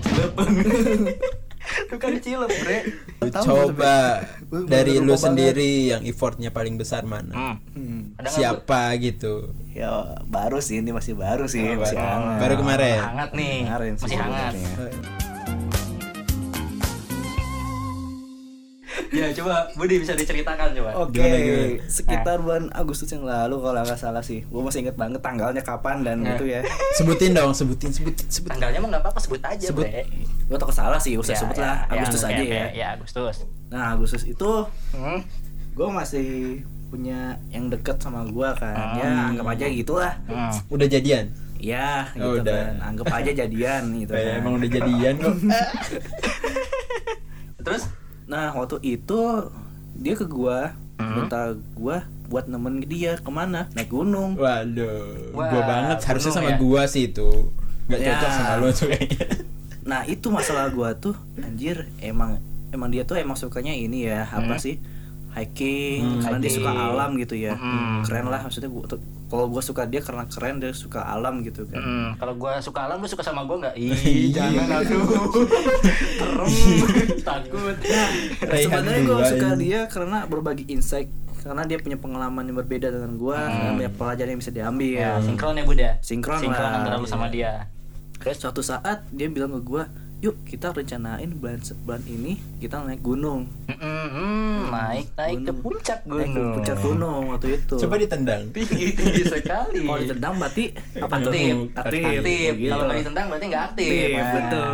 tukang 0.00 0.54
cilep 0.56 1.18
tukang 1.88 2.16
cilep 2.18 2.50
bre 2.50 2.78
Tahu 3.28 3.44
coba 3.44 4.24
dari 4.64 4.96
lu 4.96 5.04
lupa 5.04 5.12
banget. 5.12 5.20
sendiri 5.20 5.70
yang 5.90 6.02
effortnya 6.02 6.48
paling 6.48 6.74
besar 6.74 7.04
mana 7.04 7.34
hmm. 7.34 7.56
Hmm. 7.74 8.02
Siapa 8.24 8.96
gitu 8.96 9.52
Ya 9.70 9.90
baru 10.24 10.58
sih 10.58 10.80
ini 10.80 10.90
masih 10.90 11.14
baru 11.14 11.46
sih, 11.46 11.62
Oh, 11.62 11.78
masih 11.78 11.94
baru. 11.94 12.10
hangat. 12.10 12.38
Baru 12.40 12.54
kemarin. 12.56 12.98
hangat 12.98 13.30
nih 13.30 13.56
Kemarin 13.62 13.92
sih 13.94 14.02
masih 14.02 14.18
hangat 14.18 14.52
sebenarnya. 14.52 15.27
Ya 19.20 19.28
coba 19.34 19.54
Budi 19.72 19.98
bisa 19.98 20.12
diceritakan 20.12 20.72
coba 20.72 20.90
Oke, 20.98 21.18
Gimana, 21.18 21.36
gimana? 21.36 21.66
sekitar 21.86 22.36
bulan 22.38 22.64
Agustus 22.72 23.08
yang 23.08 23.22
lalu 23.22 23.56
kalau 23.58 23.80
nggak 23.80 23.96
salah 23.96 24.20
sih. 24.20 24.42
Gue 24.44 24.60
masih 24.60 24.82
inget 24.82 24.94
banget 24.94 25.18
tanggalnya 25.18 25.60
kapan 25.60 26.00
dan 26.00 26.16
Nah. 26.18 26.32
gitu 26.32 26.48
ya. 26.48 26.60
sebutin 26.94 27.32
dong 27.32 27.50
sebutin 27.50 27.90
sebutin 27.90 28.26
sebutin 28.26 28.52
tanggalnya 28.52 28.78
mah 28.78 28.88
nggak 28.90 29.02
apa-apa 29.02 29.20
sebut 29.20 29.42
aja 29.42 29.66
Sebut. 29.66 29.84
Gue 30.44 30.56
tau 30.56 30.70
salah 30.70 30.96
sih, 30.96 31.14
usah 31.14 31.32
Ya, 31.32 31.38
sebut 31.38 31.54
ya, 31.54 31.62
lah. 31.62 31.76
ya, 31.80 31.92
Agustus 31.94 32.20
oke, 32.20 32.28
aja 32.28 32.40
oke, 32.40 32.54
ya. 32.54 32.66
ya 32.72 32.86
Agustus 32.94 33.36
Nah 33.68 33.84
Agustus 33.92 34.22
itu 34.22 34.50
hmm. 34.92 35.20
gue 35.72 35.88
masih 35.88 36.28
punya 36.88 37.20
yang 37.48 37.68
deket 37.68 37.96
sama 37.98 38.24
gue 38.24 38.48
kan. 38.54 38.72
Hmm. 38.72 38.96
Ya 38.96 39.08
anggap 39.28 39.46
aja 39.50 39.64
gitulah. 39.66 40.14
Hmm. 40.24 40.54
udah 40.68 40.86
jadian 40.86 41.28
Ya 41.58 42.06
Oh, 42.14 42.32
gitu 42.32 42.46
udah. 42.46 42.54
kan. 42.70 42.74
Anggap 42.88 43.06
aja 43.12 43.30
jadian 43.36 43.82
gitu 43.96 44.12
Kayak 44.16 44.26
kan. 44.28 44.38
emang 44.38 44.52
udah 44.56 44.70
jadian 44.70 45.14
kok 45.16 45.34
terus 47.60 47.82
Nah 48.28 48.52
waktu 48.52 48.76
itu 48.86 49.18
dia 49.94 50.14
ke 50.14 50.24
gua 50.24 50.72
Hmm. 50.94 51.14
minta 51.14 51.40
gua 51.72 52.02
buat 52.26 52.44
nemenin 52.44 52.82
dia 52.82 53.14
ke 53.14 53.30
mana 53.30 53.70
naik 53.72 53.86
gunung 53.88 54.34
waduh 54.34 55.30
Wah, 55.30 55.46
gua 55.46 55.62
banget 55.62 55.98
harusnya 56.04 56.32
sama 56.32 56.50
ya? 56.50 56.58
gua 56.58 56.82
sih 56.84 57.06
itu 57.06 57.54
nggak 57.86 57.98
Ya. 57.98 58.06
cocok 58.12 58.30
sama 58.32 58.52
lu 58.56 58.68
tuh 58.68 58.86
kayaknya 58.88 59.26
nah 59.80 60.02
itu 60.04 60.26
masalah 60.26 60.66
gua 60.68 60.92
tuh 60.92 61.14
anjir 61.38 61.86
emang 61.98 62.42
emang 62.68 62.90
dia 62.90 63.06
tuh 63.06 63.14
emang 63.14 63.32
sukanya 63.32 63.70
ini 63.70 64.04
ya 64.04 64.26
apa 64.26 64.42
Hmm. 64.50 64.60
sih 64.60 64.82
hiking 65.38 66.00
Hmm, 66.00 66.20
karena 66.20 66.38
dia 66.38 66.52
suka 66.52 66.70
alam 66.70 67.10
gitu 67.14 67.34
ya 67.34 67.54
Hmm. 67.54 68.02
keren 68.02 68.26
lah 68.26 68.40
maksudnya 68.40 68.66
gua 68.66 68.84
kalau 69.28 69.44
gua 69.46 69.60
suka 69.60 69.84
dia 69.84 70.00
karena 70.00 70.24
keren 70.24 70.56
dia 70.56 70.72
suka 70.72 71.00
alam 71.02 71.40
gitu 71.40 71.62
kan 71.64 71.78
Hmm, 71.78 72.08
kalau 72.16 72.34
gua 72.34 72.58
suka 72.58 72.80
alam, 72.82 72.96
lu 72.96 73.06
suka 73.06 73.20
sama 73.20 73.44
gua 73.44 73.60
nggak? 73.60 73.74
Ih, 73.74 73.92
Iya. 73.92 74.48
jangan 74.50 74.66
aduh. 74.78 75.04
Serem, 76.18 76.48
takut. 77.28 77.76
Raihan 78.40 78.62
sebenarnya 78.64 79.02
gua 79.02 79.14
dua 79.14 79.26
suka 79.26 79.48
dia 79.54 79.80
karena 79.86 80.18
berbagi 80.24 80.64
insight 80.66 81.08
karena 81.38 81.62
dia 81.64 81.78
punya 81.78 81.96
pengalaman 81.96 82.42
yang 82.42 82.56
berbeda 82.56 82.88
dengan 82.88 83.14
gua 83.14 83.46
dan 83.46 83.76
banyak 83.76 83.94
pelajaran 83.94 84.30
yang 84.30 84.40
bisa 84.40 84.50
diambil 84.50 84.96
Ya, 84.98 85.12
sinkron 85.20 85.54
ya 85.54 85.64
Bud 85.64 85.78
ya. 85.78 85.92
Sinkron 86.00 86.38
Sinkron 86.38 86.58
lah, 86.62 86.78
antara 86.78 86.96
lu 86.96 87.06
sama 87.06 87.28
iya. 87.28 87.32
dia. 87.32 87.52
Terus 88.18 88.36
suatu 88.38 88.60
saat 88.60 89.06
dia 89.08 89.28
bilang 89.28 89.52
ke 89.52 89.60
gua, 89.62 89.86
"Yuk, 90.18 90.34
kita 90.42 90.70
rencanain 90.70 91.30
bulan 91.32 91.58
bulan 91.80 92.02
ini 92.04 92.32
kita 92.56 92.80
naik 92.80 93.00
gunung." 93.00 93.46
Hmm, 93.68 93.78
hmm, 94.08 94.58
naik 94.68 95.06
naik 95.14 95.36
ke 95.38 95.42
Gunung. 95.44 95.58
puncak 95.60 95.98
Naik 96.02 96.10
ke 96.10 96.16
gunung. 96.28 96.52
puncak 96.52 96.76
gunung 96.80 97.22
waktu 97.30 97.48
itu. 97.56 97.74
coba 97.78 97.94
ditendang 97.96 98.42
Tinggi 98.50 98.86
tinggi 98.98 99.22
sekali. 99.24 99.80
Kalau 99.80 99.98
ditendang 100.00 100.34
berarti 100.36 100.64
apa 100.96 101.14
tuh? 101.16 101.30
aktif, 101.30 101.54
Aktif. 101.72 102.02
aktif. 102.04 102.52
Gitu. 102.56 102.68
Kalau 102.68 102.84
nggak 102.84 102.98
ditendang 102.98 103.26
berarti 103.28 103.46
nggak 103.46 103.64
aktif. 103.64 103.86
Aktif, 103.88 104.08
Nah. 104.10 104.32
betul. 104.34 104.66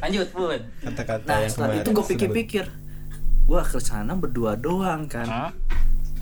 Lanjut 0.00 0.28
Bud. 0.30 0.60
kata-kata 0.80 1.24
Nah, 1.24 1.38
yang 1.38 1.50
setelah 1.50 1.74
itu 1.74 1.88
gue 1.90 2.06
pikir-pikir, 2.06 2.64
gua 3.44 3.62
ke 3.62 3.78
sana 3.78 4.12
berdua 4.14 4.52
doang 4.54 5.04
kan. 5.04 5.52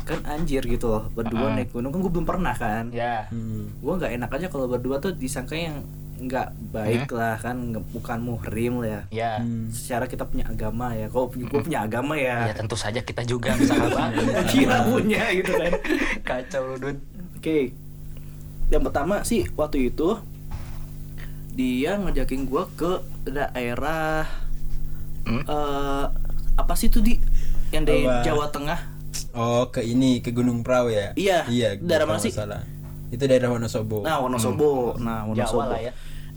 Kan 0.03 0.19
anjir 0.25 0.63
gitu 0.65 0.91
loh, 0.91 1.05
berdua 1.09 1.47
Ah. 1.47 1.55
naik 1.55 1.71
gunung 1.71 1.91
kan 1.91 2.01
gue 2.01 2.11
belum 2.11 2.27
pernah 2.27 2.51
kan. 2.53 2.91
Ya. 2.91 3.31
Hmm. 3.31 3.71
Gua 3.79 3.95
nggak 3.97 4.13
enak 4.13 4.31
aja 4.33 4.47
kalau 4.49 4.67
berdua 4.67 4.99
tuh 4.99 5.15
disangka 5.15 5.55
yang 5.55 5.87
nggak 6.23 6.49
baik 6.71 7.09
lah 7.09 7.35
kan, 7.37 7.57
bukan 7.89 8.19
muhrim 8.19 8.79
lah 8.79 8.89
ya. 8.89 9.01
Ya. 9.11 9.33
Hmm. 9.39 9.69
Secara 9.69 10.07
kita 10.07 10.23
punya 10.23 10.47
agama 10.47 10.93
ya, 10.93 11.07
kalau 11.07 11.27
gue 11.29 11.61
punya 11.61 11.83
agama 11.83 12.15
ya. 12.15 12.47
Ya 12.47 12.55
tentu 12.55 12.75
saja 12.75 12.99
kita 12.99 13.23
juga 13.23 13.53
bisa 13.55 13.75
banget. 13.75 14.23
Kira 14.53 14.85
punya 14.85 15.23
gitu 15.31 15.51
kan. 15.51 15.73
Kacau 16.29 16.63
lu 16.65 16.77
Dud. 16.79 16.99
Oke. 17.35 17.75
Yang 18.69 18.83
pertama 18.85 19.15
sih 19.23 19.51
waktu 19.53 19.89
itu 19.89 20.17
dia 21.53 21.99
ngajakin 21.99 22.47
gua 22.47 22.65
ke 22.71 22.93
daerah 23.27 24.25
Hmm? 25.23 25.39
eh 25.41 26.05
apa 26.53 26.75
sih 26.75 26.91
tuh 26.91 26.99
di 26.99 27.15
yang 27.71 27.87
dari 27.87 28.03
Apa? 28.03 28.27
Jawa 28.27 28.51
Tengah? 28.51 28.81
oh 29.33 29.71
ke 29.71 29.79
ini 29.81 30.19
ke 30.19 30.35
Gunung 30.35 30.67
Prau 30.67 30.91
ya 30.91 31.15
Iya, 31.15 31.47
iya 31.47 31.69
daerah 31.79 32.11
mana 32.11 32.19
sih? 32.19 32.35
itu 33.07 33.23
daerah 33.23 33.47
Wonosobo 33.47 34.03
Nah, 34.03 34.19
Wonosobo. 34.19 34.99
Nah, 34.99 35.23
Wonosobo. 35.23 35.63
Jawa 35.63 35.65
lah 35.69 35.81
ya. 35.81 35.93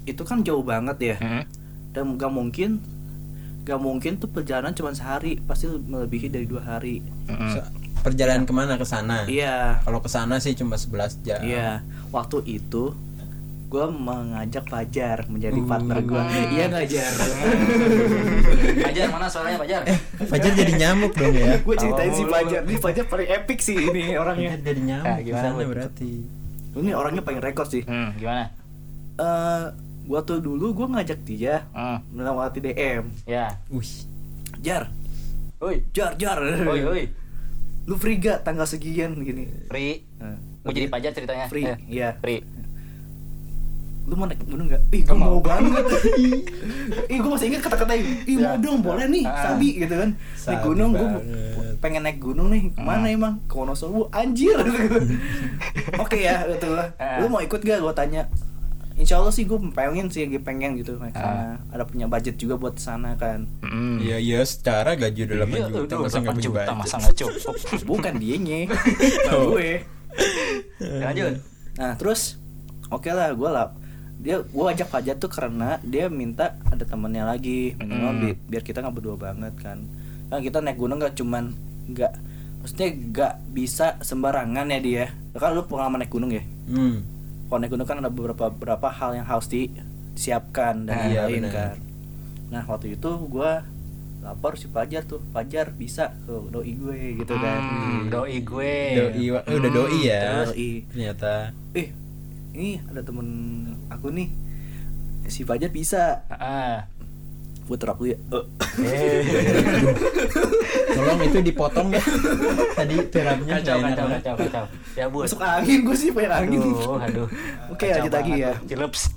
Itu 0.06 0.22
kan 0.22 0.42
jauh 0.42 0.62
banget 0.62 0.98
ya. 1.00 1.16
Hmm. 1.18 1.44
Dan 1.92 2.16
gak 2.16 2.30
mungkin 2.30 2.80
gak 3.62 3.78
mungkin 3.78 4.16
tuh 4.16 4.28
perjalanan 4.28 4.72
cuma 4.72 4.92
sehari, 4.92 5.38
pasti 5.40 5.66
melebihi 5.66 6.30
dari 6.30 6.46
dua 6.46 6.62
hari. 6.64 7.02
Hmm. 7.26 7.50
So- 7.52 7.70
perjalanan 7.98 8.46
ke 8.46 8.54
mana 8.54 8.76
ke 8.76 8.86
sana 8.86 9.26
Iya. 9.26 9.82
kalau 9.82 9.98
ke 9.98 10.06
sana 10.06 10.38
sih 10.38 10.54
cuma 10.54 10.78
11 10.78 11.18
jam 11.20 11.42
Iya, 11.42 11.82
waktu 12.12 12.38
itu 12.46 12.94
gue 13.66 13.86
mengajak 13.90 14.62
Fajar 14.64 15.26
menjadi 15.26 15.58
Uh. 15.58 15.66
partner 15.66 15.98
gue. 16.00 16.22
Iya 16.52 16.70
ngajar. 16.70 17.12
Fajar 18.78 19.08
mana 19.10 19.26
suaranya 19.26 19.58
Fajar? 19.58 19.82
eh 19.86 19.98
Fajar 20.22 20.52
jadi 20.54 20.74
nyamuk 20.76 21.12
dong 21.14 21.34
ya 21.34 21.58
gue 21.58 21.76
ceritain 21.76 22.08
Oh, 22.08 22.16
si 22.16 22.24
Fajar. 22.26 22.62
Ini 22.62 22.78
Fajar 22.78 23.06
paling 23.06 23.26
epic 23.28 23.60
sih 23.60 23.74
ini 23.76 24.14
orangnya. 24.14 24.54
Fajar 24.54 24.62
jadi 24.64 24.82
nyamuk 24.86 25.06
Nah, 25.08 25.18
di 25.18 25.24
gimana, 25.26 25.44
sana 25.44 25.64
berarti 25.66 26.12
Ini 26.76 26.92
orangnya 26.92 27.22
paling 27.22 27.42
rekor 27.42 27.66
sih. 27.66 27.82
Hmm, 27.82 28.14
gimana? 28.14 28.52
Eh, 29.16 29.66
gua 30.06 30.22
tuh 30.22 30.38
dulu 30.38 30.72
gue 30.72 30.88
ngajak 30.88 31.20
dia 31.22 31.66
Hmm. 31.72 32.00
melewati 32.10 32.60
DM. 32.60 33.10
Ya. 33.26 33.58
wih 33.68 34.06
Jar, 34.58 34.88
Oi. 35.60 35.84
jar, 35.92 36.16
jar. 36.16 36.40
Oi, 36.42 36.82
oi. 36.82 37.04
Lu 37.84 37.96
free 37.96 38.16
gak 38.16 38.42
tanggal 38.42 38.64
sekian 38.64 39.14
gini? 39.20 39.46
Free. 39.66 40.02
Nah, 40.18 40.38
Mau 40.64 40.72
jadi 40.72 40.88
Fajar 40.88 41.12
ceritanya? 41.12 41.46
Free, 41.46 41.62
Eh, 41.64 41.78
iya. 41.88 42.18
Free. 42.18 42.42
Lu 44.06 44.14
mau 44.14 44.26
naik 44.26 44.42
gunung 44.42 44.66
gak? 44.68 44.82
Ih, 44.88 45.02
gue 45.02 45.14
mau. 45.14 45.28
mau 45.28 45.40
banget. 45.40 45.86
Ih, 47.10 47.18
gue 47.18 47.30
masih 47.30 47.48
ingat 47.48 47.62
kata-kata 47.64 47.94
Ih, 47.94 48.38
mau 48.38 48.54
Ya. 48.54 48.58
dong, 48.58 48.80
boleh 48.80 49.06
nih, 49.08 49.26
Ah. 49.26 49.54
sabi 49.54 49.70
gitu 49.76 49.94
kan. 49.94 50.10
Naik 50.18 50.62
gunung, 50.64 50.92
gue 50.94 51.10
pengen 51.76 52.02
naik 52.04 52.18
gunung 52.20 52.48
nih. 52.48 52.70
Ke 52.70 52.82
mana 52.82 53.06
Ah. 53.06 53.14
emang? 53.14 53.34
Ke 53.44 53.54
Wonosobo, 53.56 54.10
anjir. 54.10 54.58
Oke 56.02 56.18
ya, 56.20 56.46
gitu 56.48 56.70
lah. 56.72 56.90
Ah. 56.96 57.18
Lu 57.18 57.28
mau 57.28 57.38
ikut 57.40 57.58
gak? 57.60 57.78
Gue 57.78 57.94
tanya. 57.94 58.26
Insya 58.96 59.18
Allah 59.18 59.30
sih 59.30 59.44
gue 59.44 59.60
pengen 59.70 60.08
sih, 60.08 60.24
lagi 60.24 60.40
pengen 60.40 60.76
gitu. 60.76 60.96
Ah. 60.96 61.12
Karena 61.12 61.44
ada 61.70 61.84
punya 61.84 62.06
budget 62.06 62.36
juga 62.36 62.56
buat 62.56 62.76
sana 62.76 63.14
kan. 63.14 63.44
Hmm. 63.60 64.00
Iya 64.00 64.18
iya 64.18 64.40
secara 64.42 64.94
gaji 64.94 65.26
udah 65.26 65.38
8 65.38 65.50
Iya, 65.50 65.68
juta 65.70 65.94
masa 65.98 66.16
nggak 66.16 66.24
8 66.24 66.32
punya 66.32 66.42
juta 66.42 66.56
budget? 66.58 66.78
masa 66.78 66.96
nggak 66.98 67.16
cukup. 67.16 67.56
Bukan 67.92 68.14
dianya, 68.16 68.58
Oh. 69.32 69.52
gue. 69.52 69.72
Lanjut. 70.80 71.34
Nah 71.76 71.94
terus 71.94 72.40
oke 72.88 73.10
lah 73.10 73.32
gue 73.32 73.50
lah 73.50 73.68
dia 74.16 74.40
gue 74.40 74.66
ajak 74.66 74.88
Fajar 74.88 75.16
tuh 75.16 75.28
karena 75.28 75.76
dia 75.82 76.08
minta 76.08 76.56
ada 76.66 76.82
temennya 76.82 77.26
lagi 77.26 77.76
minimal 77.76 78.12
Hmm. 78.12 78.22
bi- 78.24 78.40
biar 78.48 78.64
kita 78.64 78.80
nggak 78.80 78.96
berdua 78.96 79.18
banget 79.18 79.52
kan 79.58 79.84
kan 80.26 80.40
kita 80.40 80.58
naik 80.58 80.80
gunung 80.80 80.98
gak 80.98 81.14
cuman 81.14 81.52
nggak 81.86 82.16
maksudnya 82.58 82.88
nggak 82.90 83.34
bisa 83.52 84.00
sembarangan 84.00 84.66
ya 84.68 84.80
dia 84.80 85.06
kan 85.34 85.52
lu 85.52 85.62
pengalaman 85.64 86.00
naik 86.00 86.10
gunung 86.10 86.32
ya 86.32 86.42
Hmm. 86.66 87.04
Kalau 87.46 87.58
naik 87.58 87.70
gunung 87.70 87.86
kan 87.86 87.98
ada 87.98 88.10
beberapa 88.10 88.50
beberapa 88.50 88.88
hal 88.88 89.14
yang 89.14 89.24
harus 89.24 89.46
disiapkan 89.46 90.86
dan 90.86 90.96
Ah, 90.96 91.06
iya, 91.06 91.22
lain-lain 91.24 91.44
benar. 91.44 91.54
kan 91.54 91.76
nah 92.46 92.64
waktu 92.64 92.94
itu 92.94 93.10
gue 93.26 93.52
lapor 94.22 94.54
si 94.54 94.66
Fajar 94.66 95.04
tuh 95.04 95.22
Fajar 95.30 95.70
bisa 95.70 96.14
ke 96.20 96.34
doi 96.48 96.74
gue 96.74 96.98
gitu 97.16 97.34
kan 97.36 97.62
Hmm, 97.62 98.02
doi 98.08 98.38
gue. 98.40 98.78
Doi, 98.92 99.26
eh, 99.30 99.56
udah 99.56 99.72
doi 99.72 99.98
ya. 100.02 100.22
Doi. 100.44 100.70
Ternyata. 100.88 101.54
eh 101.74 101.90
ini 102.52 102.82
ada 102.82 103.02
temen 103.02 103.28
aku 103.86 104.10
nih 104.10 104.30
si 105.28 105.42
Fajar 105.42 105.70
bisa 105.70 106.26
Ah. 106.28 106.90
Puter 107.66 107.88
aku 107.88 108.04
ya 108.08 108.18
Eh, 108.30 108.44
Eh. 108.78 109.24
Tolong 110.92 111.20
itu 111.22 111.40
dipotong 111.42 111.88
ya. 111.90 112.02
Tadi 112.74 112.96
terapnya 113.08 113.54
Kacau, 113.58 113.78
kacau, 113.82 114.06
kacau, 114.10 114.34
kacau. 114.38 114.64
Ya, 114.94 115.06
Bu. 115.06 115.18
masuk 115.22 115.40
angin 115.40 115.80
gue 115.82 115.96
sih 115.96 116.10
pengen 116.10 116.32
angin 116.34 116.60
Aduh, 116.62 116.96
aduh. 116.98 117.28
Oke, 117.70 117.88
lanjut 117.90 118.14
lagi 118.14 118.34
ya. 118.38 118.52
Cileps. 118.64 119.12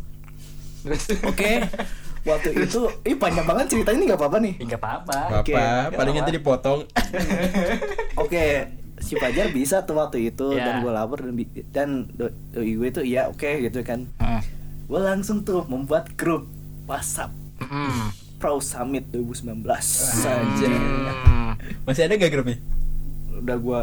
Terus. 0.78 1.04
oke 1.22 1.50
waktu 2.24 2.48
itu 2.60 2.80
ih 3.02 3.16
panjang 3.16 3.42
banget 3.42 3.66
ceritanya 3.68 3.96
ini 3.96 4.04
nggak 4.06 4.20
apa-apa 4.20 4.38
nih 4.38 4.54
Enggak 4.58 4.78
apa-apa. 4.78 5.18
Oke, 5.40 5.52
Apa, 5.52 5.90
paling 5.92 6.14
nanti 6.14 6.32
dipotong. 6.32 6.80
oke 8.16 8.44
si 8.98 9.14
Fajar 9.14 9.48
bisa 9.48 9.82
tuh 9.82 9.96
waktu 9.96 10.28
itu 10.28 10.46
Ya. 10.52 10.64
dan 10.64 10.74
gue 10.80 10.92
lapor 10.92 11.18
dan 11.20 11.34
dan 11.68 11.88
do- 12.12 12.34
doi 12.48 12.72
gue 12.74 12.88
tuh 12.92 13.02
iya 13.02 13.26
oke 13.26 13.46
gitu 13.60 13.80
kan 13.80 14.06
Hmm. 14.16 14.42
gue 14.84 15.00
langsung 15.00 15.40
tuh 15.40 15.62
membuat 15.64 16.14
grup 16.14 16.46
WhatsApp 16.84 17.30
Hmm. 17.58 18.10
Pro 18.38 18.58
Summit 18.58 19.04
2019 19.08 19.66
Anjir. 19.66 20.70
saja 20.70 20.70
Hmm. 21.18 21.52
Masih 21.84 22.02
ada 22.04 22.14
gak 22.14 22.30
grupnya? 22.30 22.58
udah 23.36 23.56
gue 23.56 23.80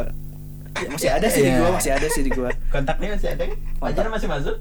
Ya, 0.75 0.87
masih 0.89 1.07
ada 1.09 1.27
sih 1.29 1.39
di 1.39 1.47
Iya. 1.47 1.57
gua 1.57 1.69
masih 1.71 1.91
ada 1.93 2.07
sih 2.09 2.19
di 2.19 2.31
gua 2.31 2.51
Kontaknya 2.67 3.15
masih 3.15 3.29
ada 3.29 3.43
kan? 3.45 3.57
Fajar 3.77 4.05
masih 4.09 4.27
masuk? 4.27 4.55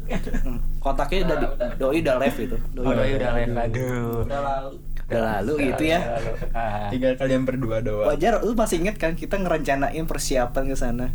Hmm, 0.45 0.59
kontaknya 0.79 1.19
udah 1.25 1.37
di, 1.37 1.47
doi 1.75 1.99
udah 2.01 2.15
live 2.17 2.39
itu 2.41 2.57
doi 2.71 2.79
Oh, 2.79 2.89
udah, 2.89 2.97
doi 3.01 3.13
udah 3.13 3.31
live. 3.35 3.51
Aduh. 3.57 4.15
Udah 4.23 4.41
lalu. 4.41 4.71
udah 5.05 5.21
lalu 5.29 5.53
gitu 5.67 5.85
ya 5.85 5.99
Lalu. 6.01 6.33
Ah. 6.55 6.87
Tinggal 6.89 7.13
kalian 7.15 7.43
berdua 7.45 7.77
doang. 7.81 8.07
wajar 8.09 8.39
lu 8.41 8.55
masih 8.55 8.77
inget 8.79 8.97
kan 8.97 9.13
kita 9.13 9.35
ngerencanain 9.37 10.05
persiapan 10.05 10.65
ke 10.65 10.77
sana 10.77 11.07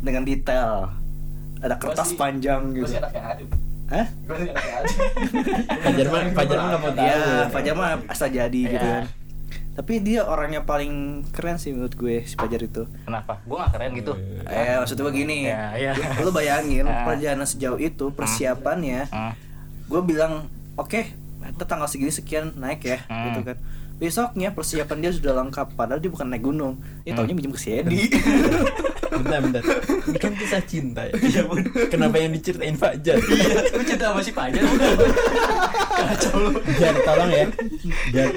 dengan 0.00 0.22
detail 0.24 0.90
ada 1.58 1.74
kertas 1.76 2.04
Gua 2.04 2.10
sih- 2.10 2.18
panjang 2.18 2.60
gitu 2.74 2.86
sih 2.86 2.98
anaknya 2.98 3.22
Adem. 3.32 3.48
Hah? 3.90 4.06
Gue. 4.24 4.46
Fajar 5.80 6.06
mah 6.06 6.20
Fajar 6.32 6.56
mah 6.56 6.68
nggak 6.68 6.80
mau 6.80 6.92
tahu. 6.92 7.04
Iya, 7.04 7.20
Fajar 7.50 7.74
mah 7.74 7.90
asal 8.06 8.28
jadi 8.30 8.60
gitu 8.64 8.78
Iya. 8.80 8.94
kan. 8.96 9.04
Tapi 9.70 9.92
dia 9.98 10.20
orangnya 10.22 10.62
paling 10.62 10.92
keren 11.30 11.56
sih 11.56 11.72
menurut 11.72 11.94
gue 11.94 12.22
si 12.22 12.34
Fajar 12.34 12.60
itu. 12.60 12.84
Kenapa? 13.00 13.40
Gua 13.42 13.64
gak 13.64 13.70
keren 13.74 13.90
gitu. 13.94 14.12
Eh, 14.44 14.76
maksudnya 14.76 15.04
begini. 15.04 15.36
Ya, 15.46 15.72
iya. 15.74 15.92
Lu 16.18 16.30
bayangin 16.30 16.84
Ah. 16.84 17.02
perjalanan 17.04 17.44
sejauh 17.44 17.78
itu 17.78 18.10
persiapannya. 18.10 19.08
Ah. 19.08 19.32
Gue 19.86 20.02
bilang, 20.02 20.46
"Oke, 20.74 21.10
kita 21.40 21.64
tanggal 21.64 21.88
segini 21.88 22.12
sekian 22.12 22.52
naik 22.54 22.84
ya." 22.84 22.98
Gitu 23.02 23.40
kan. 23.42 23.56
Besoknya 24.00 24.48
persiapan 24.56 24.98
dia 25.04 25.12
sudah 25.12 25.36
lengkap 25.44 25.76
padahal 25.76 26.00
dia 26.00 26.08
bukan 26.08 26.32
naik 26.32 26.42
gunung. 26.48 26.80
Dia 27.04 27.12
taunya 27.12 27.36
minjem 27.36 27.52
ke 27.52 27.60
si 27.60 27.76
Edi. 27.76 28.08
Bentar, 29.10 29.42
bentar. 29.42 29.60
Ini 30.06 30.18
kan 30.22 30.32
kisah 30.38 30.62
cinta 30.64 31.02
ya. 31.02 31.12
Iya, 31.18 31.42
Kenapa 31.90 32.14
yang 32.16 32.30
diceritain 32.30 32.78
Fajar? 32.78 33.18
Iya, 33.18 33.74
lu 33.74 33.82
cinta 33.82 34.04
sama 34.14 34.22
si 34.22 34.32
Fajar 34.32 34.62
bukan? 34.64 34.96
Kacau 35.98 36.36
lu. 36.40 36.50
Jar, 36.78 36.94
tolong 37.04 37.28
ya. 37.28 37.44
Jar. 38.14 38.30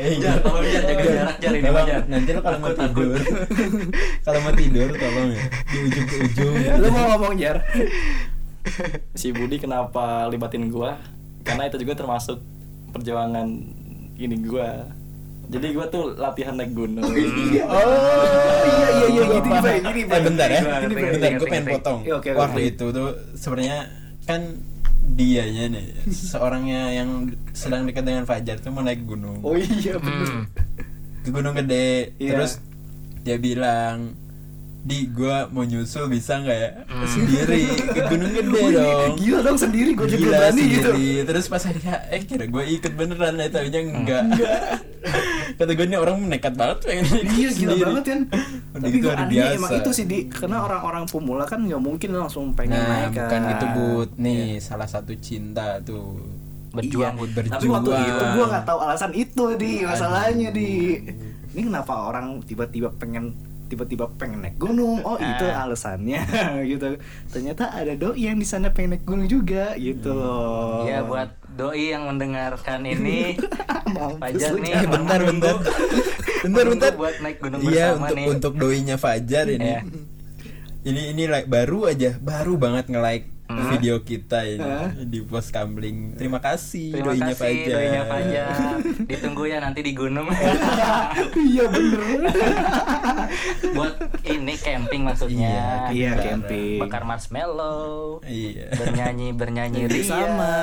Eh, 0.00 0.16
Jar, 0.18 0.40
tolong 0.40 0.64
Jar, 0.64 0.82
jaga 0.88 1.04
jarak, 1.06 1.36
Jar, 1.38 1.52
ini, 1.54 1.68
Jar. 1.70 2.02
Nanti 2.08 2.30
lo 2.34 2.40
kalau 2.40 2.58
mau 2.58 2.72
tidur. 2.72 3.20
kalau 4.26 4.38
mau 4.42 4.52
tidur 4.56 4.88
tolong 4.96 5.28
ya. 5.28 5.42
Di 5.44 5.76
ujung 5.86 6.06
ke 6.08 6.16
ujung. 6.24 6.54
Lu 6.82 6.86
mau 6.88 7.04
ngomong 7.14 7.34
Jar? 7.36 7.56
si 9.12 9.28
Budi 9.30 9.60
kenapa 9.60 10.24
libatin 10.32 10.72
gua 10.72 10.96
karena 11.44 11.68
itu 11.68 11.76
juga 11.84 12.00
termasuk 12.00 12.40
perjuangan 12.96 13.44
ini 14.16 14.36
gua 14.40 14.88
jadi 15.46 15.66
gua 15.70 15.86
tuh 15.86 16.04
latihan 16.14 16.54
naik 16.54 16.72
gunung 16.72 17.04
Oh, 17.04 17.14
iya 17.14 17.64
iya 18.90 19.06
iya 19.06 19.22
gini 19.24 19.44
Gua 19.44 19.60
Bay, 19.60 19.76
paham. 19.76 19.84
gini 19.86 20.00
Eh, 20.00 20.06
Bay. 20.06 20.20
bentar 20.22 20.48
ya. 20.48 20.60
Gini. 20.80 20.94
Bentar, 20.94 21.30
gue 21.34 21.46
pengen 21.46 21.66
potong. 21.70 21.98
Iya. 22.02 22.32
Waktu 22.34 22.60
itu 22.66 22.84
tuh 22.90 23.08
sebenarnya 23.34 23.78
kan 24.22 24.40
dianya 25.06 25.64
nih 25.68 25.86
seorangnya 26.08 26.80
yang 26.94 27.10
sedang 27.52 27.84
dekat 27.84 28.02
dengan 28.02 28.24
Fajar 28.24 28.56
tuh 28.56 28.72
mau 28.72 28.80
naik 28.80 29.04
gunung 29.04 29.38
Oh 29.40 29.52
iya 29.52 29.94
bener. 29.94 30.26
Hmm. 30.26 30.44
ke 31.20 31.28
gunung 31.28 31.52
gede 31.54 32.16
Iya. 32.16 32.30
terus 32.34 32.56
dia 33.20 33.36
bilang 33.36 34.16
di 34.84 35.08
gua 35.08 35.48
mau 35.48 35.62
nyusul 35.62 36.06
bisa 36.06 36.38
nggak 36.38 36.58
ya 36.58 36.70
Hmm. 36.84 37.08
sendiri 37.08 37.64
ke 37.88 38.00
gunung 38.04 38.32
gede 38.36 38.60
dong 38.70 39.12
Gila 39.16 39.38
dong 39.42 39.56
sendiri 39.56 39.90
gue 39.92 40.06
juga 40.06 40.20
Gila 40.20 40.36
berani 40.38 40.62
gitu. 40.62 40.88
sendiri 40.92 41.08
terus 41.24 41.44
pas 41.46 41.62
hari 41.62 41.80
eh 42.10 42.22
kira 42.22 42.44
gue 42.44 42.64
ikut 42.70 42.92
beneran 42.92 43.34
ya 43.34 43.48
taunya 43.48 43.80
enggak 43.82 44.22
kata 45.56 45.70
gue 45.70 45.86
ini 45.86 45.96
orang 45.96 46.16
nekat 46.22 46.52
banget 46.52 46.78
pengen 46.82 47.04
Iya 47.30 47.48
gila 47.48 47.50
sendiri. 47.50 47.84
banget 47.86 48.04
kan. 48.04 48.20
Udah 48.26 48.74
Tapi 48.74 48.88
gitu 48.90 49.00
gue 49.00 49.12
anehnya 49.14 49.32
biasa 49.46 49.56
emang 49.56 49.70
itu 49.74 49.90
sih 49.90 50.04
di 50.04 50.18
karena 50.26 50.56
orang-orang 50.60 51.04
pemula 51.06 51.44
kan 51.44 51.60
nggak 51.60 51.80
mungkin 51.80 52.10
langsung 52.12 52.44
pengen 52.52 52.74
nah 52.74 52.84
naik 52.84 53.08
kan. 53.08 53.20
bukan 53.22 53.40
gitu 53.48 53.66
but 53.72 54.10
nih 54.16 54.40
salah 54.58 54.86
satu 54.86 55.12
cinta 55.16 55.80
tuh 55.80 56.20
Berjuang, 56.70 57.14
Iya. 57.14 57.20
Bud, 57.22 57.30
Tapi 57.30 57.66
waktu 57.70 57.86
berjuang. 57.86 58.02
itu 58.10 58.24
gue 58.34 58.46
nggak 58.48 58.64
tahu 58.64 58.78
alasan 58.82 59.12
itu 59.14 59.44
di 59.54 59.72
masalahnya 59.80 60.50
di. 60.50 60.98
Ini 61.48 61.60
kenapa 61.64 61.94
orang 62.04 62.42
tiba-tiba 62.42 62.90
pengen 62.92 63.30
tiba-tiba 63.64 64.08
pengen 64.12 64.40
naik 64.40 64.56
gunung? 64.56 65.00
Oh 65.00 65.16
itu 65.34 65.44
Ah. 65.44 65.64
alasannya 65.64 66.20
gitu. 66.70 66.96
Ternyata 67.28 67.70
ada 67.70 67.92
doi 67.92 68.20
yang 68.22 68.36
di 68.36 68.44
sana 68.44 68.68
pengen 68.68 68.92
naik 68.92 69.04
gunung 69.04 69.26
juga 69.26 69.72
gitu 69.74 70.10
loh. 70.10 70.84
Ya 70.84 71.00
buat 71.00 71.28
doi 71.50 71.90
yang 71.90 72.06
mendengarkan 72.06 72.82
ini 72.82 73.38
Fajar 74.20 74.52
nih 74.54 74.72
Eh, 74.74 74.84
bentar 74.84 75.20
bentar 75.20 75.54
bentar 76.40 76.64
bentar 76.66 76.92
buat 76.94 77.14
naik 77.20 77.38
gunung 77.38 77.60
iya 77.62 77.92
bersama 77.92 78.04
untuk 78.04 78.16
nih. 78.16 78.26
untuk 78.28 78.52
doinya 78.54 78.96
Fajar 78.96 79.46
ini 79.48 79.62
Iya. 79.64 79.80
ini 80.84 81.02
ini 81.10 81.22
like 81.24 81.46
baru 81.46 81.88
aja 81.88 82.18
baru 82.18 82.56
banget 82.56 82.88
nge 82.88 83.00
like 83.00 83.26
Hmm. 83.44 83.76
video 83.76 84.00
kita 84.00 84.40
ini 84.48 84.64
Hah? 84.64 84.88
di 85.04 85.20
post 85.20 85.52
kamling 85.52 86.16
terima 86.16 86.40
kasih 86.40 86.96
Terima 86.96 87.12
doinya 87.12 87.36
kasih 87.36 87.44
Fajar 87.44 87.76
doinya 87.76 88.02
Fajar. 88.08 88.46
Ditunggu 89.12 89.42
ya 89.44 89.58
nanti 89.60 89.80
di 89.84 89.92
gunung. 89.92 90.32
Iya 91.52 91.64
bener. 91.68 92.00
buat 93.76 93.94
ini 94.24 94.54
camping 94.56 95.04
maksudnya. 95.04 95.92
Iya 95.92 96.16
Bakar. 96.16 96.24
camping. 96.24 96.78
Bakar 96.80 97.02
marshmallow. 97.04 98.24
iya 98.24 98.72
Bernyanyi 98.72 99.36
bernyanyi 99.36 99.92
ria. 99.92 100.08
sama 100.08 100.54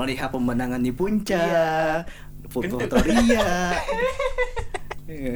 melihat 0.00 0.32
pemandangan 0.32 0.80
di 0.80 0.96
puncak 0.96 2.08
foto-foto 2.48 3.04
ria 3.04 3.76
Iya. 5.04 5.34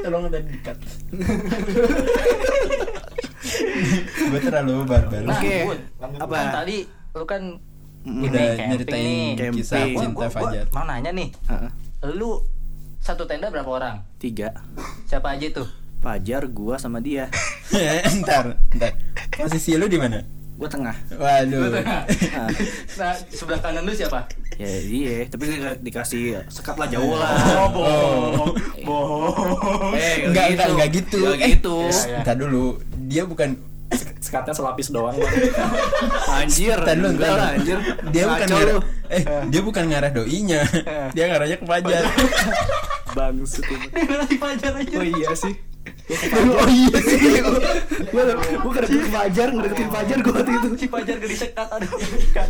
tolong 0.00 0.30
ada 0.30 0.38
dikat 0.38 0.78
gue 4.22 4.40
terlalu 4.40 4.74
barbar 4.84 5.20
Nah, 5.22 5.36
Oke. 5.36 5.56
Bud, 5.66 5.80
Apa? 6.18 6.34
Kan 6.34 6.48
tadi 6.56 6.76
lu 7.10 7.24
kan 7.24 7.42
Mm, 8.00 8.16
ini 8.16 8.26
udah 8.26 8.40
camping 8.48 8.68
nyeritain 8.70 9.04
nih. 9.04 9.28
Camping. 9.34 9.56
kisah 9.60 9.76
Gua- 9.76 10.00
cinta 10.00 10.08
Gua- 10.10 10.24
gua 10.24 10.28
Fajar 10.32 10.64
Mau 10.70 10.84
nanya 10.84 11.10
nih, 11.10 11.28
Heeh. 11.44 11.70
lu 12.10 12.30
satu 12.98 13.22
tenda 13.24 13.46
berapa 13.46 13.68
orang? 13.68 13.94
tiga 14.16 14.56
Siapa 15.04 15.28
aja 15.30 15.46
tuh? 15.50 15.68
Fajar 15.98 16.42
gua 16.46 16.76
sama 16.76 16.96
dia 16.98 17.28
ntar 18.18 18.56
ntar 18.72 18.92
posisi 19.30 19.76
lu 19.76 19.84
di 19.84 19.96
mana 19.96 20.24
gua 20.60 20.68
tengah. 20.68 20.92
Waduh. 21.10 21.72
Nah, 21.72 22.04
Nah, 23.00 23.12
sebelah 23.26 23.58
kanan 23.58 23.82
lu 23.82 23.92
siapa? 23.92 24.28
ya 24.54 24.68
iya. 24.68 25.24
Tapi 25.24 25.48
di- 25.48 25.80
dikasih 25.82 26.44
sekat 26.46 26.76
lah 26.76 26.84
jauh 26.86 27.16
lah. 27.16 27.32
Oh, 27.56 27.68
bohong. 27.72 28.52
Bohong. 28.84 29.96
eh 29.96 30.28
enggak 30.28 30.52
enggak 30.52 30.66
enggak 30.68 30.88
gitu. 30.92 31.18
Nggak 31.24 31.40
eh 31.40 31.50
gitu. 31.50 31.76
Iya, 31.82 31.96
iya. 32.04 32.18
ntar 32.20 32.36
dulu. 32.36 32.76
Dia 33.08 33.24
bukan 33.24 33.56
sekatnya 34.20 34.52
selapis 34.52 34.92
doang. 34.92 35.16
Anjir. 36.36 36.76
Ntar 36.76 36.94
dulu, 36.94 37.08
enggak 37.10 37.32
lah 37.32 37.48
anjir. 37.56 37.78
Dia 38.12 38.24
bukan 38.28 38.46
ngarah 38.46 38.74
lu. 38.76 38.82
eh 39.08 39.22
dia 39.48 39.60
bukan 39.64 39.84
ngarah 39.88 40.10
doinya. 40.12 40.60
Dia 41.10 41.24
ngarahnya 41.26 41.56
ke 41.56 41.64
Fajar. 41.64 42.02
Bangsat. 43.16 43.64
Ini. 43.64 43.86
Lagi 44.12 44.36
Fajar 44.36 44.72
aja. 44.76 44.94
oh 44.94 45.06
iya 45.08 45.32
sih 45.32 45.54
oh 46.56 46.68
iya 46.68 46.98
sih. 47.02 47.18
Gua 48.10 48.22
gua 48.62 48.72
kedeketin 48.78 49.10
Fajar 49.10 49.48
ngedeketin 49.54 49.88
Fajar 49.90 50.18
gua 50.22 50.32
waktu 50.38 50.52
itu. 50.52 50.68
Si 50.78 50.86
Fajar 50.90 51.16
gede 51.18 51.36
sekat 51.36 51.68
aduh. 51.70 51.90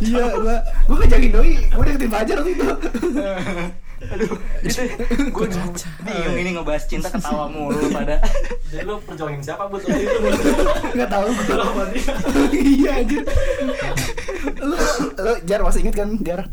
iya 0.01 0.25
gua 0.37 0.55
gua 0.89 0.95
ngejagain 1.01 1.31
doi. 1.31 1.53
Gua 1.73 1.83
deketin 1.85 2.11
Fajar 2.11 2.35
waktu 2.41 2.51
itu. 2.55 2.65
Aduh, 4.01 4.33
itu 4.65 4.81
gue 5.29 5.45
bingung 6.01 6.37
ini 6.41 6.49
ngebahas 6.57 6.89
cinta 6.89 7.05
ketawa 7.05 7.45
mulu 7.45 7.85
pada. 7.93 8.17
jadi 8.73 8.81
lu 8.81 8.97
perjuangin 9.05 9.45
siapa 9.45 9.69
buat 9.69 9.85
waktu 9.85 10.09
itu? 10.09 10.19
Nggak 10.97 11.09
tahu 11.13 11.27
gua. 11.29 11.85
Iya 12.49 12.91
anjir. 12.97 13.21
Lu 14.57 14.77
lu 15.21 15.33
jar 15.45 15.61
masih 15.61 15.85
inget 15.85 15.95
kan 16.01 16.17
jar? 16.25 16.49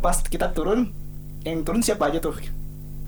Pas 0.00 0.24
kita 0.24 0.56
turun 0.56 0.88
yang 1.44 1.60
turun 1.68 1.84
siapa 1.84 2.08
aja 2.08 2.18
tuh 2.18 2.32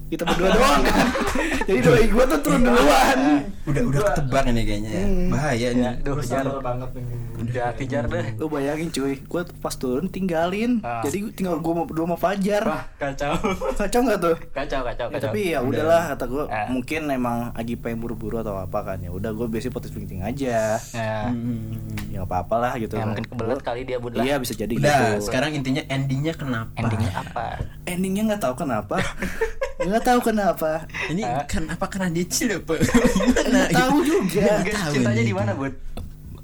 kita 0.09 0.23
berdua 0.25 0.49
doang 0.51 0.81
kan 0.83 1.07
jadi 1.69 1.79
doi 1.81 2.05
gua 2.09 2.25
tuh 2.27 2.41
turun 2.41 2.61
duluan 2.63 3.19
udah 3.63 3.83
udah 3.85 4.01
ketebak 4.09 4.45
ini 4.47 4.63
kayaknya 4.63 4.91
ya. 4.91 5.05
Hmm. 5.05 5.29
bahaya 5.29 5.57
Ya, 5.59 5.71
nih 5.71 5.95
duh, 6.01 6.15
Lu 6.15 6.23
Jar. 6.23 6.41
sabar 6.43 6.61
banget 6.65 6.91
nih 6.95 7.05
Udah 7.39 7.71
kejar 7.73 8.05
deh. 8.05 8.35
lu 8.35 8.51
bayangin 8.51 8.91
cuy 8.91 9.15
gua 9.23 9.41
tuh 9.43 9.55
pas 9.57 9.71
turun 9.73 10.07
tinggalin 10.07 10.81
Ah. 10.81 11.01
jadi 11.01 11.31
tinggal 11.31 11.57
gua 11.59 11.73
mau 11.75 11.87
berdua 11.87 12.05
sama 12.05 12.17
Fajar 12.17 12.63
Wah, 12.65 12.83
kacau. 12.97 13.33
kacau 13.77 14.01
nggak 14.03 14.19
tuh 14.19 14.37
Kacau, 14.51 14.81
kacau, 14.83 15.07
Ya, 15.07 15.13
kacau. 15.13 15.29
tapi 15.29 15.41
ya 15.47 15.59
Udah. 15.59 15.69
udahlah 15.71 16.03
kata 16.11 16.25
gue 16.27 16.45
Ah. 16.47 16.67
mungkin 16.67 17.01
emang 17.07 17.39
lagi 17.53 17.75
pengen 17.75 17.99
buru-buru 18.01 18.37
atau 18.39 18.57
apa 18.57 18.79
kan 18.83 18.99
ya 18.99 19.09
udah 19.09 19.31
gue 19.31 19.47
biasanya 19.47 19.71
potis 19.73 19.93
penting 19.93 20.19
aja 20.21 20.81
Ya, 20.91 21.29
Hmm. 21.29 21.77
ya 22.09 22.19
nggak 22.19 22.27
apa-apa 22.27 22.55
lah 22.59 22.73
gitu 22.77 22.95
ya 22.95 23.05
mungkin 23.05 23.23
kebelet 23.25 23.61
kali 23.61 23.81
dia 23.83 23.99
bud 23.99 24.13
lah. 24.13 24.25
iya 24.25 24.35
bisa 24.37 24.53
jadi 24.53 24.73
udah 24.73 24.89
gitu 25.15 25.29
sekarang 25.29 25.51
intinya 25.53 25.83
endingnya 25.87 26.33
kenapa 26.33 26.75
Endingnya 26.75 27.13
apa? 27.15 27.45
endingnya 27.85 28.23
nggak 28.27 28.43
tahu 28.43 28.55
kenapa 28.59 28.97
nggak 29.99 30.07
tahu 30.07 30.21
kenapa. 30.25 30.71
Ini 31.11 31.23
Ah. 31.23 31.43
kan 31.43 31.67
apa 31.67 31.91
karena 31.91 32.07
dia 32.09 32.23
chill 32.25 32.55
apa? 32.55 32.79
Gimana? 32.79 33.43
nggak 33.51 33.71
tahu 33.75 33.97
juga. 34.01 34.43
Nggak 34.63 34.67
tahu 34.73 34.93
Cintanya 34.95 35.23
di 35.25 35.35
mana, 35.35 35.51
Bud? 35.53 35.75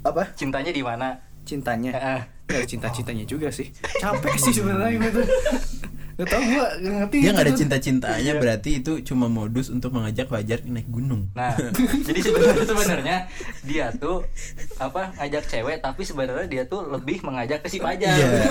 apa? 0.03 0.23
Cintanya 0.35 0.71
di 0.71 0.83
mana? 0.83 1.07
cintanya. 1.45 1.91
Ah. 1.95 2.21
ya 2.45 2.61
cinta 2.61 2.89
cintanya 2.89 3.23
juga 3.23 3.47
sih. 3.47 3.71
Capek 3.95 4.35
sih 4.35 4.51
sebenarnya 4.51 4.99
gitu 4.99 5.21
Gak 6.15 6.27
tau 6.31 6.39
gue 6.39 6.63
gak 6.79 6.93
ngerti 6.95 7.15
Dia 7.19 7.31
nggak 7.35 7.45
ada 7.45 7.55
cinta-cintanya 7.59 8.33
berarti 8.39 8.69
itu 8.79 9.03
cuma 9.03 9.27
modus 9.27 9.67
untuk 9.67 9.91
mengajak 9.91 10.31
Fajar 10.31 10.63
naik 10.63 10.87
gunung. 10.87 11.27
Nah, 11.35 11.51
jadi 12.07 12.19
sebenarnya 12.23 12.63
sebenarnya 12.63 13.17
dia 13.67 13.85
tuh 13.91 14.23
apa 14.79 15.11
ngajak 15.19 15.43
cewek 15.51 15.83
tapi 15.83 16.07
sebenarnya 16.07 16.47
dia 16.47 16.63
tuh 16.63 16.87
lebih 16.87 17.19
mengajak 17.19 17.59
ke 17.59 17.67
si 17.67 17.83
Fajar. 17.83 18.15
Iya. 18.15 18.29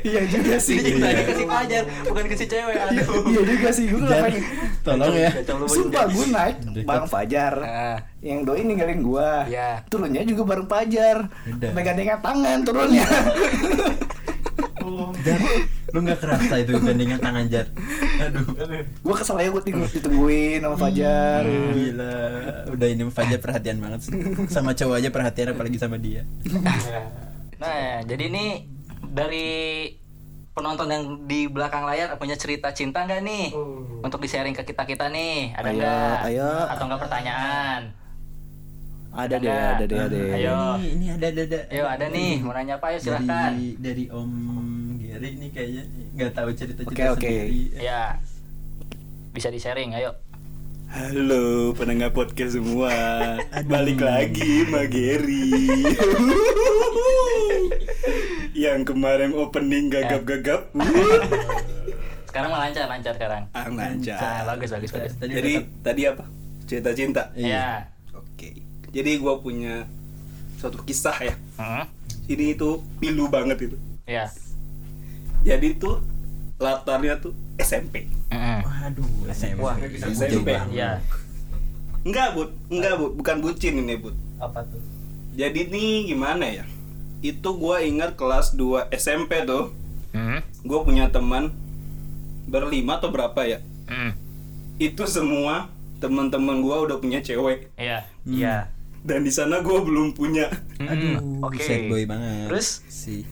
Iya 0.00 0.24
juga 0.32 0.56
sih 0.56 0.80
Jadi 0.80 0.96
cintanya 0.96 1.22
ke 1.28 1.34
si 1.36 1.44
Fajar, 1.44 1.84
bukan 2.08 2.24
ke 2.24 2.36
si 2.40 2.46
cewek. 2.48 2.72
Aduh. 2.72 3.20
Iya 3.28 3.40
juga 3.44 3.68
sih 3.68 3.84
Gue 3.84 4.00
ngapain 4.00 4.40
tolong 4.80 5.12
ya. 5.12 5.30
Sumpah 5.68 6.04
gue 6.08 6.26
naik 6.32 6.56
bareng 6.88 7.04
Fajar 7.04 7.52
Nah, 7.60 7.98
Yang 8.24 8.40
doi 8.48 8.62
ninggalin 8.64 9.04
gue 9.04 9.30
Iya. 9.52 9.84
Turunnya 9.92 10.24
juga 10.24 10.42
bareng 10.48 10.68
Fajar 10.72 11.28
Udah. 11.28 11.70
Pegang-pegang 11.76 12.20
tangan 12.24 12.58
turunnya 12.64 13.04
Jar, 15.20 15.40
lu 15.90 15.98
nggak 16.00 16.18
kerasa 16.18 16.54
itu 16.58 16.72
gandengan 16.78 17.18
tangan 17.18 17.44
Jar. 17.46 17.66
Aduh. 18.20 18.46
Gue 19.00 19.14
kesel 19.14 19.36
aja 19.38 19.48
gue 19.50 19.62
ditungguin 19.64 20.60
sama 20.60 20.76
Fajar 20.76 21.42
Gila, 21.44 22.18
udah 22.70 22.88
ini 22.88 23.02
Fajar 23.08 23.38
perhatian 23.38 23.78
banget 23.78 24.00
sih. 24.06 24.12
Sama 24.46 24.70
cowok 24.72 24.96
aja 24.96 25.08
perhatian 25.08 25.52
apalagi 25.52 25.76
sama 25.76 25.96
dia. 25.96 26.22
nah, 27.56 28.00
jadi 28.02 28.24
ini 28.26 28.64
dari 29.02 29.48
penonton 30.50 30.86
yang 30.86 31.02
di 31.24 31.46
belakang 31.46 31.86
layar 31.86 32.14
punya 32.14 32.34
cerita 32.34 32.70
cinta 32.70 33.06
nggak 33.06 33.22
nih 33.22 33.54
untuk 34.00 34.18
di 34.18 34.28
sharing 34.28 34.52
ke 34.52 34.62
kita 34.62 34.82
kita 34.82 35.06
nih 35.06 35.54
ada 35.54 35.70
Ayo, 35.70 35.78
nggak 35.78 36.16
ayo. 36.26 36.50
atau 36.68 36.84
nggak 36.84 37.00
pertanyaan 37.00 37.80
Ada 39.10 39.36
deh, 39.36 39.48
Ada. 39.48 39.66
ada 39.74 39.84
deh, 39.86 39.98
ada 39.98 40.06
deh 40.10 40.30
Ayo. 40.36 40.58
Ini, 40.76 40.86
ini 40.90 41.06
ada 41.08 41.26
ada 41.26 41.42
ada. 41.44 41.60
Ayo 41.66 41.84
ada 41.86 42.06
nih 42.06 42.32
mau 42.42 42.52
nanya 42.52 42.74
apa 42.76 42.86
ayo 42.92 42.98
silahkan 42.98 43.50
Dari 43.52 43.68
dari 43.78 44.04
Om 44.06 44.30
Gary 45.10 45.34
nih 45.42 45.50
kayaknya. 45.50 45.82
Nggak 46.14 46.32
tahu 46.38 46.48
cerita 46.54 46.80
cerita 46.86 46.94
Oke, 46.94 47.18
oke. 47.18 47.26
sendiri. 47.26 47.82
ya. 47.82 48.22
Bisa 49.34 49.50
di 49.50 49.58
sharing 49.58 49.90
ayo. 49.98 50.14
Halo 50.86 51.74
pendengar 51.74 52.14
podcast 52.14 52.54
semua. 52.54 52.94
Balik 53.74 53.98
lagi 53.98 54.70
Mbak 54.70 54.86
Gary. 54.86 55.50
Yang 58.70 58.94
kemarin 58.94 59.34
opening 59.34 59.90
gagap-gagap. 59.90 60.70
Sekarang 62.30 62.54
mah 62.54 62.70
lancar 62.70 62.86
lancar 62.86 63.12
sekarang. 63.18 63.42
Ah 63.50 63.66
nah, 63.66 63.90
lancar. 63.90 64.46
Bagus 64.46 64.70
bagus 64.70 64.94
bagus. 64.94 65.12
Tadi 65.18 65.34
Jadi 65.34 65.52
tadi 65.82 66.02
apa? 66.06 66.22
Cerita 66.70 66.94
cinta? 66.94 67.34
Iya. 67.34 67.50
ya 67.50 67.66
Oke. 68.14 68.62
Jadi 68.94 69.18
gua 69.18 69.42
punya 69.42 69.90
Suatu 70.62 70.78
kisah 70.86 71.18
ya. 71.18 71.34
Hmm. 71.58 71.82
Ini 72.30 72.54
itu 72.54 72.78
pilu 73.02 73.26
banget 73.26 73.66
itu. 73.66 73.74
Ya 74.06 74.30
Jadi 75.40 75.76
tuh 75.76 76.00
Latarnya 76.56 77.16
tuh 77.16 77.32
SMP. 77.56 78.04
Waduh, 78.30 79.08
SMP. 79.32 79.58
Wah, 79.58 79.76
SMP. 79.80 80.52
ya 80.70 81.00
Enggak 82.00 82.32
bud 82.32 82.50
Enggak 82.68 82.94
bud 82.96 83.12
Bukan 83.14 83.36
bucin 83.40 83.76
ini 83.76 83.96
bud 83.96 84.12
apa 84.36 84.64
tuh 84.64 84.80
Jadi 85.32 85.66
nih 85.66 86.06
gimana 86.06 86.44
ya 86.44 86.64
Itu 87.20 87.54
gua 87.54 87.80
ingat 87.80 88.14
kelas 88.14 88.52
2 88.54 88.88
SMP 88.90 89.44
tuh 89.44 89.72
Hmm. 90.10 90.42
Gue 90.60 90.80
punya 90.82 91.06
teman 91.06 91.54
Berlima 92.44 92.96
atau 92.96 93.08
berapa 93.08 93.40
ya 93.42 93.60
Hmm. 93.84 94.14
Itu 94.76 95.04
semua 95.04 95.66
teman-teman 95.98 96.58
gua 96.58 96.82
udah 96.82 96.96
punya 96.96 97.20
cewek 97.20 97.68
iya 97.74 98.04
Hmm. 98.20 98.32
iya 98.32 98.56
dan 99.00 99.20
di 99.20 99.30
sana 99.30 99.60
gua 99.60 99.80
belum 99.80 100.12
punya 100.12 100.48
Aduh, 100.78 101.16
Hmm, 101.16 101.40
oke 101.40 101.56
sad 101.58 101.86
boy 101.86 102.04
banget. 102.04 102.48
Terus? 102.48 102.84
si 102.86 103.24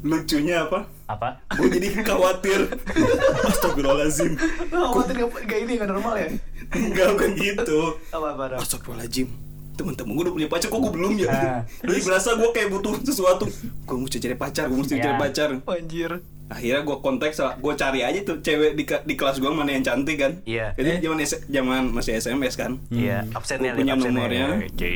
lucunya 0.00 0.56
apa? 0.62 0.88
Apa? 1.06 1.28
Gue 1.52 1.68
jadi 1.70 2.00
khawatir. 2.00 2.60
Astagfirullahaladzim. 3.44 4.32
Lo 4.70 4.90
khawatir 4.90 5.14
gak, 5.18 5.28
gak 5.44 5.58
ini 5.60 5.72
gak 5.76 5.88
normal 5.88 6.14
ya? 6.16 6.28
enggak 6.70 7.06
bukan 7.12 7.30
gitu. 7.34 7.80
Apa 8.08 8.26
apa 8.32 8.44
astagfirullahaladzim. 8.56 9.28
Teman-teman 9.72 10.12
gue 10.12 10.22
udah 10.22 10.34
punya 10.34 10.48
pacar 10.48 10.68
kok 10.68 10.76
gue 10.78 10.92
belum 10.92 11.12
ya? 11.16 11.26
Ah, 11.26 11.58
jadi 11.80 12.00
berasa 12.02 12.28
gue 12.34 12.48
kayak 12.50 12.68
butuh 12.70 12.94
sesuatu. 13.00 13.44
Gue 13.82 13.96
mesti 13.96 14.18
cari 14.18 14.36
pacar 14.36 14.64
gue 14.66 14.76
mesti 14.76 14.94
Ya. 14.94 15.02
cari 15.02 15.16
pacar. 15.18 15.48
Anjir. 15.58 16.10
Akhirnya 16.46 16.82
gue 16.82 16.96
kontak 16.98 17.30
gue 17.32 17.74
cari 17.74 18.00
aja 18.02 18.20
tuh 18.20 18.36
cewek 18.38 18.74
di, 18.74 18.84
di 18.84 19.14
kelas 19.14 19.38
gue 19.38 19.48
mana 19.48 19.70
yang 19.70 19.80
cantik 19.80 20.16
kan. 20.16 20.32
Iya. 20.44 20.74
itu 20.74 21.00
zaman 21.00 21.18
S- 21.20 21.46
zaman 21.46 21.80
masih 21.90 22.12
SMS 22.14 22.54
kan. 22.54 22.76
Iya 22.88 23.24
absennya 23.32 23.72
Gua 23.72 23.78
punya 23.78 23.86
lihat 23.88 23.98
absennya. 23.98 24.20
nomornya. 24.20 24.46
oke. 24.66 24.92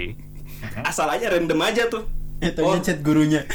Asal 0.80 1.08
aja 1.08 1.26
random 1.28 1.60
aja 1.60 1.82
tuh 1.86 2.04
Eh, 2.44 2.52
taunya 2.52 2.80
chat 2.80 2.98
gurunya. 3.00 3.40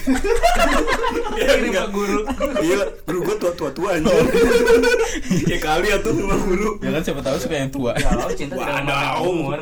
Ya, 1.40 1.56
enggak. 1.56 1.88
guru. 1.90 2.28
Iya, 2.60 2.84
guru 3.08 3.20
gue 3.24 3.36
tua-tua 3.40 3.72
tua 3.72 3.96
anjir. 3.96 4.12
ya 5.52 5.58
kali 5.58 5.88
ya 5.88 5.98
tuh 6.04 6.12
sama 6.12 6.36
guru. 6.38 6.76
ya 6.84 6.92
kan 6.92 7.02
siapa 7.02 7.22
tahu 7.24 7.38
suka 7.40 7.56
yang 7.56 7.72
tua. 7.72 7.96
ya 7.96 8.12
lo 8.12 8.28
cinta 8.30 8.60
Wadaw. 8.60 9.24
umur 9.24 9.60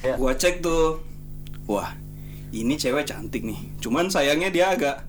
ya 0.00 0.16
Gua 0.20 0.32
cek 0.32 0.60
tuh. 0.60 1.04
Wah, 1.64 1.92
ini 2.50 2.74
cewek 2.74 3.04
cantik 3.04 3.44
nih. 3.44 3.60
Cuman 3.78 4.08
sayangnya 4.08 4.48
dia 4.48 4.72
agak 4.72 5.04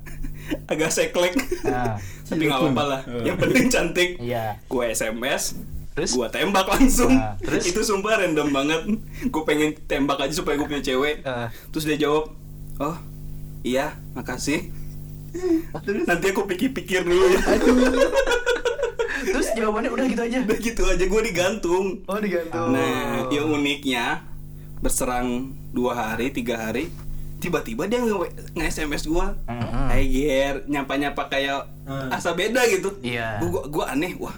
agak 0.67 0.91
seklek. 0.91 1.33
nah 1.63 1.95
Tapi 2.25 2.41
nggak 2.43 2.59
apa-apa 2.61 2.83
lah. 2.85 3.01
Oh. 3.07 3.23
Yang 3.23 3.37
penting 3.39 3.65
cantik. 3.69 4.09
iya 4.19 4.59
Gue 4.65 4.91
SMS, 4.91 5.55
Terus? 5.93 6.11
gua 6.13 6.27
tembak 6.27 6.67
langsung. 6.67 7.11
Nah, 7.11 7.39
terus? 7.39 7.63
Itu 7.65 7.79
sumpah 7.81 8.19
random 8.19 8.51
banget. 8.51 8.81
Gue 9.25 9.43
pengen 9.43 9.71
tembak 9.85 10.19
aja 10.19 10.35
supaya 10.35 10.55
gue 10.55 10.67
punya 10.67 10.83
cewek. 10.83 11.23
Ah. 11.23 11.47
Terus 11.71 11.85
dia 11.85 11.97
jawab, 11.97 12.35
"Oh, 12.77 12.97
iya, 13.61 13.95
makasih." 14.11 14.71
Nanti 16.05 16.25
aku 16.31 16.47
pikir-pikir 16.47 17.03
dulu 17.03 17.25
ya. 17.27 17.41
Terus 19.25 19.51
jawabannya 19.51 19.91
udah 19.91 20.05
gitu 20.05 20.21
aja 20.21 20.37
Udah 20.43 20.59
gitu 20.59 20.83
aja 20.85 21.03
gue 21.03 21.21
digantung. 21.25 21.85
Oh 22.05 22.19
digantung 22.19 22.71
Nah, 22.71 23.27
yang 23.27 23.49
uniknya 23.49 24.23
berserang 24.79 25.51
dua 25.73 25.91
hari, 25.97 26.29
tiga 26.29 26.55
hari, 26.61 26.87
tiba-tiba 27.39 27.83
dia 27.83 27.99
nge, 27.99 28.31
SMS 28.55 29.03
gua, 29.03 29.33
Mm-mm. 29.43 29.87
Hai 29.89 30.05
Ger, 30.05 30.63
nyapa-nyapa 30.67 31.27
kayak 31.27 31.67
Hmm. 31.85 32.09
asa 32.09 32.33
beda 32.33 32.65
gitu. 32.65 32.97
Iya. 33.01 33.37
Gua, 33.41 33.61
gua 33.67 33.85
aneh, 33.91 34.17
wah 34.17 34.33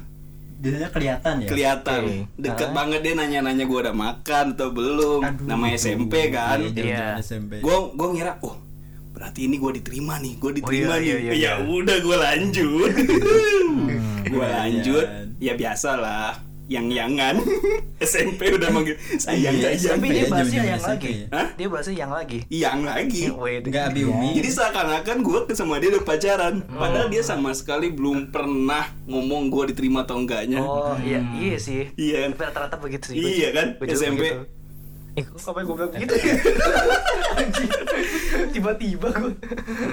Jadinya 0.58 0.90
kelihatan 0.90 1.34
ya. 1.38 1.48
kelihatan 1.48 2.02
Oke. 2.02 2.18
deket 2.36 2.68
Ah. 2.68 2.74
banget 2.74 3.00
dia 3.00 3.14
nanya-nanya 3.14 3.64
gua 3.64 3.80
udah 3.84 3.96
makan 3.96 4.46
atau 4.52 4.70
belum. 4.70 5.22
Aduh, 5.22 5.46
Nama 5.46 5.66
aduh. 5.68 5.78
SMP 5.78 6.14
kan. 6.28 6.58
Iya, 6.60 6.82
Iya. 6.82 7.08
SMP. 7.20 7.60
Gua 7.60 7.92
gua 7.92 8.08
ngira, 8.10 8.42
oh 8.42 8.58
berarti 9.12 9.46
ini 9.46 9.58
gua 9.58 9.72
diterima 9.72 10.18
nih, 10.18 10.34
gua 10.36 10.52
diterima 10.52 10.98
iya, 10.98 11.14
iya, 11.14 11.16
nih. 11.16 11.22
iya, 11.22 11.34
ya 11.34 11.34
iya. 11.34 11.54
udah 11.64 11.98
gua 12.00 12.18
lanjut. 12.24 12.90
gua 14.28 14.38
Lumayan. 14.44 14.58
lanjut, 14.60 15.06
ya 15.38 15.54
biasalah. 15.54 16.34
Yang-yangan. 16.68 17.40
SMP 18.04 18.52
udah 18.52 18.70
manggil. 18.70 19.00
Sayang 19.16 19.56
Iya, 19.56 19.72
sayang 19.74 19.98
Tapi 19.98 20.04
SMP 20.04 20.06
dia 20.08 20.20
ya, 20.20 20.28
bahasnya 20.28 20.62
yang 20.62 20.84
lagi. 20.84 21.12
Ya. 21.12 21.28
Hah? 21.32 21.48
Dia 21.56 21.68
bahasnya 21.72 21.96
yang 21.96 22.12
lagi. 22.12 22.40
Yang 22.48 22.80
lagi? 22.84 23.24
Wait 23.32 23.64
Enggak 23.64 23.84
abi 23.90 24.02
umi. 24.04 24.30
jadi 24.36 24.50
seakan-akan 24.52 25.18
gue 25.24 25.40
sama 25.56 25.80
dia 25.80 25.90
udah 25.96 26.04
pacaran. 26.04 26.56
Padahal 26.68 27.08
dia 27.08 27.24
sama 27.24 27.56
sekali 27.56 27.88
belum 27.90 28.30
pernah 28.30 28.92
ngomong 29.08 29.48
gue 29.48 29.64
diterima 29.72 30.04
atau 30.04 30.20
enggaknya. 30.20 30.60
Oh 30.60 30.94
iya. 31.00 31.24
Iya 31.34 31.58
sih. 31.58 31.82
Iya. 31.96 32.36
Tapi 32.36 32.44
rata-rata 32.44 32.76
begitu 32.78 33.12
sih. 33.12 33.16
Iya 33.18 33.50
kan, 33.56 33.68
SMP. 33.88 34.22
begitu. 34.22 34.44
Eh 35.18 35.26
kok 35.26 35.42
sampai 35.42 35.66
gue 35.66 35.74
bilang 35.74 35.90
gitu 35.98 36.14
ya. 36.14 36.34
Tiba-tiba 38.54 39.08
gue 39.10 39.34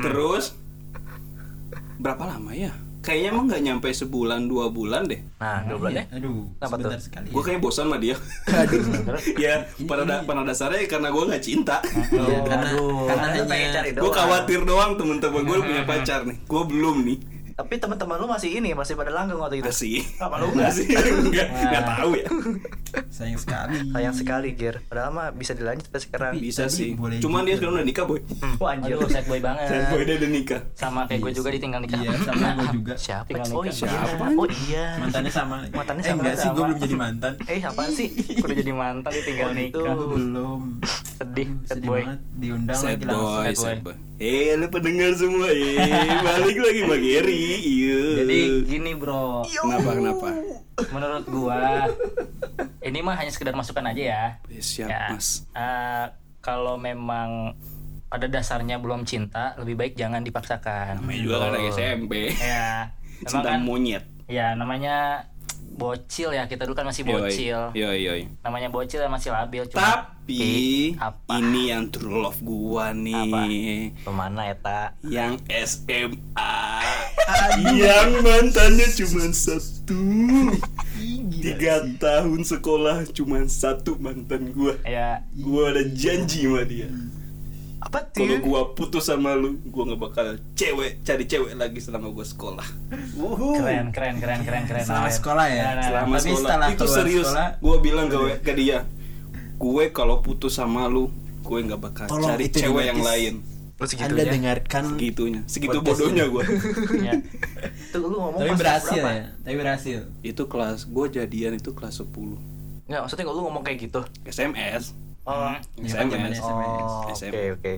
terus? 0.02 0.52
Berapa 1.97 2.28
lama 2.28 2.52
ya 2.52 2.75
kayaknya 3.04 3.28
emang 3.30 3.46
nggak 3.46 3.62
nyampe 3.62 3.88
sebulan 3.90 4.49
dua 4.49 4.66
bulan 4.68 5.04
deh. 5.04 5.20
Nah 5.37 5.61
dua 5.62 5.76
bulan 5.76 5.92
ya? 5.94 6.04
Aduh, 6.11 6.49
Kenapa 6.54 6.66
sebentar 6.73 6.90
tuh? 6.90 7.04
sekali. 7.04 7.26
gue 7.28 7.42
kayak 7.44 7.61
bosan 7.61 7.84
sama 7.84 7.99
dia. 7.99 8.16
Ya 9.37 9.54
pada 9.84 10.02
da- 10.02 10.25
pada 10.25 10.40
dasarnya 10.42 10.88
karena 10.88 11.08
gue 11.11 11.25
nggak 11.26 11.42
cinta. 11.42 11.84
Iya, 11.84 12.38
karena 12.42 12.66
Aduh. 12.70 13.04
karena 13.04 13.26
gue 13.92 14.11
khawatir 14.11 14.61
doang 14.64 14.96
temen-temen 14.96 15.40
gue 15.42 15.54
udah 15.54 15.66
punya 15.66 15.84
pacar 15.84 16.25
nih. 16.25 16.37
Gue 16.42 16.62
belum 16.64 16.96
nih 17.04 17.18
Tapi 17.54 17.75
teman-teman 17.76 18.16
lu 18.16 18.26
masih 18.26 18.50
ini 18.52 18.70
Masih 18.70 18.92
pada 18.92 19.08
langgeng 19.08 19.38
waktu 19.38 19.58
itu 19.58 19.66
masih 19.66 20.02
Apa 20.18 20.37
lu 20.37 20.50
enggak? 20.50 20.70
masih 20.70 20.87
nggak 21.25 21.49
nggak 21.70 21.84
tahu 21.88 22.11
ya 22.14 22.26
sayang 23.08 23.34
sekali. 23.37 23.78
Sayang 23.88 24.14
sekali 24.14 24.49
Ger 24.52 24.78
Padahal 24.84 25.11
mah 25.11 25.28
bisa 25.30 25.50
dilanjut 25.52 25.82
sampai 25.84 25.99
sekarang 26.00 26.32
Tapi- 26.32 26.42
bisa 26.44 26.66
sih 26.68 26.94
boleh 26.94 27.18
cuman 27.18 27.40
juga. 27.40 27.46
dia 27.46 27.54
sekarang 27.56 27.75
udah 27.75 27.87
nikah 27.87 28.04
boy 28.04 28.20
Wah 28.56 28.70
anjir 28.70 28.90
Aduh, 28.92 29.08
sad 29.08 29.25
boy 29.25 29.40
banget. 29.40 29.66
Sad 29.66 29.84
boy 29.88 30.02
dia 30.02 30.14
udah 30.16 30.30
nikah 30.30 30.61
Sama 30.73 31.00
kayak 31.04 31.20
gue 31.20 31.26
Iya 31.26 31.37
juga 31.37 31.49
sih. 31.49 31.54
ditinggal 31.54 31.80
nikah. 31.80 31.99
Iya, 32.00 32.11
sama 32.20 32.46
gue 32.52 32.68
juga. 32.76 32.94
Siapa? 32.96 33.26
Tinggal 33.28 33.46
Oh 33.49 33.62
nikah. 33.62 33.64
iya 33.64 33.75
Siapa? 33.75 34.25
Oh 34.32 34.46
iya 34.64 34.84
Mantannya 34.96 35.32
sama. 35.32 35.54
Mantannya 35.68 36.00
eh, 36.00 36.08
sama, 36.08 36.20
enggak 36.20 36.37
sih, 36.37 36.49
gue 36.49 36.64
belum 36.64 36.78
jadi 36.80 36.96
mantan. 36.96 37.32
Eh 37.44 37.61
apaan 37.61 37.90
sih? 37.92 38.08
Udah 38.44 38.56
jadi 38.56 38.73
mantan 38.73 39.11
ditinggal 39.12 39.44
Oh, 39.44 39.54
nikah. 39.54 39.92
Gue 39.92 40.08
belum. 40.12 40.61
Sedih, 41.14 41.49
sad 41.62 41.68
sedih 41.73 41.88
boy. 41.88 42.00
banget 42.00 42.20
diundang 42.37 42.75
lagi 42.76 43.04
langsung. 43.04 43.42
sad 43.44 43.56
sad 43.56 43.80
boy. 43.80 43.94
Eh, 44.25 44.57
lu 44.57 44.73
pendengar 44.73 45.12
semua, 45.12 45.52
eh, 45.52 45.76
balik 46.25 46.57
lagi 46.57 46.81
Bang 46.83 47.04
Eri. 47.04 47.45
Iya. 47.61 48.25
Jadi 48.25 48.38
gini 48.64 48.97
bro, 48.97 49.45
kenapa 49.45 49.90
kenapa? 49.93 50.28
menurut 50.88 51.25
gua 51.28 51.93
ini 52.81 53.04
mah 53.04 53.21
hanya 53.21 53.28
sekedar 53.28 53.52
masukan 53.52 53.85
aja 53.85 54.00
ya. 54.02 54.25
Eh, 54.49 54.64
Siap, 54.64 54.88
ya. 54.88 55.12
Mas. 55.12 55.45
eh, 55.52 56.07
kalau 56.40 56.81
memang 56.81 57.52
pada 58.09 58.25
dasarnya 58.25 58.81
belum 58.81 59.04
cinta, 59.04 59.52
lebih 59.61 59.76
baik 59.76 59.93
jangan 59.93 60.25
dipaksakan. 60.25 61.04
Namanya 61.04 61.21
juga 61.21 61.37
kan 61.37 61.50
lagi 61.52 61.69
SMP. 61.69 62.12
Ya, 62.33 62.97
cinta 63.28 63.49
kan- 63.52 63.61
monyet 63.61 64.09
Ya 64.25 64.57
namanya 64.57 65.28
bocil 65.75 66.31
ya 66.31 66.47
kita 66.47 66.64
dulu 66.64 66.78
kan 66.78 66.87
masih 66.87 67.02
bocil. 67.02 67.75
Yoi, 67.75 67.99
yoi. 68.07 68.23
Namanya 68.40 68.71
bocil 68.71 69.02
ya 69.02 69.11
masih 69.11 69.35
labil. 69.35 69.66
Cuma, 69.66 69.83
Tapi 69.83 70.95
apa? 70.97 71.37
ini 71.43 71.75
yang 71.75 71.90
true 71.90 72.23
love 72.23 72.38
gua 72.40 72.95
nih. 72.95 73.93
Ke 74.00 74.11
mana 74.14 74.54
eta? 74.54 74.95
Yang 75.04 75.43
SMA. 75.50 76.57
yang 77.75 78.11
mantannya 78.23 78.87
cuma 78.95 79.26
satu. 79.35 80.00
Tiga 81.45 81.85
tahun 82.00 82.40
sekolah 82.40 83.04
cuma 83.12 83.45
satu 83.50 83.99
mantan 84.00 84.54
gua. 84.54 84.78
Ya 84.87 85.21
Gua 85.37 85.75
ada 85.75 85.85
janji 85.93 86.47
sama 86.49 86.62
dia. 86.64 86.88
Apa 87.95 88.11
Kalau 88.11 88.37
gua 88.41 88.61
putus 88.71 89.05
sama 89.05 89.33
lu, 89.33 89.63
gua 89.65 89.87
nggak 89.87 90.03
bakal 90.03 90.27
cewek 90.53 90.99
cari 91.01 91.25
cewek 91.25 91.55
lagi 91.55 91.79
selama 91.79 92.11
gua 92.11 92.27
sekolah. 92.27 92.67
Keren 93.55 93.87
keren 93.89 94.19
keren 94.19 94.41
keren 94.43 94.65
keren. 94.65 94.83
Selama 94.83 95.07
Awen. 95.07 95.15
sekolah 95.15 95.47
ya? 95.47 95.63
Nah, 95.63 95.73
nah, 95.73 95.85
Selama 95.85 96.07
Tapi 96.11 96.23
sekolah 96.25 96.43
setelah 96.45 96.69
itu 96.69 96.87
serius. 96.87 97.27
sekolah- 97.29 97.53
Gua 97.61 97.77
bilang 97.79 98.07
ke, 98.09 98.19
ke 98.41 98.53
dia, 98.53 98.79
gue 99.55 99.85
kalau 99.89 100.19
putus 100.19 100.53
sama 100.53 100.85
lu, 100.87 101.07
gue 101.41 101.59
nggak 101.61 101.81
bakal 101.81 102.05
Tolong 102.05 102.35
cari 102.35 102.45
itu 102.45 102.59
cewek 102.61 102.85
yang 102.85 102.99
lain. 103.01 103.35
Lu 103.75 103.85
segitunya. 103.85 104.11
Anda 104.17 104.33
dengarkan 104.33 104.83
Segitunya, 104.89 105.41
segitu 105.47 105.79
bodohnya 105.79 106.25
ini. 106.25 106.33
gua. 106.33 106.43
Ya. 107.07 107.15
Tuh 107.91 108.03
lu 108.03 108.17
ngomong 108.17 108.39
Tapi 108.41 108.51
pas 108.51 108.59
berhasil 108.61 108.95
berapa? 108.97 109.11
ya 109.13 109.25
Tapi 109.41 109.55
berhasil 109.57 109.99
itu 110.21 110.43
kelas, 110.45 110.79
gue 110.85 111.07
jadian 111.13 111.53
itu 111.53 111.71
kelas 111.71 111.95
10 111.97 112.39
Nggak, 112.85 113.01
maksudnya 113.01 113.25
kalau 113.25 113.37
lu 113.37 113.43
ngomong 113.45 113.63
kayak 113.63 113.79
gitu. 113.83 114.01
SMS. 114.25 114.95
Oh. 115.25 115.57
Zaman 115.78 116.09
SMS. 116.09 116.37
SMS. 116.37 116.85
Oh, 116.85 117.09
oke 117.09 117.43
oke. 117.57 117.73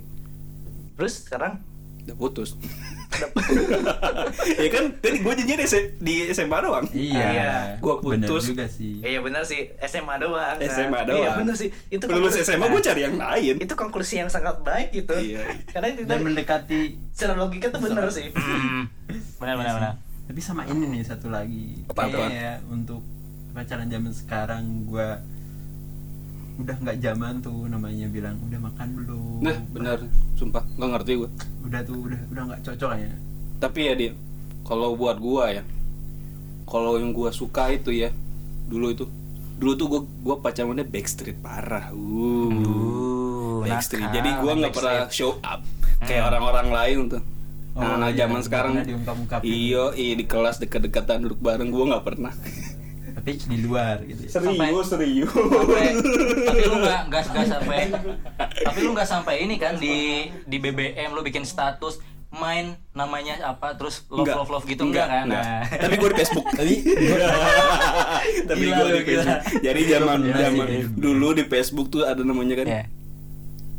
Terus 0.97 1.15
sekarang 1.23 1.63
Udah 2.03 2.17
putus. 2.17 2.55
ya 4.57 4.69
kan, 4.69 4.85
tadi 4.97 5.17
gue 5.19 5.33
janjian 5.35 5.61
S- 5.61 5.95
di 5.97 6.27
SMA 6.29 6.59
doang. 6.59 6.87
Iya 6.89 7.27
Iya. 7.27 7.53
Gua 7.79 7.99
Bener 7.99 8.29
putus. 8.29 8.47
juga 8.47 8.67
sih 8.67 8.99
Iya 9.01 9.19
benar 9.21 9.43
sih 9.43 9.75
SMA 9.81 10.15
doang. 10.17 10.55
kan? 10.55 10.63
SMA 10.65 11.01
doang. 11.03 11.19
Iya 11.19 11.31
benar 11.35 11.55
sih. 11.55 11.69
Itu 11.89 12.07
Lulus 12.07 12.39
SMA 12.39 12.67
gue 12.69 12.79
cari 12.81 13.01
yang 13.03 13.17
lain. 13.17 13.55
Itu 13.59 13.75
konklusi 13.75 14.19
yang 14.19 14.31
sangat 14.31 14.63
baik 14.63 14.95
gitu. 14.95 15.15
Iya. 15.15 15.43
Karena 15.67 15.87
itu 15.91 16.03
Dan 16.05 16.23
mendekati 16.23 16.81
secara 17.11 17.35
logika 17.35 17.71
tuh 17.71 17.81
benar 17.81 18.07
sih. 18.09 18.31
benar 19.37 19.55
benar 19.57 19.75
benar. 19.75 19.93
Tapi 20.27 20.41
sama 20.41 20.63
ini 20.65 20.85
nih 20.89 21.03
satu 21.03 21.27
lagi 21.27 21.87
Apa-apa? 21.87 22.11
Kayaknya 22.13 22.35
ya 22.37 22.53
untuk 22.67 23.03
pacaran 23.51 23.87
zaman 23.87 24.13
sekarang 24.13 24.63
gua 24.85 25.23
udah 26.57 26.77
nggak 26.81 26.97
zaman 26.99 27.35
tuh 27.39 27.69
namanya 27.69 28.09
bilang 28.09 28.37
udah 28.41 28.61
makan 28.63 28.89
belum 28.97 29.39
Nah, 29.39 29.57
benar. 29.69 29.99
Sumpah, 30.35 30.65
nggak 30.77 30.91
ngerti 30.97 31.13
gue. 31.21 31.31
udah 31.63 31.81
tuh 31.85 31.99
udah 32.01 32.21
udah 32.33 32.43
nggak 32.49 32.61
cocok 32.65 32.91
ya 32.97 33.11
Tapi 33.57 33.81
ya 33.83 33.95
dia, 33.95 34.13
kalau 34.63 34.93
buat 34.93 35.17
gua 35.17 35.49
ya, 35.51 35.63
kalau 36.65 36.97
yang 36.97 37.13
gua 37.13 37.29
suka 37.31 37.73
itu 37.73 37.89
ya, 37.91 38.13
dulu 38.67 38.93
itu, 38.93 39.05
dulu 39.57 39.73
tuh 39.75 39.87
gua 39.87 40.01
gua 40.21 40.37
pacarannya 40.41 40.85
backstreet 40.85 41.41
parah. 41.41 41.89
Uh. 41.93 42.53
Uh, 42.53 43.57
backstreet. 43.65 44.05
nakal, 44.05 44.17
Jadi 44.17 44.29
gua 44.41 44.53
nggak 44.57 44.75
pernah 44.75 44.97
show 45.09 45.33
up 45.41 45.61
kayak 46.03 46.23
orang-orang 46.29 46.69
lain 46.69 46.99
tuh. 47.09 47.23
Oh, 47.73 47.85
Nah, 47.85 47.97
nah 48.01 48.09
iya, 48.09 48.25
zaman 48.25 48.41
sekarang 48.41 48.73
iyo, 49.45 49.93
iya 49.93 50.15
di 50.17 50.25
kelas 50.25 50.57
dekat-dekatan 50.57 51.29
duduk 51.29 51.41
bareng 51.41 51.69
gua 51.69 51.85
nggak 51.93 52.05
pernah. 52.05 52.33
Tapi 53.27 53.43
di 53.43 53.59
luar 53.59 53.97
gitu 54.01 54.23
ya. 54.23 54.31
serius, 54.31 54.55
serius. 54.87 55.27
Sampai, 55.27 55.83
tapi 56.47 56.63
lu 56.63 56.77
nggak 56.79 57.01
nggak 57.11 57.23
nggak 57.27 57.47
sampai 57.59 57.79
tapi 58.63 58.79
lu 58.79 58.91
nggak 58.95 59.09
sampai 59.09 59.35
ini 59.43 59.55
kan 59.57 59.75
di 59.75 59.97
di 60.41 60.57
BBM 60.57 61.11
lu 61.11 61.21
bikin 61.21 61.43
status 61.43 61.99
main 62.29 62.79
namanya 62.93 63.43
apa 63.45 63.75
terus 63.75 64.07
love 64.07 64.23
Enggak. 64.23 64.37
love 64.37 64.51
love 64.53 64.65
gitu 64.65 64.83
enggak, 64.85 65.09
kan 65.09 65.25
enggak. 65.25 65.43
Nah. 65.43 65.63
Tapi 65.65 65.95
gua 65.97 66.09
di 66.09 66.17
Facebook. 66.17 66.47
tapi 66.49 66.75
Tapi 68.49 68.63
lu, 68.63 68.73
di 68.87 69.01
gila. 69.01 69.03
Facebook. 69.03 69.41
Jadi 69.59 69.81
zaman 69.89 70.19
sih, 70.21 70.33
zaman 70.37 70.67
kayak- 70.69 70.91
dulu 70.95 71.29
di 71.33 71.45
Facebook 71.45 71.87
tuh 71.89 72.03
ada 72.05 72.23
namanya 72.23 72.55
kan. 72.57 72.67
Ya. 72.69 72.83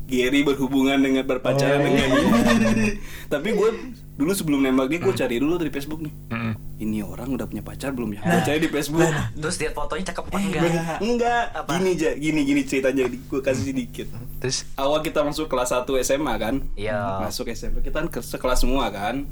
Gary 0.08 0.40
berhubungan 0.42 0.98
dengan 0.98 1.24
berpacaran 1.24 1.80
Oh. 1.80 1.86
dengan 1.86 2.08
ini. 2.10 2.88
Tapi 3.34 3.50
gue 3.54 3.70
dulu 4.16 4.32
sebelum 4.34 4.60
nembak 4.62 4.88
dia 4.88 5.00
gue 5.00 5.14
cari 5.14 5.36
dulu 5.38 5.56
dari 5.56 5.70
Facebook 5.70 6.00
nih. 6.00 6.14
Mm-mm. 6.28 6.54
Ini 6.78 7.02
orang 7.02 7.34
udah 7.34 7.46
punya 7.46 7.62
pacar 7.62 7.90
belum 7.90 8.14
ya? 8.14 8.22
Gue 8.22 8.42
cari 8.44 8.60
di 8.60 8.70
Facebook. 8.70 9.10
terus 9.42 9.58
lihat 9.58 9.74
fotonya 9.74 10.06
cakep 10.06 10.24
apa 10.24 10.38
enggak 10.38 10.62
Enggak. 11.00 11.44
Apa? 11.56 11.70
Gini 11.76 11.90
aja, 11.92 12.10
gini 12.14 12.40
gini 12.44 12.62
ceritanya 12.62 13.04
gue 13.06 13.42
kasih 13.42 13.66
sedikit. 13.68 14.08
terus 14.38 14.62
Awal 14.74 15.02
kita 15.02 15.22
masuk 15.22 15.46
kelas 15.46 15.74
1 15.74 15.90
SMA 16.00 16.34
kan? 16.36 16.56
Iya. 16.74 17.20
Masuk 17.20 17.50
SMA 17.50 17.82
kita 17.82 17.98
kan 17.98 18.08
ke 18.08 18.20
sekelas 18.20 18.62
semua 18.62 18.88
kan? 18.88 19.26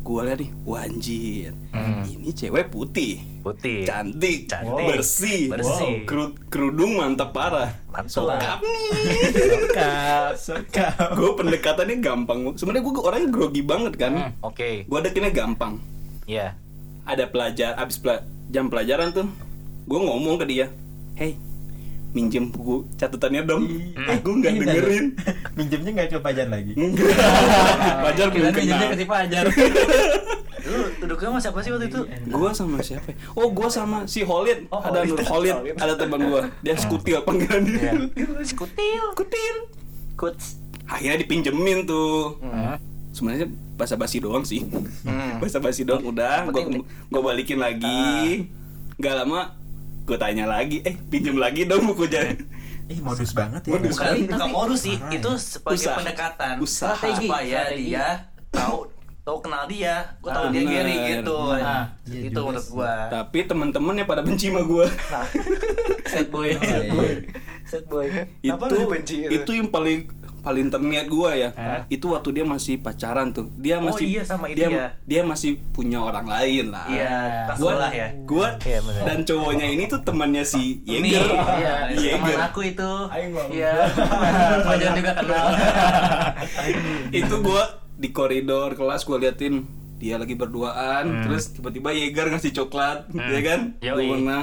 Gue 0.00 0.20
lihat 0.20 0.36
nih, 0.36 0.52
wanjir. 0.62 1.56
Hmm. 1.72 2.04
Ini 2.04 2.28
cewek 2.30 2.68
putih. 2.68 3.24
putih 3.40 3.84
Cantik, 3.84 4.44
Cantik. 4.46 4.84
bersih, 4.86 5.48
Bersih. 5.48 6.04
Keru- 6.04 6.36
kerudung 6.46 6.96
mantap 6.96 7.32
parah. 7.32 7.72
Mantul. 7.88 8.28
Sokap 8.28 8.60
nih. 8.60 8.92
sokap 9.32 10.32
sokap 10.36 10.92
gue 11.14 11.30
pendekatannya 11.34 11.96
gampang. 11.98 12.52
Sebenarnya 12.52 12.82
gue 12.82 12.94
orangnya 12.98 13.28
grogi 13.30 13.60
banget 13.60 13.96
kan. 13.96 14.12
Hmm, 14.12 14.30
oke 14.42 14.84
Gue 14.84 14.98
dekinnya 15.00 15.32
gampang. 15.32 15.80
ya 16.24 16.56
Ada 17.04 17.24
pelajar, 17.26 17.76
abis 17.76 17.96
pela- 17.96 18.20
jam 18.46 18.66
pelajaran 18.66 19.10
tuh, 19.10 19.28
gue 19.84 19.98
ngomong 19.98 20.36
ke 20.36 20.46
dia, 20.46 20.66
hey, 21.14 21.36
minjem 22.10 22.48
buku 22.48 22.88
catatannya 22.94 23.42
dong. 23.42 23.64
Eh, 23.94 24.16
gue 24.16 24.34
nggak 24.34 24.52
dengerin. 24.56 25.04
minjemnya 25.52 25.90
nggak 25.92 26.08
ke 26.08 26.18
pajar 26.18 26.46
lagi. 26.46 26.72
Pajar 28.00 28.26
belum 28.28 28.40
Kirain 28.46 28.54
minjemnya 28.54 28.78
kenal. 28.80 28.90
ke 28.90 28.96
si 28.96 29.06
pajar 29.06 29.44
lu 30.64 30.80
duduknya 30.96 31.28
sama 31.28 31.40
siapa 31.42 31.58
sih 31.60 31.70
waktu 31.70 31.86
itu 31.86 32.00
Gue 32.24 32.48
sama 32.50 32.80
siapa? 32.80 33.04
ya? 33.06 33.16
Oh, 33.34 33.52
gue 33.52 33.68
sama 33.68 34.08
si 34.08 34.24
Holid. 34.24 34.64
Oh, 34.70 34.80
ada 34.80 35.04
Holid. 35.04 35.12
Nur 35.12 35.20
Holid, 35.22 35.56
ada 35.76 35.92
teman 35.92 36.20
gue. 36.24 36.40
Dia 36.62 36.74
skutil 36.74 37.20
panggilan 37.20 37.60
dia. 37.62 37.92
Iya. 37.92 37.92
Skutil. 38.40 39.04
Skutil. 39.12 39.56
Coach. 40.16 40.56
Akhirnya 40.86 41.20
dipinjemin 41.20 41.84
tuh. 41.84 42.40
Hmm. 42.40 42.80
Sebenarnya 43.14 43.46
basa-basi 43.74 44.18
doang 44.18 44.42
sih. 44.42 44.66
Hmm. 45.02 45.38
Basa-basi 45.42 45.86
doang 45.86 46.02
udah, 46.04 46.50
gue 46.50 46.82
gue 46.82 47.20
balikin 47.22 47.56
lagi. 47.56 48.50
Gak 48.96 49.14
lama 49.16 49.54
gue 50.04 50.18
tanya 50.18 50.44
lagi, 50.44 50.82
eh 50.82 50.98
pinjem 51.08 51.34
lagi 51.34 51.64
dong 51.64 51.86
buku 51.86 52.04
jadi. 52.06 52.34
ih 52.84 53.00
modus 53.00 53.32
banget 53.32 53.64
ya 53.64 53.72
Modus. 53.72 53.96
Bukan, 53.96 54.12
bukan 54.28 54.48
modus 54.50 54.80
sih, 54.82 55.00
itu 55.08 55.30
sebagai 55.38 55.80
Usaha. 55.80 55.96
pendekatan 55.96 56.54
Usaha. 56.60 56.92
supaya 57.00 57.64
Strategi. 57.64 57.88
dia 57.88 58.06
tahu 58.50 58.92
tahu 59.24 59.38
kenal 59.40 59.64
dia, 59.64 60.04
gua 60.20 60.36
tahu 60.36 60.44
Ah, 60.44 60.52
dia. 60.52 60.62
Gary 60.68 60.96
gitu. 61.16 61.38
Nah, 61.56 61.84
Iya 62.04 62.20
itu 62.28 62.40
menurut 62.44 62.60
sih. 62.60 62.72
gua. 62.76 62.92
Tapi 63.08 63.38
teman-teman 63.42 63.94
yang 63.96 64.04
pada 64.04 64.20
benci 64.20 64.52
sama 64.52 64.60
gue. 64.62 64.84
Nah, 64.84 65.24
set 66.12 66.28
boy, 66.28 66.48
set 66.60 66.84
boy, 66.90 67.08
set 67.64 67.84
boy. 67.88 68.06
Itu 68.42 68.76
benci 68.84 69.16
gitu? 69.22 69.32
itu 69.32 69.50
yang 69.56 69.72
paling 69.72 70.04
paling 70.44 70.68
terniat 70.68 71.08
gue 71.08 71.30
ya. 71.34 71.50
Hah? 71.50 71.80
Itu 71.88 72.12
waktu 72.12 72.30
dia 72.30 72.44
masih 72.44 72.76
pacaran 72.78 73.32
tuh. 73.32 73.48
Dia 73.56 73.80
Oh, 73.80 73.88
masih 73.88 74.06
iya, 74.06 74.22
sama 74.22 74.46
dia, 74.48 74.68
ya. 74.68 74.86
dia 75.02 75.20
masih 75.20 75.56
punya 75.72 75.98
orang 75.98 76.24
lain 76.24 76.68
lah. 76.68 76.84
Iya, 76.86 77.16
Gua, 77.50 77.72
sekolah 77.72 77.90
ya. 77.90 78.08
gua 78.22 78.48
Iya, 78.60 78.78
bener. 78.78 79.02
dan 79.02 79.18
cowoknya 79.24 79.66
ini 79.66 79.84
tuh 79.86 80.00
temannya 80.00 80.44
si 80.44 80.84
Yeager. 80.84 81.24
iya, 81.88 82.12
teman 82.14 82.40
aku 82.44 82.60
itu. 82.62 82.92
Iya. 83.50 83.72
Fajar 84.68 84.90
juga 84.92 85.12
kenal. 85.16 85.46
itu 87.24 87.34
gua 87.40 87.62
di 87.94 88.08
koridor 88.10 88.74
kelas 88.74 89.02
gua 89.02 89.16
liatin 89.18 89.64
dia 89.94 90.18
lagi 90.18 90.34
berduaan 90.34 91.24
terus 91.24 91.48
tiba-tiba 91.50 91.88
Yeager 91.90 92.28
ngasih 92.28 92.52
coklat 92.52 93.08
ya 93.08 93.40
kan 93.40 93.60
Yoi. 93.78 93.94
gua 93.94 94.04
pernah 94.10 94.42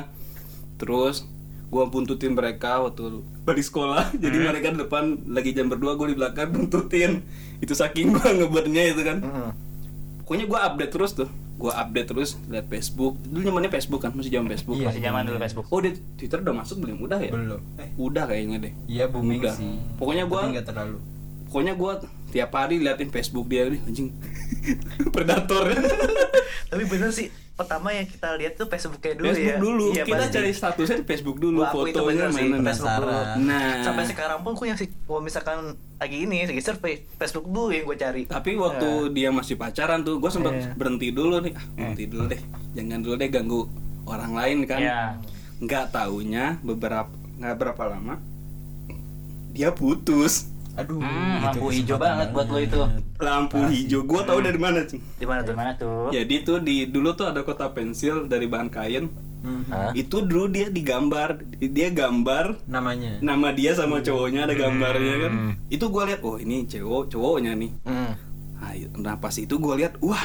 terus 0.75 1.27
gua 1.71 1.87
buntutin 1.87 2.35
mereka 2.35 2.83
waktu 2.83 3.23
balik 3.47 3.63
sekolah. 3.63 4.11
Jadi 4.23 4.35
mereka 4.43 4.75
di 4.75 4.79
depan 4.83 5.03
lagi 5.31 5.55
jam 5.55 5.71
berdua 5.71 5.95
gua 5.95 6.11
di 6.11 6.17
belakang 6.19 6.51
buntutin. 6.51 7.23
Itu 7.63 7.71
saking 7.71 8.11
gua 8.11 8.35
ngebuatnya 8.35 8.83
itu 8.91 9.01
kan. 9.07 9.17
Pokoknya 10.27 10.45
gua 10.51 10.59
update 10.67 10.91
terus 10.91 11.15
tuh. 11.15 11.31
Gua 11.55 11.71
update 11.79 12.11
terus 12.11 12.35
liat 12.51 12.67
Facebook. 12.67 13.15
Dulu 13.23 13.39
zamannya 13.47 13.71
Facebook 13.71 14.01
kan 14.03 14.11
masih 14.11 14.35
zaman 14.35 14.51
Facebook. 14.51 14.75
Iya. 14.75 14.91
Masih 14.91 15.01
zaman 15.07 15.21
dulu 15.23 15.37
Facebook. 15.39 15.65
oh 15.71 15.79
di 15.79 15.91
Twitter 16.19 16.37
udah 16.43 16.55
masuk 16.59 16.77
belum? 16.83 16.97
Udah 17.07 17.19
ya? 17.23 17.31
Belum. 17.31 17.61
Eh 17.79 17.89
udah 17.95 18.23
kayaknya 18.27 18.57
deh. 18.67 18.73
Iya 18.91 19.07
booming 19.07 19.39
Udah. 19.47 19.55
sih. 19.55 19.79
Pokoknya 19.95 20.27
Tapi 20.27 20.51
nggak 20.59 20.67
terlalu. 20.67 20.97
Pokoknya 21.47 21.73
gua 21.79 22.03
tiap 22.31 22.51
hari 22.55 22.79
liatin 22.83 23.11
Facebook 23.11 23.47
dia 23.47 23.71
nih 23.71 23.79
anjing. 23.87 24.11
Predator. 25.15 25.71
Tapi 26.71 26.83
bener 26.87 27.11
sih, 27.11 27.27
pertama 27.61 27.87
yang 27.89 28.03
kita 28.03 28.29
lihat 28.33 28.53
tuh 28.53 28.65
Facebooknya 28.65 29.13
dulu 29.13 29.27
Facebook 29.27 29.47
ya. 29.47 29.57
dulu 29.57 29.85
Iya, 29.87 30.03
kita 30.03 30.17
pasti. 30.19 30.33
cari 30.33 30.51
statusnya 30.51 30.97
di 30.97 31.05
Facebook 31.05 31.37
dulu 31.37 31.59
itu 31.59 31.71
fotonya 31.71 32.25
mana 32.27 32.57
Facebook 32.65 32.95
dulu. 32.99 33.19
Nah. 33.43 33.81
sampai 33.81 34.03
sekarang 34.05 34.39
pun 34.39 34.51
gue 34.53 34.65
yang 34.65 34.75
sih 34.75 34.89
kalau 35.01 35.19
misalkan 35.19 35.57
lagi 35.95 36.17
ini 36.19 36.37
lagi 36.43 36.59
survei 36.59 36.93
Facebook 37.15 37.45
dulu 37.45 37.69
yang 37.69 37.85
gue 37.85 37.95
cari 37.95 38.21
tapi 38.25 38.51
waktu 38.55 38.87
dia 39.11 39.29
masih 39.29 39.55
pacaran 39.55 40.01
tuh 40.01 40.17
gue 40.17 40.27
sempet 40.27 40.51
Iya. 40.53 40.73
berhenti 40.73 41.07
dulu 41.09 41.39
nih 41.39 41.53
ah, 41.53 41.65
berhenti 41.71 42.05
dulu 42.05 42.23
deh 42.27 42.41
jangan 42.71 42.99
dulu 42.99 43.15
deh 43.15 43.29
ganggu 43.29 43.61
orang 44.03 44.31
lain 44.33 44.57
kan 44.65 44.79
Iya. 44.79 44.99
nggak 45.59 45.85
taunya 45.91 46.59
beberapa 46.59 47.07
nggak 47.37 47.55
berapa 47.55 47.83
lama 47.87 48.15
dia 49.49 49.69
putus 49.69 50.50
aduh 50.73 50.97
Hmm, 50.97 51.37
lampu 51.41 51.67
hijau 51.69 51.95
kesempatan 51.95 52.01
banget 52.01 52.27
buat 52.31 52.47
lo 52.47 52.59
itu. 52.59 52.81
lampu 53.19 53.57
hijau 53.65 54.01
gua 54.01 54.21
tahu 54.23 54.39
dari 54.39 54.55
mana 54.55 54.79
cuy 54.81 54.99
Di 55.13 55.25
mana 55.25 55.39
tuh? 55.41 55.51
Gimana 55.51 55.71
tuh? 55.75 56.07
jadi 56.09 56.35
tuh 56.41 56.57
di 56.59 56.75
dulu 56.85 57.09
tuh 57.11 57.27
ada 57.27 57.41
kota 57.41 57.67
pensil 57.67 58.25
dari 58.25 58.45
bahan 58.45 58.67
kain 58.67 59.05
Hmm. 59.41 59.65
Hah? 59.65 59.89
itu 59.93 60.21
dulu 60.21 60.45
dia 60.47 60.69
digambar 60.69 61.41
dia 61.57 61.89
gambar 61.89 62.61
namanya 62.63 63.17
nama 63.21 63.49
dia 63.49 63.73
sama 63.73 63.97
cowoknya 63.97 64.45
ada 64.45 64.53
gambarnya 64.53 65.15
kan 65.19 65.31
itu 65.67 65.81
gua 65.87 66.05
lihat 66.05 66.21
oh 66.21 66.37
ini 66.37 66.63
cowok 66.63 67.09
cowoknya 67.09 67.51
nih 67.55 67.73
Hmm. 67.81 68.13
nah, 68.55 68.71
nah 68.95 69.15
pas 69.17 69.33
itu 69.33 69.57
gua 69.57 69.73
lihat 69.75 69.97
wah 69.97 70.21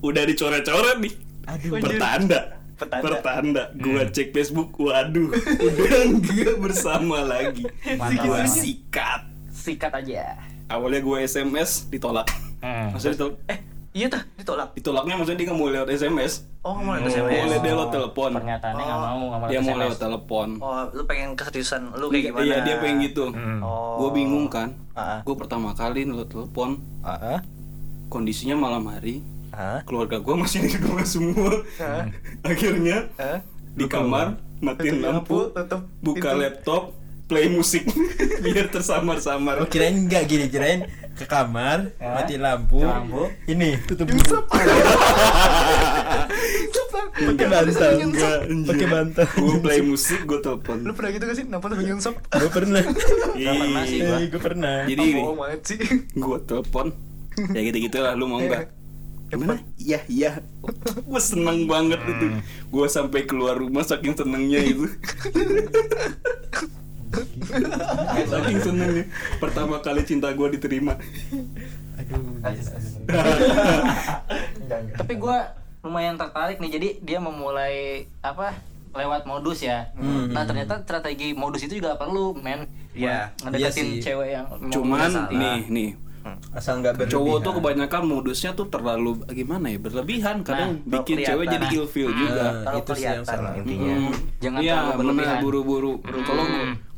udah 0.00 0.22
dicoret-coret 0.22 0.96
nih 0.98 1.14
Aduh. 1.44 1.82
pertanda 1.82 2.40
Pertanda. 2.72 3.02
pertanda 3.02 3.62
gua 3.74 4.06
cek 4.06 4.30
Facebook 4.30 4.70
waduh 4.76 5.34
udah 5.66 6.00
enggak 6.06 6.54
bersama 6.56 7.20
lagi 7.20 7.66
Mantap, 7.90 8.22
gua 8.22 8.38
mantap. 8.38 8.54
sikat 8.54 9.20
Sikat 9.60 9.92
aja. 9.94 10.40
awalnya 10.66 11.00
gua 11.00 11.20
SMS 11.20 11.84
ditolak 11.86 12.26
Hmm. 12.58 12.92
maksudnya 12.92 13.16
ditolak, 13.16 13.34
Eh, 13.46 13.58
iya 13.92 14.06
tah 14.06 14.22
ditolak. 14.34 14.68
ditolaknya 14.72 15.14
maksudnya 15.14 15.38
dia 15.38 15.46
nggak 15.46 15.58
mau 15.58 15.68
lewat 15.68 15.88
SMS 15.90 16.32
Oh, 16.60 16.76
mau 16.76 16.92
ada 16.92 17.00
Oh. 17.00 17.08
SMS. 17.10 17.40
boleh 17.40 17.58
dia 17.58 17.72
lewat 17.72 17.88
telepon 17.90 18.30
Pernyataannya 18.34 18.84
nggak 18.84 19.00
mau, 19.00 19.16
nggak 19.22 19.40
mau 19.40 19.48
dia 19.48 19.58
mau 19.58 19.66
SMS. 19.66 19.80
lewat 19.82 19.98
telepon 19.98 20.48
Oh, 20.58 20.80
lu 20.90 21.02
pengen 21.04 21.28
keseriusan 21.32 21.82
lu 21.94 22.06
kayak 22.06 22.24
gimana? 22.26 22.42
iya 22.42 22.56
dia 22.60 22.76
pengen 22.76 22.96
gitu 23.02 23.24
Hmm. 23.28 23.60
Oh. 23.60 23.96
gue 23.98 24.10
bingung 24.14 24.46
kan 24.46 24.76
Ah. 24.92 25.20
gue 25.20 25.34
pertama 25.34 25.72
kali 25.72 26.04
nelfon 26.04 26.26
telepon 26.26 26.70
Ah. 27.02 27.40
kondisinya 28.08 28.54
malam 28.54 28.84
hari 28.86 29.24
Ah. 29.50 29.80
keluarga 29.82 30.16
gue 30.16 30.34
masih 30.36 30.62
di 30.62 30.76
rumah 30.76 31.04
semua 31.04 31.50
akhirnya 32.42 33.08
Ah. 33.16 33.40
di 33.70 33.84
kamar 33.86 34.36
matiin 34.58 35.00
lampu 35.00 35.48
lampu, 35.48 35.56
tutup 35.56 35.80
buka 35.98 36.30
laptop 36.32 36.92
play 37.30 37.46
musik 37.46 37.86
biar 38.44 38.66
tersamar-samar. 38.74 39.62
Oh 39.62 39.70
kirain 39.70 39.94
enggak 39.94 40.26
gini, 40.26 40.50
kirain 40.50 40.90
ke 41.14 41.22
kamar, 41.22 41.94
mati 42.02 42.34
lampu, 42.34 42.82
Lampu. 42.82 43.30
ini 43.46 43.78
tutup 43.86 44.10
dulu. 44.10 44.42
Pakai 47.20 47.46
bantal, 47.52 47.92
enggak 48.00 48.38
pakai 48.64 48.86
bantal. 48.88 49.26
gue 49.28 49.56
play 49.60 49.80
musik 49.84 50.24
gue 50.24 50.40
telepon. 50.40 50.80
Lu 50.82 50.92
pernah 50.96 51.10
gitu 51.12 51.24
gak 51.28 51.36
sih? 51.36 51.46
Nampak 51.46 51.68
sambil 51.76 51.86
nyungsep? 51.92 52.14
Gue 52.16 52.50
pernah. 52.50 52.82
Nggak 53.36 53.54
pernah 53.60 53.84
sih 53.84 53.98
gua. 54.00 54.18
gue 54.24 54.40
pernah. 54.40 54.76
jadi 54.88 55.04
bohong 55.20 55.38
banget 55.38 55.60
sih. 55.68 55.78
gue 56.16 56.38
telepon. 56.48 56.86
Ya 57.52 57.60
gitu 57.62 57.78
gitu 57.78 57.96
lah 58.00 58.12
lu 58.16 58.24
mau 58.24 58.40
nggak? 58.40 58.64
Gimana? 59.30 59.60
Iya 59.76 60.00
iya. 60.08 60.32
Gue 61.04 61.20
seneng 61.20 61.68
banget 61.68 62.00
itu. 62.08 62.26
Gue 62.72 62.86
sampai 62.88 63.28
keluar 63.28 63.60
rumah 63.60 63.84
saking 63.84 64.16
senengnya 64.16 64.60
itu 64.64 64.88
saking 68.24 68.58
senengnya 68.58 69.04
pertama 69.36 69.78
kali 69.78 70.02
cinta 70.02 70.30
gue 70.30 70.48
diterima 70.52 70.94
Aduh. 72.00 72.40
Tapi 74.96 75.12
gue 75.14 75.36
lumayan 75.80 76.16
tertarik 76.16 76.56
nih. 76.56 76.70
Jadi 76.70 76.88
dia 77.00 77.18
memulai 77.18 77.76
apa? 78.20 78.56
lewat 78.90 79.22
modus 79.22 79.62
ya. 79.62 79.86
Hmm. 79.94 80.30
Nah 80.30 80.42
ternyata 80.42 80.80
strategi 80.80 81.30
modus 81.30 81.62
itu 81.62 81.78
juga 81.78 81.94
perlu, 81.94 82.34
men. 82.34 82.66
Iya. 82.90 83.30
Ngedeketin 83.38 83.62
Iya 83.62 83.70
sih. 83.70 84.02
cewek 84.02 84.28
yang 84.32 84.44
mau 84.50 84.58
cuman 84.66 85.10
nih 85.30 85.58
nih 85.68 85.90
Asal 86.50 86.82
nggak 86.82 86.98
berlebihan. 86.98 87.14
cowok 87.16 87.36
tuh 87.38 87.52
kebanyakan 87.54 88.02
modusnya 88.04 88.50
tuh 88.52 88.66
terlalu 88.66 89.22
gimana 89.26 89.66
ya 89.68 89.78
berlebihan 89.78 90.42
kadang 90.42 90.82
Nah, 90.82 90.98
bikin 90.98 91.22
cewek 91.22 91.46
jadi 91.46 91.66
ilfeel 91.70 92.10
juga 92.10 92.42
Nah, 92.42 92.52
Terlalu 92.66 92.80
itu 92.80 92.92
sih 92.92 93.06
yang 93.06 93.22
salah. 93.22 93.52
intinya. 93.54 93.94
Hmm. 93.94 94.12
Jangan 94.36 94.58
Iya, 94.58 94.74
terlalu 94.74 94.98
berlebihan. 94.98 95.38
buru-buru. 95.40 95.92
Kalau 96.02 96.44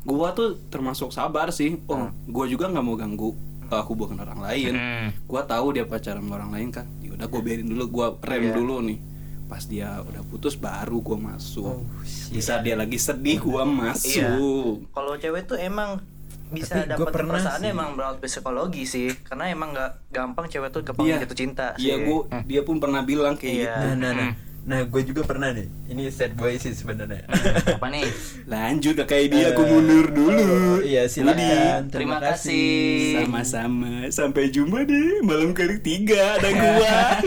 gua, 0.03 0.29
Hmm. 0.29 0.35
tuh 0.35 0.47
termasuk 0.67 1.09
sabar 1.09 1.49
sih. 1.49 1.79
Oh, 1.85 2.07
gua 2.25 2.45
juga 2.45 2.67
nggak 2.67 2.81
mau 2.81 2.93
ganggu 2.93 3.31
uh, 3.65 3.83
hubungan 3.83 4.19
orang 4.19 4.39
lain. 4.39 4.73
Hmm. 4.73 5.07
Gua 5.23 5.41
tahu 5.41 5.71
dia 5.71 5.83
pacaran 5.83 6.19
sama 6.19 6.37
orang 6.37 6.51
lain 6.51 6.69
kan. 6.69 6.85
Ya 6.99 7.11
udah 7.11 7.25
gua 7.25 7.41
biarin 7.41 7.65
dulu, 7.65 7.83
gua 7.89 8.07
rem 8.19 8.43
Iya. 8.43 8.53
dulu 8.53 8.75
nih. 8.81 8.99
Pas 9.43 9.63
dia 9.63 10.01
udah 10.01 10.23
putus 10.23 10.53
baru 10.53 10.99
gua 10.99 11.17
masuk. 11.17 11.67
Oh, 11.67 11.83
shit. 12.01 12.31
Bisa 12.31 12.59
dia 12.59 12.73
lagi 12.73 12.97
sedih, 12.97 13.39
gua 13.39 13.63
Iya. 13.63 13.73
masuk. 13.73 14.75
Kalau 14.89 15.13
cewek 15.15 15.43
tuh 15.45 15.57
emang 15.57 16.01
bisa 16.47 16.85
dapat 16.85 17.09
perasaannya 17.09 17.65
sih. 17.65 17.73
emang 17.73 17.97
berawat 17.97 18.21
dari 18.21 18.29
psikologi 18.29 18.85
sih 18.85 19.09
karena 19.25 19.49
emang 19.49 19.73
nggak 19.73 20.13
gampang 20.13 20.45
cewek 20.45 20.69
tuh 20.69 20.85
gampang 20.85 21.09
Iya. 21.09 21.25
jatuh 21.25 21.33
cinta 21.35 21.67
Iya, 21.75 21.97
sih. 21.97 22.05
gua 22.05 22.19
dia 22.45 22.61
pun 22.61 22.77
pernah 22.77 23.01
bilang 23.01 23.33
kayak 23.33 23.49
Iya. 23.49 23.73
gitu. 23.73 23.87
Nah, 23.89 23.95
nah, 23.97 24.11
nah. 24.13 24.31
Nah, 24.63 24.79
gue 24.81 25.01
juga 25.03 25.21
pernah 25.21 25.51
nih. 25.51 25.67
Ini 25.85 26.07
sad 26.07 26.33
boy 26.33 26.55
sih 26.55 26.71
sebenarnya. 26.71 27.27
Apa 27.75 27.87
nih? 27.89 28.07
Lanjut 28.45 28.95
kayak 28.97 29.27
dia, 29.27 29.45
aku 29.51 29.61
mundur 29.61 30.07
dulu. 30.07 30.79
Iya, 30.79 31.03
silakan. 31.05 31.91
Terima 31.91 32.17
kasih. 32.17 33.19
Sama-sama. 33.21 34.07
Sampai 34.07 34.47
jumpa 34.47 34.81
deh 34.81 35.19
malam 35.19 35.51
ketiga 35.51 36.39
ada 36.39 36.49
gua. 36.49 36.95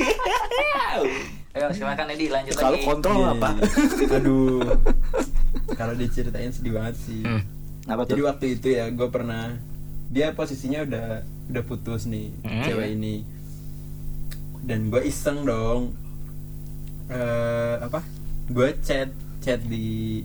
Ayo 1.52 1.72
silakan 1.72 2.08
Edi 2.10 2.28
lanjut 2.28 2.52
Kalau 2.52 2.72
lagi. 2.74 2.84
kontrol 2.84 3.16
Iya, 3.18 3.32
apa? 3.32 3.50
iya. 3.52 4.16
Aduh. 4.16 4.60
Kalau 5.72 5.92
diceritain 5.92 6.52
sedih 6.52 6.72
banget 6.74 6.96
sih. 6.98 7.20
Hmm. 7.20 7.40
Apa 7.86 8.04
Jadi 8.04 8.16
tuh? 8.18 8.26
waktu 8.26 8.46
itu 8.50 8.68
ya 8.70 8.88
gue 8.88 9.08
pernah 9.08 9.56
dia 10.06 10.32
posisinya 10.32 10.82
udah 10.82 11.06
udah 11.46 11.62
putus 11.64 12.04
nih 12.04 12.28
Hmm. 12.42 12.62
cewek 12.62 12.88
ini 12.92 13.22
dan 14.60 14.86
gue 14.86 15.00
iseng 15.00 15.42
dong 15.42 15.94
eh 17.10 17.74
apa? 17.80 18.00
Gue 18.50 18.74
chat 18.82 19.10
chat 19.42 19.60
di 19.62 20.22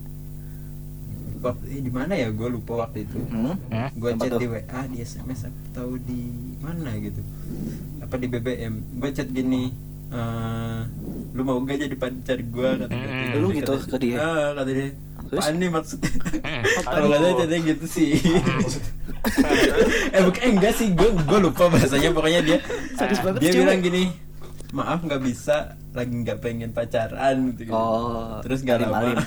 waktu 1.41 1.65
eh, 1.73 1.81
di 1.81 1.91
mana 1.91 2.13
ya? 2.13 2.29
Gue 2.29 2.49
lupa 2.53 2.85
waktu 2.87 3.05
itu. 3.05 3.17
Hmm? 3.29 3.57
Hmm? 3.69 3.89
gue 3.97 4.11
chat 4.17 4.31
tuh? 4.33 4.39
di 4.41 4.47
WA 4.49 4.81
di 4.89 4.97
SMS 5.01 5.49
atau 5.49 5.97
di 5.97 6.21
mana 6.61 6.93
gitu. 7.01 7.21
Apa 8.01 8.15
di 8.17 8.27
BBM 8.29 9.01
gue 9.01 9.09
chat 9.13 9.29
gini 9.29 9.73
eh 10.11 10.81
lu 11.31 11.47
mau 11.47 11.63
gak 11.63 11.79
jadi 11.87 11.95
pacar 11.95 12.43
gue 12.43 12.69
kata 12.83 12.91
Hmm. 12.91 13.39
Lu 13.39 13.47
gitu 13.55 13.73
ke 13.79 13.97
dia? 14.03 14.17
ah, 14.19 14.51
kata 14.59 14.71
dia. 14.75 14.89
Apaan 15.31 15.55
nih 15.55 15.69
maksudnya? 15.71 16.11
Hmm. 16.43 16.63
kalau 16.91 17.05
nggak 17.07 17.21
tahu 17.23 17.33
chatnya 17.39 17.57
gitu 17.73 17.85
sih. 17.87 18.11
Eh 20.11 20.21
bukan 20.25 20.41
eh, 20.41 20.49
enggak 20.49 20.73
sih. 20.75 20.97
Gue 20.97 21.13
gue 21.13 21.39
lupa 21.39 21.69
bahasanya. 21.69 22.09
Pokoknya 22.09 22.41
dia 22.41 22.57
dia 23.37 23.51
bilang 23.53 23.79
gini 23.79 24.09
maaf 24.71 24.99
nggak 24.99 25.21
bisa 25.21 25.75
lagi 25.91 26.15
nggak 26.17 26.39
pengen 26.39 26.71
pacaran 26.71 27.51
gitu, 27.51 27.69
Oh, 27.69 28.39
terus 28.39 28.63
nggak 28.63 28.79
lama 28.81 29.19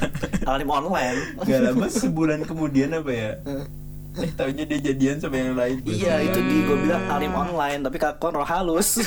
alim 0.46 0.68
online. 0.68 1.36
nggak 1.38 1.60
lama 1.62 1.86
sebulan 1.86 2.40
kemudian 2.42 2.92
apa 2.94 3.12
ya 3.12 3.32
eh 4.14 4.30
taunya 4.30 4.62
dia 4.62 4.78
jadian 4.80 5.18
sama 5.18 5.34
yang 5.34 5.58
lain 5.58 5.82
Iya 5.82 6.22
itu 6.22 6.38
di 6.38 6.56
gue 6.62 6.78
bilang 6.80 7.02
alim 7.10 7.34
online 7.34 7.82
tapi 7.82 7.98
kakon 7.98 8.32
roh 8.32 8.46
halus. 8.46 9.02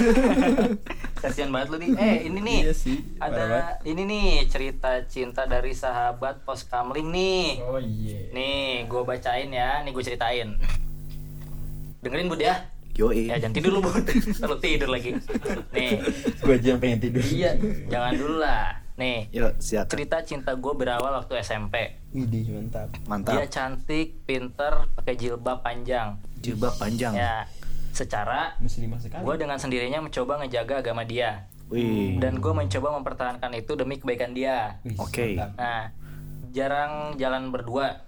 Kasihan 1.24 1.48
banget 1.48 1.68
lu 1.72 1.78
nih. 1.80 1.90
Eh, 1.96 2.18
ini 2.28 2.40
nih. 2.44 2.60
Iya 2.68 2.74
sih, 2.76 2.98
Ada 3.18 3.80
ini 3.88 4.04
nih 4.04 4.28
cerita 4.46 5.00
cinta 5.08 5.48
dari 5.48 5.72
sahabat 5.72 6.44
pos 6.44 6.62
kamling 6.62 7.08
nih. 7.08 7.64
oh 7.64 7.80
iya 7.80 8.30
Nih, 8.30 8.84
gue 8.86 9.02
bacain 9.02 9.48
ya. 9.48 9.80
Nih 9.82 9.96
gue 9.96 10.04
ceritain. 10.04 10.60
Dengerin 12.04 12.28
Bud 12.28 12.38
ya. 12.38 12.68
Yoi. 12.98 13.30
Ya 13.30 13.38
jangan 13.38 13.54
tidur 13.54 13.72
lu 13.78 13.82
Bud. 13.86 14.04
Terlalu 14.10 14.58
tidur 14.60 14.90
lagi. 14.90 15.12
Nih. 15.70 16.02
gue 16.42 16.54
aja 16.54 16.68
yang 16.68 16.82
pengen 16.82 17.00
tidur 17.00 17.22
Iya, 17.22 17.52
jangan 17.88 18.12
dulu 18.18 18.36
lah. 18.42 18.82
Nih, 18.98 19.30
Yuk 19.30 19.62
siap. 19.62 19.86
cerita 19.94 20.26
cinta 20.26 20.58
gue 20.58 20.74
berawal 20.74 21.14
waktu 21.14 21.38
SMP. 21.38 22.02
Widih 22.10 22.50
mantap 22.50 22.90
Dia 22.90 23.06
Mantap. 23.06 23.46
cantik, 23.46 24.26
pinter, 24.26 24.90
pakai 24.98 25.14
jilbab 25.14 25.62
panjang. 25.62 26.18
Jilbab 26.42 26.74
panjang. 26.82 27.14
Ya, 27.14 27.46
secara 27.94 28.58
gue 29.22 29.36
dengan 29.38 29.62
sendirinya 29.62 30.02
mencoba 30.02 30.42
ngejaga 30.42 30.82
agama 30.82 31.06
dia. 31.06 31.46
Wih. 31.70 32.18
Dan 32.18 32.42
gue 32.42 32.50
mencoba 32.50 32.98
mempertahankan 32.98 33.54
itu 33.54 33.78
demi 33.78 34.02
kebaikan 34.02 34.34
dia. 34.34 34.82
Oke. 34.98 35.38
mantap. 35.38 35.54
Nah, 35.62 35.94
jarang 36.50 37.14
jalan 37.22 37.54
berdua. 37.54 38.07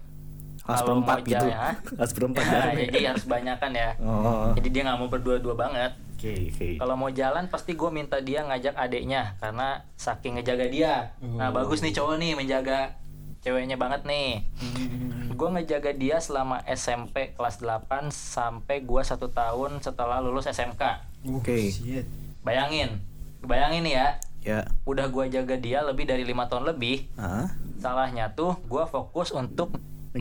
Kelas 0.70 0.82
mau 0.86 1.02
gitu. 1.20 1.34
jalan, 1.34 1.50
ha? 1.66 1.72
Kelas 1.82 2.12
berempat. 2.14 2.44
Ya, 2.46 2.54
ya. 2.54 2.74
jadi 2.86 3.00
harus 3.10 3.26
banyakan 3.26 3.72
ya. 3.74 3.90
Oh. 3.98 4.54
Jadi 4.54 4.68
dia 4.70 4.82
nggak 4.86 4.98
mau 4.98 5.10
berdua-dua 5.10 5.56
banget. 5.58 5.92
Oke 6.14 6.52
oke. 6.52 6.70
Kalau 6.78 6.96
mau 6.96 7.10
jalan 7.10 7.48
pasti 7.48 7.74
gue 7.74 7.90
minta 7.90 8.20
dia 8.20 8.44
ngajak 8.44 8.76
adeknya 8.76 9.40
karena 9.40 9.82
saking 9.96 10.36
ngejaga 10.36 10.66
dia. 10.68 10.94
Nah 11.20 11.48
Oh. 11.48 11.56
bagus 11.56 11.80
nih 11.80 11.96
cowok 11.96 12.20
nih 12.20 12.36
menjaga 12.36 13.00
ceweknya 13.40 13.80
banget 13.80 14.04
nih. 14.04 14.44
Gue 15.32 15.50
ngejaga 15.50 15.96
dia 15.96 16.20
selama 16.20 16.60
SMP 16.68 17.32
kelas 17.32 17.58
8 17.58 18.12
sampai 18.12 18.84
gue 18.84 19.02
satu 19.02 19.32
tahun 19.32 19.80
setelah 19.80 20.20
lulus 20.20 20.46
SMK. 20.46 20.84
Oke. 21.32 21.72
Shit. 21.72 22.04
Bayangin, 22.40 23.00
bayangin 23.42 23.84
nih 23.84 23.96
ya. 23.96 24.08
Ya. 24.40 24.60
Udah 24.84 25.08
gue 25.08 25.26
jaga 25.30 25.56
dia 25.56 25.80
lebih 25.82 26.04
dari 26.04 26.24
lima 26.24 26.46
tahun 26.46 26.68
lebih. 26.68 27.08
Ah. 27.16 27.48
Salahnya 27.80 28.32
tuh 28.34 28.60
gue 28.62 28.84
fokus 28.86 29.32
untuk 29.32 29.72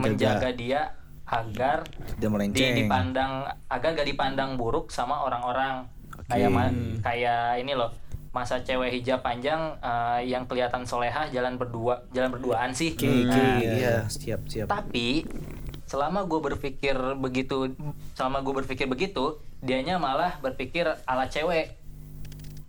Menjaga. 0.01 0.49
dia 0.51 0.81
agar 1.25 1.85
Dia 2.17 2.25
di, 2.25 2.27
melenceng. 2.27 2.73
dipandang 2.75 3.31
agar 3.67 3.89
gak 3.93 4.07
dipandang 4.07 4.55
buruk 4.55 4.89
sama 4.89 5.21
orang-orang 5.21 5.85
Oke. 6.11 6.25
kayak 6.27 6.49
kayak 6.99 7.41
ini 7.59 7.73
loh 7.73 7.93
masa 8.29 8.57
cewek 8.59 8.89
hijab 8.91 9.19
panjang 9.19 9.57
eh, 9.75 10.25
yang 10.25 10.45
kelihatan 10.45 10.81
solehah 10.83 11.27
jalan 11.27 11.55
berdua 11.55 12.05
jalan 12.09 12.29
berduaan 12.29 12.69
sih 12.71 12.93
oke. 12.93 13.05
Nah, 13.25 13.57
Iya 13.57 13.95
siap 14.05 14.45
siap. 14.45 14.65
tapi 14.67 15.25
selama 15.83 16.23
gue 16.23 16.39
berpikir 16.39 16.93
begitu 17.15 17.73
selama 18.13 18.39
gue 18.39 18.53
berpikir 18.55 18.85
begitu 18.85 19.37
dianya 19.59 19.97
malah 19.97 20.37
berpikir 20.39 20.85
ala 21.03 21.25
cewek 21.25 21.73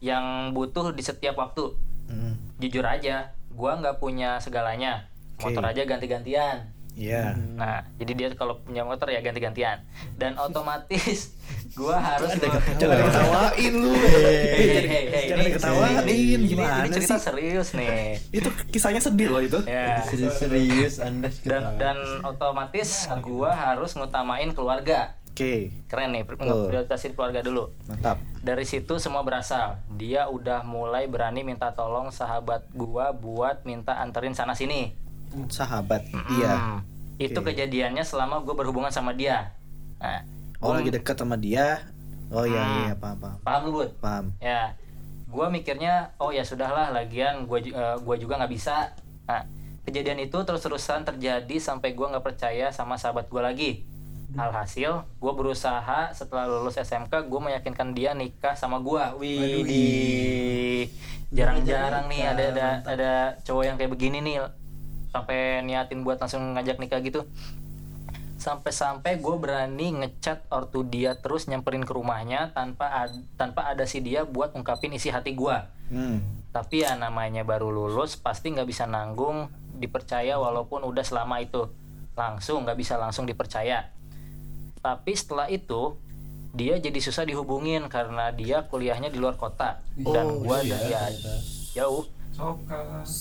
yang 0.01 0.51
butuh 0.51 0.91
di 0.91 1.01
setiap 1.01 1.37
waktu 1.37 1.77
Hmm. 2.09 2.35
jujur 2.59 2.83
aja 2.83 3.31
gue 3.49 3.71
nggak 3.73 3.97
punya 3.97 4.37
segalanya 4.37 5.07
Oke. 5.37 5.47
motor 5.47 5.63
aja 5.65 5.87
ganti-gantian 5.87 6.67
Iya. 7.01 7.33
nah 7.57 7.81
jadi 7.97 8.13
dia 8.13 8.29
kalau 8.35 8.61
punya 8.61 8.85
motor 8.85 9.09
ya 9.09 9.19
ganti-gantian 9.19 9.81
dan 10.15 10.37
otomatis 10.37 11.33
gue 11.73 11.97
harus 11.97 12.35
Jangan 12.77 12.99
diketawain 12.99 13.73
lu. 13.73 13.95
Hei, 13.95 14.05
hei, 14.05 14.85
hei, 14.85 15.05
hei, 15.07 15.25
Jangan 15.25 15.39
ini- 15.39 15.49
diketawain. 15.49 16.41
Gimana 16.45 16.75
ini 16.83 16.93
cerita 16.93 17.17
sih? 17.17 17.25
serius 17.25 17.69
nih 17.73 18.21
Itu 18.31 18.49
kisahnya 18.69 19.01
sedih 19.01 19.29
loh 19.29 19.41
itu. 19.41 19.59
ya 19.65 20.03
serius 20.03 20.37
serius 20.37 20.95
anda 20.99 21.33
dan 21.41 21.79
dan 21.79 21.97
otomatis 22.23 23.09
gua 23.21 23.51
harus 23.51 23.95
ngutamain 23.95 24.51
keluarga 24.51 25.17
Oke, 25.31 25.73
keren 25.87 26.13
nih 26.13 26.27
prioritasin 26.27 27.15
keluarga 27.15 27.41
dulu 27.41 27.73
mantap. 27.87 28.21
dari 28.37 28.67
situ 28.67 28.99
semua 28.99 29.23
berasal 29.23 29.79
dia 29.91 30.29
udah 30.29 30.61
mulai 30.63 31.07
berani 31.07 31.41
minta 31.43 31.71
tolong 31.71 32.11
sahabat 32.11 32.69
gua 32.71 33.09
buat 33.11 33.65
minta 33.65 33.97
anterin 33.97 34.35
sana 34.35 34.53
sini 34.53 34.93
Sahabat. 35.49 36.03
Iya. 36.31 36.55
Hmm. 36.55 36.81
itu 37.17 37.37
Oke. 37.37 37.53
kejadiannya 37.53 38.01
selama 38.01 38.41
gue 38.41 38.53
berhubungan 38.53 38.89
sama 38.89 39.13
dia 39.13 39.53
nah 39.97 40.25
Oh 40.57 40.71
gua- 40.71 40.79
lagi 40.79 40.89
dekat 40.91 41.13
sama 41.15 41.37
dia. 41.37 41.85
Oh 42.29 42.43
iya 42.43 42.61
Hmm. 42.61 42.77
iya 42.83 42.93
paham 42.95 43.17
paham. 43.19 43.39
paham 43.41 43.61
lu 43.63 43.71
bud 43.75 43.91
Paham. 43.99 44.33
ya 44.39 44.73
gua 45.27 45.47
mikirnya 45.47 45.95
oh 46.17 46.29
ya 46.29 46.41
sudahlah 46.41 46.91
lagian 46.91 47.45
gua 47.45 47.59
ju- 47.59 47.71
eh, 47.71 47.97
gua 47.99 48.15
juga 48.15 48.35
nggak 48.35 48.51
bisa 48.51 48.91
nah 49.23 49.45
kejadian 49.83 50.19
itu 50.21 50.37
terus-terusan 50.37 51.05
terjadi 51.05 51.57
sampai 51.57 51.93
gua 51.93 52.11
nggak 52.11 52.25
percaya 52.25 52.71
sama 52.71 52.97
sahabat 52.97 53.27
gua 53.27 53.45
lagi 53.45 53.85
alhasil 54.33 55.03
gua 55.17 55.33
berusaha 55.33 56.11
setelah 56.11 56.47
lulus 56.47 56.77
SMK 56.77 57.27
gua 57.27 57.41
meyakinkan 57.43 57.93
dia 57.93 58.11
nikah 58.13 58.55
sama 58.55 58.79
gua 58.79 59.13
wih 59.15 60.87
jarang-jarang 61.29 62.07
nih 62.07 62.23
ada 62.25 62.43
ada 62.49 62.67
ada 62.85 63.13
cowok 63.41 63.65
yang 63.65 63.77
kayak 63.77 63.91
begini 63.91 64.19
nih 64.21 64.37
sampai 65.11 65.61
niatin 65.61 66.01
buat 66.01 66.17
langsung 66.17 66.55
ngajak 66.55 66.79
nikah 66.79 67.01
gitu. 67.01 67.27
Sampai-sampai 68.35 69.21
gue 69.21 69.37
berani 69.37 69.93
ngechat 69.95 70.49
ortu 70.49 70.81
dia 70.81 71.13
terus 71.13 71.45
nyamperin 71.45 71.85
ke 71.85 71.93
rumahnya 71.93 72.49
tanpa 72.51 72.89
ad- 73.05 73.21
tanpa 73.37 73.69
ada 73.69 73.85
si 73.85 74.01
dia 74.01 74.25
buat 74.25 74.57
ungkapin 74.57 74.91
isi 74.91 75.09
hati 75.09 75.35
gue 75.35 75.57
Hmm. 75.91 76.23
tapi 76.49 76.81
ya 76.81 76.95
namanya 76.95 77.43
baru 77.43 77.67
lulus 77.69 78.15
pasti 78.15 78.49
nggak 78.49 78.65
bisa 78.65 78.87
nanggung 78.87 79.51
dipercaya 79.75 80.35
walaupun 80.35 80.83
udah 80.83 81.03
selama 81.03 81.39
itu. 81.39 81.67
Langsung 82.15 82.63
nggak 82.63 82.77
bisa 82.77 82.95
langsung 82.95 83.25
dipercaya. 83.25 83.91
Tapi 84.79 85.13
setelah 85.13 85.47
itu 85.47 85.99
dia 86.51 86.75
jadi 86.77 86.97
susah 86.97 87.23
dihubungin 87.23 87.87
karena 87.87 88.31
dia 88.31 88.63
kuliahnya 88.63 89.09
di 89.09 89.19
luar 89.19 89.35
kota. 89.35 89.83
Dan 89.93 90.27
Oh, 90.27 90.41
gua 90.41 90.59
iya, 90.61 90.79
ya 90.81 91.03
ternyata. 91.07 91.33
jauh 91.73 92.03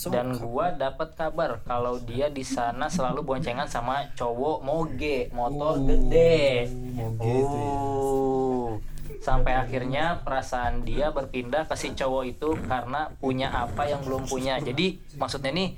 Dan 0.10 0.38
gua 0.38 0.72
dapat 0.72 1.14
kabar 1.14 1.60
kalau 1.64 2.00
dia 2.00 2.28
di 2.28 2.42
sana 2.42 2.88
selalu 2.88 3.22
boncengan 3.22 3.66
sama 3.66 4.08
cowok 4.14 4.58
moge. 4.62 5.28
Motor 5.32 5.84
gede. 5.84 6.68
moge 6.94 7.28
ya. 7.28 7.46
Oh. 7.46 8.80
sampai 9.20 9.52
akhirnya 9.52 10.24
perasaan 10.24 10.88
dia 10.88 11.12
berpindah 11.12 11.68
ke 11.68 11.76
si 11.76 11.92
cowok 11.92 12.24
itu 12.26 12.56
karena 12.66 13.12
punya 13.20 13.52
apa 13.52 13.86
yang 13.86 14.00
belum 14.02 14.26
punya. 14.26 14.58
Jadi 14.58 14.96
maksudnya 15.20 15.52
nih 15.52 15.76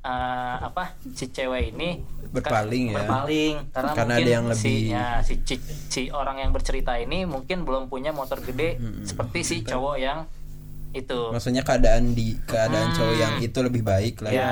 eh, 0.00 0.56
apa 0.62 0.94
si 1.12 1.28
cewek 1.28 1.74
ini 1.74 1.98
Berpaling 2.30 2.90
ya. 2.90 2.98
berpaling. 2.98 3.54
Karena, 3.70 3.92
Karena 3.94 4.14
mungkin 4.14 4.26
ada 4.26 4.30
yang 4.30 4.46
si, 4.50 4.50
lebih- 4.50 4.86
ya, 4.90 5.06
si, 5.22 5.34
si 5.42 5.54
si 5.86 6.02
orang 6.10 6.38
yang 6.38 6.50
bercerita 6.50 6.98
ini 6.98 7.22
mungkin 7.26 7.62
belum 7.62 7.86
punya 7.86 8.10
motor 8.10 8.38
gede 8.40 8.78
seperti 9.02 9.38
si 9.42 9.56
cowok 9.62 9.96
yang 9.98 10.26
itu. 10.94 11.20
Maksudnya 11.28 11.60
keadaan 11.60 12.14
di 12.14 12.38
keadaan 12.46 12.90
Hmm. 12.90 12.96
cowok 12.96 13.16
yang 13.18 13.34
itu 13.42 13.58
lebih 13.60 13.82
baik 13.82 14.22
lah 14.22 14.30
ya. 14.30 14.50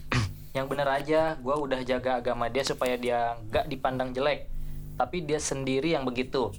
Yang 0.56 0.66
bener 0.74 0.88
aja 0.90 1.20
gue 1.36 1.54
udah 1.54 1.80
jaga 1.86 2.18
agama 2.18 2.50
dia 2.50 2.64
supaya 2.64 2.98
dia 2.98 3.36
nggak 3.46 3.68
dipandang 3.68 4.10
jelek. 4.10 4.48
Tapi 4.98 5.22
dia 5.22 5.38
sendiri 5.38 5.94
yang 5.94 6.02
begitu. 6.02 6.50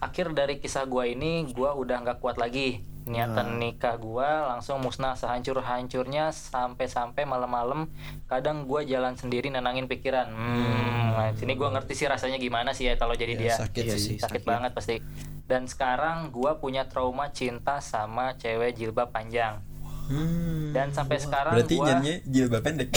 Akhir 0.00 0.32
dari 0.32 0.56
kisah 0.56 0.88
gue 0.88 1.12
ini 1.12 1.44
gue 1.52 1.68
udah 1.68 2.00
nggak 2.00 2.18
kuat 2.24 2.40
lagi 2.40 2.80
niatan 3.08 3.56
nikah 3.56 3.96
gue 3.96 4.24
langsung 4.44 4.78
musnah 4.78 5.12
sehancur 5.12 5.58
hancurnya 5.58 6.28
sampai-sampai 6.28 7.24
malam-malam 7.24 7.88
kadang 8.24 8.62
gue 8.62 8.84
jalan 8.84 9.12
sendiri 9.12 9.48
nenangin 9.48 9.84
pikiran. 9.84 10.28
Hmm, 10.28 11.12
nah, 11.12 11.32
sini 11.32 11.52
gue 11.52 11.66
ngerti 11.66 11.92
sih 11.94 12.06
rasanya 12.06 12.36
gimana 12.36 12.70
sih 12.70 12.84
ya 12.84 12.94
kalau 12.94 13.12
jadi 13.12 13.34
Ya, 13.34 13.40
dia. 13.42 13.54
sakit 13.58 13.82
Iya 13.82 13.96
sih 13.96 14.16
sakit, 14.16 14.20
sakit. 14.20 14.42
banget 14.44 14.70
pasti. 14.72 14.96
Dan 15.44 15.64
sekarang 15.64 16.28
gua 16.28 16.56
punya 16.56 16.84
trauma 16.84 17.28
cinta 17.28 17.80
sama 17.80 18.36
cewek 18.36 18.74
jilbab 18.74 19.08
panjang. 19.08 19.64
Hmm. 20.04 20.72
dan 20.72 20.88
sampai 20.88 21.20
sekarang 21.20 21.52
berarti 21.52 21.76
gua 21.76 21.84
jadinya 21.90 22.16
jilbab 22.26 22.62
pendek. 22.62 22.88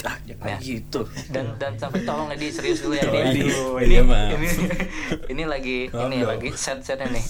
Ah, 0.00 0.16
jangan 0.24 0.56
gitu. 0.58 1.04
dan 1.28 1.52
dan 1.56 1.76
sampai 1.76 2.00
tolong 2.02 2.30
Edi 2.30 2.48
serius 2.48 2.80
dulu 2.80 2.94
ya 2.94 3.04
Oh, 3.04 3.76
ini 3.76 3.92
Iya, 3.92 4.02
maaf. 4.02 4.30
ini 4.32 4.48
ini 5.28 5.44
lagi 5.44 5.78
Maaf 5.86 6.00
ini 6.02 6.16
dong. 6.18 6.28
lagi 6.30 6.48
set 6.54 6.80
setnya 6.80 7.10
nih 7.10 7.24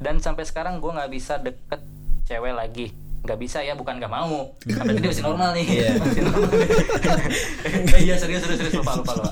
dan 0.00 0.16
sampai 0.18 0.48
sekarang 0.48 0.80
gua 0.80 0.96
nggak 0.96 1.12
bisa 1.12 1.36
deket 1.36 1.80
cewek 2.24 2.56
lagi. 2.56 2.88
Nggak 3.20 3.36
bisa 3.36 3.60
ya 3.60 3.76
bukan 3.76 4.00
nggak 4.00 4.08
mau. 4.08 4.56
Sampai 4.64 4.96
tadi 4.96 5.06
masih 5.12 5.24
normal 5.28 5.52
nih. 5.52 5.66
Iya. 5.68 5.90
masih 6.02 6.22
normal 6.24 6.50
Eh, 7.94 8.00
iya 8.08 8.16
serius 8.16 8.48
serius 8.48 8.64
serius. 8.64 8.80
Lupa 8.80 8.96
lupa 8.96 9.12
lupa. 9.20 9.30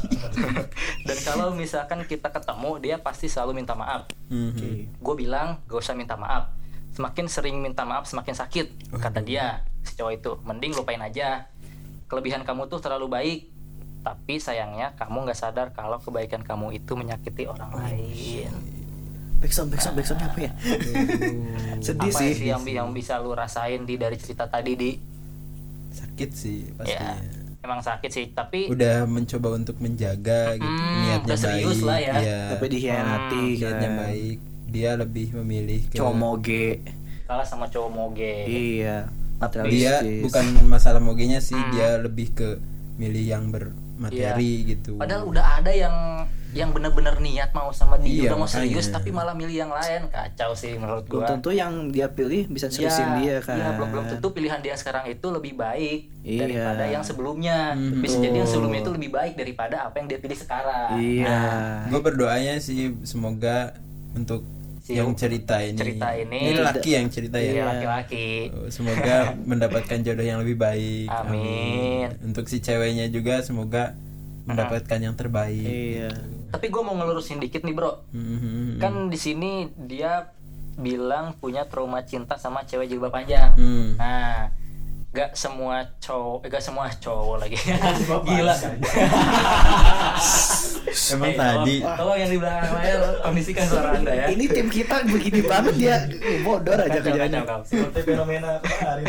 Dan 1.09 1.18
kalau 1.24 1.57
misalkan 1.57 2.04
kita 2.04 2.28
ketemu 2.28 2.70
dia 2.85 2.96
pasti 3.00 3.33
selalu 3.33 3.64
minta 3.64 3.72
maaf. 3.72 4.12
Mhm. 4.28 5.00
gue 5.00 5.14
bilang 5.16 5.57
gak 5.64 5.81
usah 5.81 5.96
minta 5.96 6.20
maaf. 6.20 6.52
Semakin 6.92 7.33
sering 7.33 7.57
minta 7.64 7.88
maaf 7.88 8.04
semakin 8.04 8.37
sakit 8.37 8.92
kata 9.00 9.24
dia 9.24 9.64
si 9.88 9.96
cowok 9.96 10.12
itu. 10.12 10.33
Mending 10.44 10.76
lupain 10.76 11.00
aja. 11.00 11.48
Kelebihan 12.12 12.44
kamu 12.44 12.68
tuh 12.68 12.85
terlalu 12.85 13.09
baik. 13.09 13.40
Tapi 14.04 14.37
sayangnya 14.37 14.92
kamu 15.00 15.24
nggak 15.26 15.38
sadar 15.38 15.72
kalau 15.72 15.96
kebaikan 15.96 16.44
kamu 16.44 16.76
itu 16.76 16.92
menyakiti 16.92 17.48
orang 17.48 17.72
lain 17.72 18.78
Backsound 19.38 19.68
backsound 19.68 19.94
backsoundnya 19.94 20.27
apa 20.27 20.40
ya? 20.40 20.53
Sedih 21.79 22.11
apa 22.11 22.18
sih. 22.18 22.33
sih 22.35 22.46
yang, 22.48 22.62
yang 22.64 22.88
bisa 22.90 23.16
lu 23.16 23.31
rasain 23.33 23.83
di 23.83 23.94
dari 23.94 24.14
cerita 24.14 24.44
tadi 24.44 24.74
di 24.74 24.90
sakit 25.88 26.31
sih 26.31 26.59
ya 26.62 26.74
pastinya 26.74 27.14
emang 27.61 27.81
sakit 27.81 28.11
sih 28.11 28.27
tapi 28.31 28.66
udah 28.66 29.03
mencoba 29.05 29.48
untuk 29.53 29.79
menjaga 29.79 30.55
gitu 30.55 30.66
Hmm, 30.68 30.94
niatnya 31.01 31.27
udah 31.29 31.38
serius 31.38 31.79
baik 31.79 31.85
lah 31.85 31.98
ya. 31.98 32.14
iya. 32.18 32.40
Tapi 32.51 32.64
dikhianati 32.68 33.38
Hmm, 33.40 33.55
niatnya 33.57 33.88
kan. 33.88 33.98
baik 34.01 34.38
dia 34.68 34.90
lebih 34.94 35.27
memilih 35.35 35.81
ke 35.87 35.96
Cowok 35.96 36.14
moge. 36.14 36.66
kalah 37.24 37.44
sama 37.44 37.66
cowok 37.66 37.90
moge 37.90 38.35
Iya. 38.42 39.07
dia 39.07 39.38
Materialistis. 39.38 40.22
bukan 40.24 40.44
masalah 40.66 40.98
mogenya 40.98 41.38
sih 41.38 41.55
Hmm. 41.55 41.70
dia 41.70 41.94
lebih 41.96 42.29
ke 42.33 42.48
milih 42.96 43.24
yang 43.24 43.44
bermateri 43.48 44.53
gitu 44.68 44.96
padahal 44.96 45.24
udah 45.24 45.44
ada 45.57 45.70
yang 45.70 45.94
yang 46.51 46.73
bener-bener 46.73 47.13
niat 47.19 47.53
mau 47.53 47.69
sama 47.71 47.97
dia 47.97 48.09
Iya, 48.09 48.29
udah 48.29 48.39
mau 48.39 48.49
serius 48.49 48.89
tapi 48.89 49.09
malah 49.09 49.33
milih 49.33 49.53
yang 49.59 49.69
lain 49.69 50.09
kacau 50.09 50.53
sih 50.53 50.75
menurut 50.75 51.05
belum 51.05 51.21
gua 51.21 51.29
tentu 51.31 51.51
yang 51.51 51.73
dia 51.89 52.09
pilih 52.09 52.47
bisa 52.47 52.67
seriusin 52.67 53.21
dia 53.21 53.39
kan. 53.39 53.55
Iya, 53.55 53.69
belum 53.75 53.89
belum 53.91 54.05
tentu 54.09 54.29
pilihan 54.31 54.57
dia 54.59 54.73
sekarang 54.73 55.05
itu 55.07 55.27
lebih 55.29 55.55
baik 55.55 56.09
Iya. 56.19 56.41
daripada 56.43 56.85
yang 56.87 57.03
sebelumnya. 57.03 57.73
Mhm. 57.73 58.01
Bisa 58.01 58.17
jadi 58.19 58.37
yang 58.39 58.49
sebelumnya 58.49 58.81
itu 58.81 58.93
lebih 58.93 59.11
baik 59.11 59.35
daripada 59.35 59.77
apa 59.83 59.95
yang 59.95 60.07
dia 60.07 60.19
pilih 60.19 60.35
sekarang. 60.35 60.89
Iya. 60.95 61.29
Nah, 61.29 61.77
gue 61.87 62.01
berdoanya 62.03 62.55
sih 62.59 62.97
semoga 63.03 63.77
untuk 64.11 64.41
Si- 64.81 64.97
yang 64.97 65.13
cerita 65.13 65.61
ini 65.61 65.77
cerita 65.77 66.09
ini- 66.11 66.49
ini 66.49 66.59
laki 66.59 66.91
yang 66.91 67.07
cerita 67.09 67.37
iya, 67.37 67.53
ya 67.55 67.65
laki-laki. 67.69 68.49
Semoga 68.69 69.17
mendapatkan 69.51 69.99
jodoh 70.01 70.25
yang 70.25 70.41
lebih 70.41 70.57
baik 70.57 71.13
Amin. 71.13 72.09
untuk 72.25 72.49
si 72.49 72.57
ceweknya 72.59 73.05
juga 73.07 73.41
semoga 73.41 73.93
mendapatkan 74.45 74.97
yang 74.99 75.13
terbaik 75.13 75.61
Iya. 75.61 76.09
Tapi 76.49 76.67
gue 76.73 76.83
mau 76.83 76.97
ngelurusin 76.97 77.41
dikit 77.41 77.63
nih 77.65 77.75
bro. 77.77 77.93
Mhm. 78.13 78.81
Kan 78.81 79.13
di 79.13 79.19
sini 79.21 79.69
dia 79.77 80.33
bilang 80.79 81.35
punya 81.37 81.67
trauma 81.67 82.07
cinta 82.07 82.39
sama 82.39 82.63
cewek 82.63 82.87
jilbab 82.87 83.11
panjang. 83.11 83.51
Hmm. 83.59 83.99
Nah, 83.99 84.55
gak 85.11 85.35
semua 85.35 85.99
cowok, 85.99 86.47
eh, 86.47 86.49
gak 86.55 86.63
semua 86.63 86.87
cowok 86.95 87.37
lagi. 87.43 87.59
Gila. 88.29 88.55
emang 90.88 91.29
Eh, 91.29 91.37
tadi 91.37 91.74
tolong, 91.79 91.96
tolong 91.96 92.16
yang 92.16 92.31
di 92.31 92.38
belakang 92.38 92.72
layar 92.74 93.01
kondisikan 93.20 93.64
suara 93.64 93.88
anda 93.92 94.12
ya. 94.12 94.27
Ini 94.29 94.44
tim 94.46 94.68
kita 94.68 94.96
begini 95.05 95.40
banget 95.42 95.74
dia 95.74 95.96
bodor 96.40 96.79
aja 96.79 96.98
kerjanya. 96.98 97.40
Seperti 97.62 98.01
fenomena 98.05 98.51
kemarin. 98.59 99.05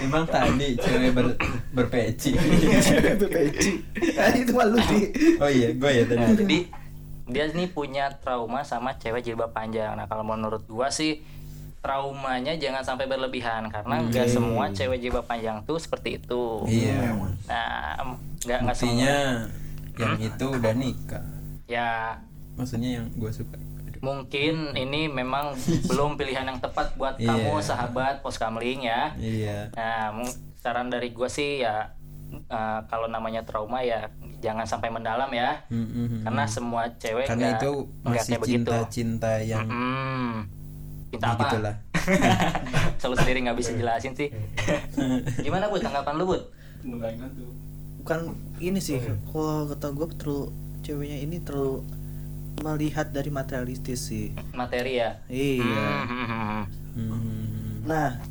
emang 0.00 0.24
tadi 0.24 0.68
cewek 0.76 1.10
ber, 1.12 1.26
berpeci 1.72 2.30
Itu 2.36 3.26
peci. 3.26 3.70
Ah, 4.14 4.32
itu 4.32 4.52
malu 4.52 4.76
di. 4.82 5.00
oh 5.36 5.48
iya 5.48 5.68
gue 5.72 5.90
ya 5.92 6.04
tadi 6.04 6.18
Nah, 6.18 6.30
jadi 6.32 6.58
dia 7.26 7.44
nih 7.50 7.68
punya 7.68 8.14
trauma 8.14 8.62
sama 8.62 8.94
cewek 8.94 9.20
jilbab 9.20 9.50
panjang. 9.50 9.92
Nah, 9.92 10.06
kalau 10.06 10.22
menurut 10.22 10.62
gua 10.64 10.86
sih 10.88 11.18
traumanya 11.78 12.54
jangan 12.54 12.82
sampai 12.82 13.06
berlebihan 13.06 13.66
karena 13.66 14.02
nggak 14.02 14.26
semua 14.26 14.70
cewek 14.70 14.98
jilbab 14.98 15.22
panjang 15.22 15.62
tuh 15.62 15.78
seperti 15.78 16.18
itu 16.18 16.66
Iya. 16.66 17.14
nah 17.46 18.02
nggak 18.42 18.58
nggak 18.66 18.74
semua 18.76 19.46
yang 19.98 20.16
itu 20.18 20.46
udah 20.46 20.72
nikah. 20.72 21.24
ya 21.64 22.16
Maksudnya 22.54 22.90
yang 22.96 23.06
gue 23.12 23.28
suka. 23.30 23.56
Aduh. 23.56 24.00
mungkin 24.02 24.54
ini 24.72 25.06
memang 25.06 25.56
belum 25.88 26.14
pilihan 26.14 26.44
yang 26.44 26.58
tepat 26.58 26.94
buat 26.94 27.16
Iya. 27.16 27.28
kamu 27.28 27.58
sahabat 27.58 28.20
pos 28.20 28.36
kamling 28.36 28.84
ya 28.84 29.12
Iya. 29.14 29.72
nah 29.72 30.12
mung- 30.12 30.32
saran 30.56 30.88
dari 30.88 31.10
gue 31.10 31.26
sih 31.26 31.60
ya 31.60 31.94
eh, 32.28 32.78
kalau 32.84 33.06
namanya 33.06 33.40
trauma 33.42 33.80
ya 33.80 34.10
jangan 34.36 34.64
sampai 34.64 34.90
mendalam 34.90 35.30
ya 35.30 35.62
Mm-mm. 35.68 36.22
karena 36.22 36.44
semua 36.44 36.90
cewek 36.94 37.24
Karena 37.24 37.50
nggak- 37.50 37.58
itu 37.58 37.70
nggak 38.02 38.14
masih 38.14 38.28
kayak 38.28 38.42
begitu 38.42 38.58
cinta-cinta 38.68 39.32
yang 39.40 39.66
Hmm. 39.66 40.34
Cinta 41.06 41.22
ya 41.24 41.32
apa? 41.32 41.42
gitulah. 41.46 41.74
Selalu 42.98 43.16
sendiri 43.16 43.38
nggak 43.40 43.56
bisa 43.56 43.70
jelasin 43.72 44.12
sih. 44.12 44.28
Gimana 45.44 45.66
bu 45.66 45.78
tanggapan 45.78 46.14
lu 46.14 46.24
bu? 46.26 46.36
Bukan 48.06 48.38
ini 48.62 48.78
sih 48.78 49.02
kalau 49.34 49.66
kata 49.66 49.90
gue 49.90 50.06
terlalu 50.14 50.46
ceweknya 50.86 51.18
ini 51.18 51.42
terlalu 51.42 51.82
melihat 52.62 53.10
dari 53.10 53.28
materialistis 53.28 54.06
sih 54.06 54.30
Materi 54.54 55.02
ya. 55.02 55.18
iya 55.26 56.06
Hmm. 56.06 56.62
Hmm. 56.94 57.82
nah 57.82 58.22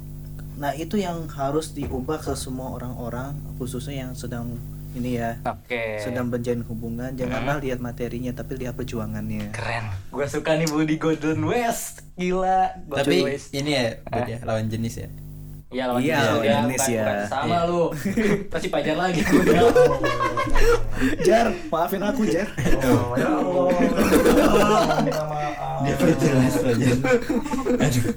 nah 0.56 0.72
itu 0.72 0.96
yang 0.96 1.28
harus 1.28 1.76
diubah 1.76 2.24
ke 2.24 2.32
semua 2.34 2.72
orang-orang 2.72 3.36
khususnya 3.60 4.08
yang 4.08 4.16
sedang 4.16 4.56
ini 4.96 5.20
ya 5.20 5.36
Oke. 5.44 6.00
sedang 6.00 6.32
menjalin 6.32 6.64
hubungan 6.64 7.12
janganlah 7.12 7.60
lihat 7.60 7.84
materinya 7.84 8.32
tapi 8.32 8.56
lihat 8.56 8.80
perjuangannya 8.80 9.52
Keren. 9.52 9.92
Gue 10.08 10.24
suka 10.26 10.56
nih 10.56 10.72
bu 10.72 10.88
di 10.88 10.96
Golden 10.96 11.44
West. 11.44 12.08
Gila. 12.16 12.80
Golden 12.88 13.04
Tapi 13.04 13.18
West. 13.28 13.52
ini 13.52 13.76
ya, 13.76 14.00
Bud 14.02 14.24
ya, 14.24 14.40
lawan 14.48 14.72
jenis 14.72 14.96
ya. 14.96 15.12
Iya 15.76 15.92
lawan 15.92 16.00
Iya, 16.00 16.16
jenis 16.16 16.24
lawan 16.32 16.40
ya, 16.40 16.56
jenis 16.56 16.80
bukan- 16.80 16.88
ya. 16.88 17.04
bukan 17.04 17.20
sama 17.28 17.44
Iya. 17.46 17.60
lu. 17.68 17.82
Pasti 18.56 18.68
pajar 18.72 18.96
lagi. 18.96 19.22
Jar, 21.20 21.48
maafin 21.68 22.00
aku 22.02 22.22
Jar. 22.24 22.48
Oh, 22.88 23.12
ya 23.14 23.28
Allah. 23.28 23.68
Dia 25.84 25.96
perjelas 26.00 26.56
aja. 26.64 26.90
Aduh. 27.84 28.08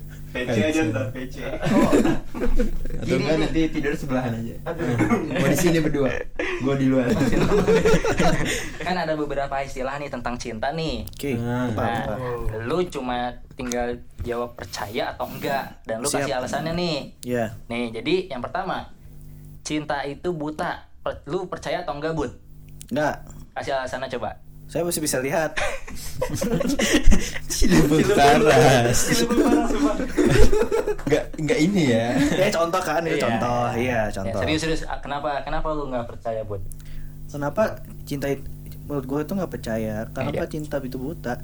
PC 0.41 0.59
aja 0.65 0.81
ntar 0.87 1.07
PC 1.11 1.35
Atau 2.99 3.17
enggak 3.17 3.37
nanti 3.39 3.61
tidur 3.69 3.93
sebelahan 3.93 4.33
aja. 4.35 4.55
Gua 5.33 5.49
di 5.49 5.59
sini 5.59 5.79
berdua. 5.79 6.11
Gua 6.61 6.75
di 6.75 6.87
luar. 6.87 7.09
kan 8.85 8.97
ada 8.97 9.15
beberapa 9.15 9.53
istilah 9.59 9.97
nih 9.97 10.09
tentang 10.09 10.35
cinta 10.35 10.71
nih. 10.71 11.05
oke 11.05 11.31
apa, 11.35 11.79
Nah, 11.79 12.05
apa. 12.05 12.17
lu 12.63 12.79
cuma 12.85 13.17
tinggal 13.55 13.97
jawab 14.21 14.55
percaya 14.55 15.13
atau 15.13 15.27
enggak 15.27 15.83
dan 15.83 15.99
lu 15.99 16.07
Siap. 16.07 16.23
kasih 16.23 16.35
alasannya 16.37 16.73
nih. 16.75 16.99
ya 17.23 17.45
Nih, 17.67 17.91
jadi 17.91 18.31
yang 18.31 18.41
pertama, 18.41 18.91
cinta 19.61 20.03
itu 20.03 20.31
buta. 20.31 20.87
Lu 21.25 21.47
percaya 21.47 21.83
atau 21.83 21.97
enggak, 21.97 22.13
Bud? 22.13 22.33
enggak 22.89 23.25
Kasih 23.53 23.75
alasannya 23.75 24.09
coba. 24.11 24.39
Saya 24.69 24.85
masih 24.85 25.01
bisa 25.01 25.17
lihat 25.19 25.57
Cilebut 27.49 28.05
paras. 28.11 29.17
Enggak 31.03 31.25
enggak 31.35 31.59
ini 31.59 31.83
ya. 31.89 32.07
ya 32.37 32.49
contoh 32.51 32.77
kan 32.79 33.01
ini 33.01 33.17
Iya. 33.17 33.23
contoh 33.25 33.63
iya 33.73 33.89
Ya, 33.89 34.13
contoh 34.13 34.41
serius 34.41 34.61
serius. 34.61 34.83
Kenapa 35.01 35.41
kenapa 35.41 35.73
lu 35.73 35.89
nggak 35.89 36.07
percaya, 36.07 36.41
Bud? 36.43 36.61
kenapa 37.27 37.77
cinta 38.05 38.25
menurut 38.83 39.05
gue 39.05 39.21
itu 39.21 39.33
nggak 39.35 39.53
percaya 39.53 39.95
kenapa 40.09 40.43
Iya. 40.43 40.51
cinta 40.51 40.77
itu 40.79 40.97
buta 40.97 41.37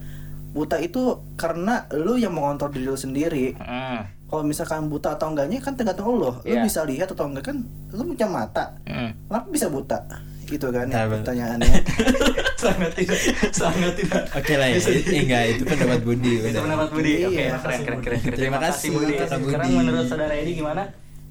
buta 0.50 0.76
itu 0.78 1.02
karena 1.34 1.84
lu 1.92 2.14
yang 2.14 2.32
mengontrol 2.32 2.70
diri 2.70 2.86
lu 2.86 2.94
sendiri 2.94 3.52
Hmm. 3.54 4.08
kalau 4.24 4.40
misalkan 4.42 4.86
buta 4.86 5.12
atau 5.12 5.28
enggaknya 5.28 5.60
kan 5.60 5.74
tergantung 5.74 6.08
lu 6.10 6.24
lu 6.24 6.30
Iya. 6.40 6.60
bisa 6.60 6.80
lihat 6.82 7.08
atau 7.10 7.26
enggak 7.26 7.44
kan 7.46 7.60
lu 7.90 8.02
punya 8.06 8.24
mata 8.26 8.72
Hmm. 8.82 9.12
kenapa 9.24 9.46
bisa 9.50 9.66
buta 9.66 9.98
gitu 10.46 10.68
kan 10.68 10.86
ya, 10.86 11.04
pertanyaannya 11.04 11.74
sangat 12.64 12.92
tidak, 12.94 13.18
sangat 13.50 13.92
tidak. 13.94 14.22
Oke 14.32 14.54
lah 14.54 14.68
ya. 14.68 14.78
Eh, 14.80 15.20
enggak, 15.20 15.42
itu 15.50 15.62
pendapat 15.62 16.00
Budi. 16.00 16.32
Itu 16.34 16.48
udah. 16.48 16.62
pendapat 16.62 16.88
Budi. 16.90 17.12
Oke, 17.20 17.34
Iya. 17.34 17.48
keren, 17.56 17.80
keren, 17.80 18.00
keren, 18.00 18.18
keren. 18.20 18.36
Terima 18.36 18.58
kasih, 18.58 18.88
Budi. 18.90 19.12
Sekarang 19.18 19.42
Budi. 19.42 19.72
menurut 19.74 20.04
saudara 20.06 20.32
Edi 20.32 20.52
gimana? 20.54 20.82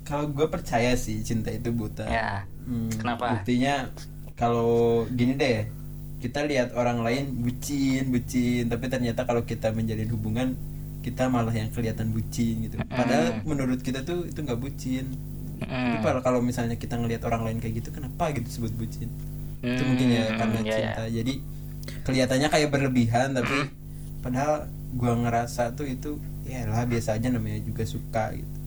Kalau 0.04 0.26
gue 0.28 0.48
percaya 0.48 0.92
sih 0.94 1.22
cinta 1.22 1.50
itu 1.50 1.70
buta. 1.70 2.06
Ya. 2.06 2.44
Hmm, 2.64 2.92
Kenapa? 2.92 3.40
Buktinya 3.40 3.88
kalau 4.34 4.74
gini 5.08 5.34
deh, 5.34 5.64
kita 6.20 6.44
lihat 6.44 6.72
orang 6.74 7.02
lain 7.02 7.24
bucin, 7.40 8.08
bucin, 8.08 8.68
tapi 8.68 8.88
ternyata 8.88 9.24
kalau 9.24 9.42
kita 9.42 9.72
menjalin 9.72 10.08
hubungan 10.10 10.48
kita 11.00 11.28
malah 11.28 11.52
yang 11.52 11.68
kelihatan 11.68 12.10
bucin 12.10 12.64
gitu. 12.64 12.80
Padahal 12.86 13.36
Mm. 13.36 13.44
menurut 13.44 13.80
kita 13.80 14.02
tuh 14.02 14.24
itu 14.24 14.40
nggak 14.40 14.56
bucin. 14.56 15.04
Tapi 15.84 15.98
Hmm. 15.98 16.04
kalau 16.04 16.20
kalau 16.26 16.40
misalnya 16.44 16.76
kita 16.80 16.96
ngelihat 17.00 17.24
orang 17.30 17.42
lain 17.48 17.58
kayak 17.64 17.76
gitu, 17.84 17.90
kenapa 17.96 18.32
gitu 18.36 18.46
disebut 18.50 18.74
bucin? 18.76 19.10
Itu 19.64 19.82
Hmm, 19.82 19.88
mungkin 19.88 20.08
ya 20.12 20.26
karena 20.36 20.60
iya, 20.62 20.72
cinta. 20.76 21.04
iya. 21.08 21.24
Jadi 21.24 21.34
kelihatannya 22.06 22.48
kayak 22.54 22.70
berlebihan, 22.74 23.30
tapi 23.38 23.72
padahal 24.24 24.68
gua 24.94 25.14
ngerasa 25.18 25.74
tuh 25.78 25.88
itu 25.90 26.12
ya 26.46 26.68
lah 26.70 26.84
biasa 26.86 27.18
aja 27.18 27.28
namanya 27.34 27.60
juga 27.64 27.84
suka 27.88 28.36
gitu. 28.36 28.58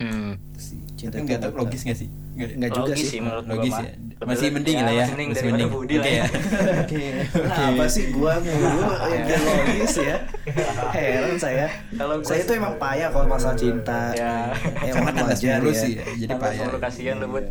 Hmm. 0.00 0.36
Itu 0.52 0.60
sih. 0.60 0.80
Cinta 0.98 1.20
Tapi 1.20 1.24
itu 1.36 1.36
nggak 1.38 1.52
logis 1.56 1.80
nggak 1.86 1.98
sih? 1.98 2.10
Nggak 2.36 2.50
Nggak 2.60 2.70
juga 2.76 2.92
sih. 2.92 3.08
sih 3.08 3.18
menurut 3.24 3.44
logis 3.48 3.72
gua 3.72 3.80
ya. 3.80 3.92
Masih 4.28 4.48
mending 4.52 4.78
lah 4.84 4.92
ya. 4.92 5.06
Masih 5.08 5.46
mending 5.48 5.70
Budi 5.72 5.94
lah 5.96 6.04
Oke 6.04 6.12
ya. 6.12 6.24
Oke. 6.84 7.04
Kenapa 7.32 7.84
sih 7.88 8.04
gua 8.12 8.32
mulu 8.44 8.82
yang 9.08 9.42
logis 9.48 9.94
ya? 9.96 10.16
Heran 10.92 11.36
saya. 11.40 11.66
Kalau 11.96 12.14
saya 12.20 12.40
itu 12.44 12.52
emang 12.52 12.74
payah 12.76 13.08
kalau 13.08 13.26
masalah 13.26 13.56
cinta. 13.56 14.12
Ya. 14.12 14.52
Emang 14.84 15.16
wajar 15.16 15.60
ya. 15.64 15.72
sih 15.72 15.92
ya. 15.96 16.04
Jadi 16.28 16.32
payah. 16.36 16.66
kasihan 16.76 17.16
lu, 17.24 17.26
Bud. 17.32 17.46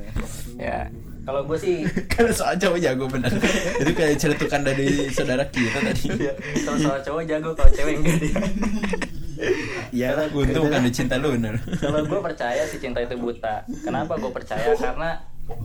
Ya. 0.62 0.93
Kalau 1.26 1.41
gue 1.41 1.58
sih 1.58 1.82
Karena 2.13 2.30
soal 2.30 2.54
cowok 2.62 2.78
jago 2.78 3.06
benar. 3.10 3.34
Itu 3.82 3.91
kayak 3.98 4.21
ceretukan 4.21 4.62
dari 4.62 5.10
saudara 5.10 5.41
kita 5.50 5.82
tadi. 5.82 6.30
ya, 6.30 6.34
kalau 6.62 6.78
soal 6.78 7.00
cowok 7.02 7.24
jago, 7.26 7.50
kalau 7.58 7.71
cewek 7.74 7.93
enggak 7.98 8.17
dia. 8.21 8.38
Iya 9.91 10.13
lah. 10.13 10.28
Untung 10.30 10.67
kan 10.67 10.84
cinta 10.89 11.15
lu 11.15 11.34
benar. 11.34 11.60
Kalau 11.78 12.02
gue 12.02 12.19
percaya 12.21 12.63
sih 12.65 12.78
cinta 12.78 13.00
itu 13.00 13.15
buta. 13.15 13.63
Kenapa 13.82 14.15
gue 14.15 14.30
percaya? 14.30 14.71
Karena 14.76 15.19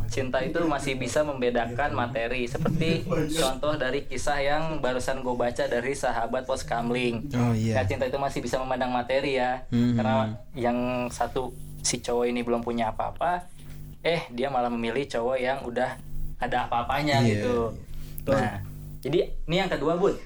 cinta 0.06 0.38
itu 0.38 0.60
masih 0.62 0.94
bisa 0.94 1.22
membedakan 1.22 1.94
materi. 1.94 2.44
Seperti 2.44 3.06
contoh 3.32 3.74
dari 3.74 4.04
kisah 4.04 4.36
yang 4.36 4.62
barusan 4.78 5.20
gue 5.20 5.32
baca 5.32 5.64
dari 5.64 5.92
sahabat 5.92 6.44
pos 6.44 6.62
kamling. 6.62 7.30
Oh 7.32 7.52
Ya, 7.52 7.80
iya. 7.80 7.86
cinta 7.86 8.04
itu 8.04 8.18
masih 8.18 8.40
bisa 8.40 8.58
memandang 8.58 8.90
materi 8.90 9.36
ya. 9.36 9.64
Mhm. 9.70 9.94
Karena 9.96 10.14
yang 10.52 10.78
satu 11.08 11.50
si 11.80 11.98
cowok 11.98 12.28
ini 12.28 12.44
belum 12.44 12.60
punya 12.60 12.92
apa-apa, 12.92 13.48
eh 14.02 14.28
dia 14.28 14.52
malah 14.52 14.68
memilih 14.68 15.08
cowok 15.08 15.36
yang 15.36 15.64
udah 15.64 15.96
ada 16.36 16.68
apa-apanya 16.68 17.20
Iya, 17.20 17.40
gitu. 17.40 17.72
Nah, 18.28 18.60
jadi 19.00 19.32
ini 19.44 19.56
yang 19.56 19.68
kedua, 19.68 19.96
Bud. 19.96 20.16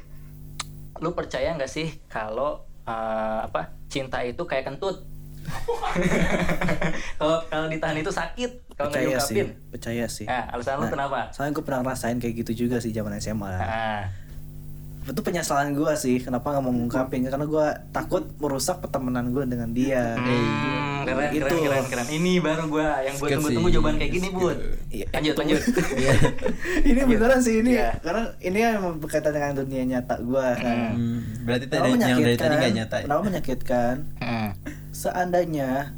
Lu 0.99 1.11
percaya 1.11 1.55
nggak 1.55 1.67
sih 1.69 1.95
kalau 2.07 2.63
eh, 2.85 3.39
apa 3.49 3.61
cinta 3.89 4.21
itu 4.25 4.43
kayak 4.45 4.69
kentut? 4.73 5.05
kalau 7.21 7.37
kalau 7.53 7.67
ditahan 7.69 7.97
itu 8.01 8.09
sakit, 8.09 8.51
kalau 8.73 8.89
nggak 8.89 9.05
percaya 9.05 9.19
sih. 9.21 9.35
diungkapin. 9.37 9.71
Percaya 9.71 10.05
sih. 10.09 10.27
Nah, 10.27 10.45
alasan 10.57 10.81
lu 10.81 10.85
Nah, 10.89 10.93
kenapa? 10.93 11.21
Soalnya 11.37 11.53
gue 11.53 11.65
pernah 11.65 11.81
ngerasain 11.85 12.17
kayak 12.17 12.35
gitu 12.45 12.53
juga 12.65 12.77
sih 12.81 12.97
zaman 12.97 13.13
SMA. 13.21 13.53
Nah, 13.61 14.09
Itu 15.05 15.21
penyesalan 15.21 15.73
gue 15.73 15.93
sih, 15.95 16.17
kenapa 16.19 16.49
nggak 16.49 16.61
mau 16.61 16.73
ngungkapin? 16.73 17.23
Karena 17.23 17.45
gue 17.45 17.67
takut 17.91 18.25
merusak 18.37 18.81
pertemanan 18.81 19.29
gue 19.29 19.45
dengan 19.45 19.69
dia. 19.71 20.17
Hmm, 20.17 21.05
keren, 21.05 21.29
Gitu. 21.29 21.45
keren, 21.45 21.61
keren, 21.61 21.85
keren. 21.87 22.07
Ini 22.09 22.33
baru 22.41 22.63
gua 22.67 22.89
yang 22.99 23.13
Skip 23.13 23.37
tunggu-tunggu 23.37 23.69
jawaban 23.71 23.95
kayak 23.95 24.13
gini, 24.13 24.29
Bud. 24.31 24.57
Iya. 24.89 25.07
Lanjut, 25.13 25.35
lanjut. 25.37 25.61
ini 26.89 27.01
beneran 27.03 27.39
sih 27.39 27.61
ini, 27.61 27.77
Iya. 27.77 28.01
karena 28.01 28.23
ini 28.41 28.59
yang 28.59 28.77
berkaitan 28.97 29.31
dengan 29.31 29.53
dunia 29.55 29.83
nyata 29.87 30.15
gue 30.19 30.47
kan. 30.57 30.77
Hmm, 30.91 31.21
berarti 31.45 31.67
tadi 31.67 31.89
yang 31.93 32.01
dari 32.17 32.35
tadi 32.35 32.55
nggak 32.57 32.75
nyata 32.75 32.95
ya? 32.97 33.05
Kenapa 33.05 33.23
menyakitkan? 33.23 33.95
Hmm. 34.19 34.51
Seandainya 34.91 35.93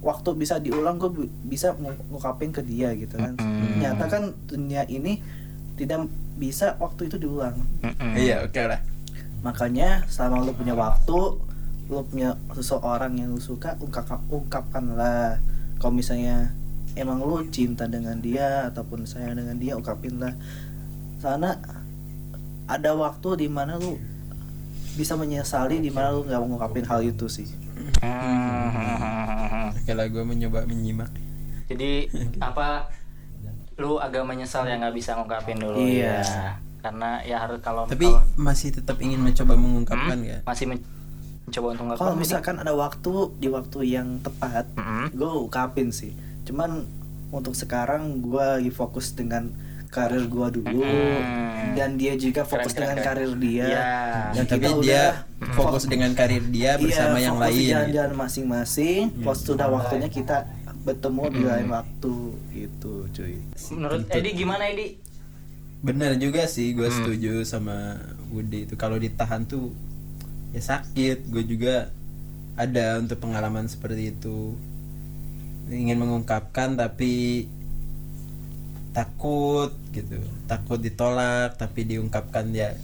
waktu 0.00 0.30
bisa 0.34 0.60
diulang 0.60 1.00
gue 1.00 1.08
bisa 1.42 1.72
ngu- 1.72 2.04
ngungkapin 2.06 2.52
ke 2.52 2.60
dia 2.60 2.92
gitu 2.92 3.16
kan. 3.16 3.32
Mm-mm. 3.34 3.80
Nyata 3.80 4.04
kan 4.06 4.22
dunia 4.44 4.84
ini 4.84 5.24
tidak 5.74 6.04
bisa 6.34 6.74
waktu 6.82 7.06
itu 7.06 7.16
diulang. 7.18 7.56
Iya, 8.18 8.46
oke 8.46 8.62
lah. 8.66 8.80
Makanya 9.44 10.08
selama 10.08 10.42
lu 10.42 10.52
punya 10.56 10.74
waktu, 10.74 11.20
lu 11.90 12.00
punya 12.08 12.34
seseorang 12.56 13.14
yang 13.20 13.34
lu 13.34 13.40
suka, 13.42 13.76
ungkap 13.78 14.08
ungkapkanlah. 14.32 15.38
Kalau 15.78 15.92
misalnya 15.92 16.50
emang 16.96 17.20
lu 17.22 17.44
cinta 17.52 17.84
dengan 17.86 18.18
dia 18.18 18.72
ataupun 18.72 19.04
sayang 19.04 19.38
dengan 19.38 19.56
dia, 19.60 19.76
ungkapinlah. 19.78 20.34
Sana 21.20 21.60
ada 22.64 22.90
waktu 22.96 23.44
di 23.44 23.48
mana 23.52 23.76
lu 23.76 24.00
bisa 24.94 25.18
menyesali 25.18 25.82
di 25.82 25.90
mana 25.90 26.14
lu 26.14 26.24
nggak 26.24 26.38
mau 26.40 26.48
ngungkapin 26.54 26.86
hal 26.86 27.04
itu 27.04 27.26
sih. 27.28 27.48
Hmm. 28.00 29.74
Oke 29.74 29.92
lah, 29.92 30.06
gue 30.08 30.24
mencoba 30.24 30.64
menyimak. 30.64 31.10
Jadi 31.68 32.08
apa 32.40 32.88
lu 33.76 33.98
agak 33.98 34.22
menyesal 34.22 34.62
ya 34.62 34.76
nggak 34.76 34.92
bisa 34.92 35.14
ngungkapin 35.14 35.56
dulu 35.56 35.78
Iya. 35.78 36.20
ya. 36.20 36.48
Karena 36.80 37.16
ya 37.22 37.36
harus 37.38 37.58
kalau 37.58 37.84
Tapi 37.84 38.04
kalau- 38.04 38.22
masih 38.36 38.70
tetap 38.70 38.96
ingin 38.98 39.18
mencoba 39.18 39.54
mengungkapkan 39.54 40.14
Hmm? 40.16 40.28
ya? 40.28 40.38
masih 40.42 40.66
men- 40.66 40.84
coba 41.46 41.66
untuk 41.70 41.84
kalau 41.94 42.14
misalkan 42.14 42.56
ada 42.56 42.72
waktu 42.72 43.12
di 43.36 43.46
waktu 43.46 43.78
yang 43.86 44.16
tepat 44.18 44.64
Mm-mm. 44.74 45.12
gue 45.12 45.30
ungkapin 45.44 45.88
sih 45.90 46.16
cuman 46.42 46.88
untuk 47.28 47.52
sekarang 47.52 48.00
gue 48.18 48.40
lagi 48.40 48.70
fokus 48.70 49.12
dengan 49.12 49.52
karir 49.86 50.24
gue 50.24 50.48
dulu 50.54 50.80
Mm-mm. 50.80 51.74
dan 51.74 51.94
dia 51.94 52.16
juga 52.16 52.42
fokus 52.42 52.72
Keren, 52.72 52.74
keren, 52.74 52.80
dengan 52.80 52.96
keren. 52.96 53.08
karir 53.20 53.32
dia 53.38 53.64
Iya. 53.66 53.84
dan 54.32 54.44
tapi 54.46 54.56
kita 54.58 54.68
dia 54.80 54.80
udah 54.80 55.06
fokus 55.52 55.84
dengan 55.84 56.10
karir 56.12 56.44
dia 56.46 56.70
bersama 56.76 57.16
iya, 57.16 57.24
yang 57.24 57.36
lain 57.38 57.68
jalan-jalan 57.68 58.12
masing-masing 58.16 59.02
pas 59.20 59.36
sudah 59.36 59.68
waktunya 59.68 60.08
kita 60.08 60.36
bertemu 60.84 61.22
di 61.32 61.42
lain 61.42 61.68
waktu 61.68 62.14
itu 62.52 62.94
cuy. 63.08 63.34
Menurut 63.72 64.04
Edi 64.08 64.30
gimana 64.34 64.68
Edi? 64.68 65.00
Bener 65.80 66.16
juga 66.16 66.44
sih 66.44 66.72
gue 66.72 66.84
Hmm. 66.84 66.94
setuju 66.94 67.32
sama 67.42 67.96
Budi 68.28 68.64
itu. 68.64 68.76
Kalau 68.76 68.96
ditahan 68.96 69.44
tuh 69.44 69.72
ya 70.52 70.60
sakit. 70.60 71.28
Gue 71.28 71.44
juga 71.44 71.88
ada 72.54 73.00
untuk 73.00 73.16
pengalaman 73.18 73.64
seperti 73.64 74.12
itu. 74.12 74.56
Ingin 75.66 75.96
mengungkapkan 75.98 76.76
tapi 76.76 77.48
takut 78.92 79.72
gitu. 79.90 80.20
Takut 80.44 80.78
ditolak 80.78 81.56
tapi 81.56 81.84
diungkapkan 81.84 82.52
dia 82.52 82.76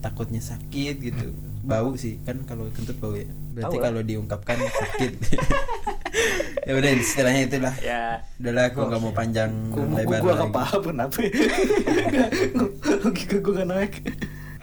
takutnya 0.00 0.40
sakit 0.40 0.94
gitu. 1.00 1.32
Bau 1.68 1.94
sih 1.94 2.18
kan 2.26 2.42
kalau 2.42 2.66
kentut 2.74 2.98
bau 2.98 3.14
ya. 3.14 3.24
Berarti 3.54 3.76
lah. 3.78 3.84
kalau 3.86 4.00
diungkapkan 4.02 4.56
sakit 4.58 5.12
ya 6.62 6.72
udah 6.72 6.90
istilahnya 6.94 7.42
itulah 7.44 7.74
ya 7.78 8.20
udahlah 8.36 8.64
aku 8.68 8.78
nggak 8.84 9.00
mau 9.00 9.12
panjang 9.12 9.50
lebar 9.90 10.18
gue 10.18 10.28
lagi. 10.28 10.40
gak 10.40 10.52
paham 10.52 10.80
kenapa 10.84 11.16
logika 13.02 13.36
gue 13.38 13.52
gak 13.54 13.68
naik 13.68 13.92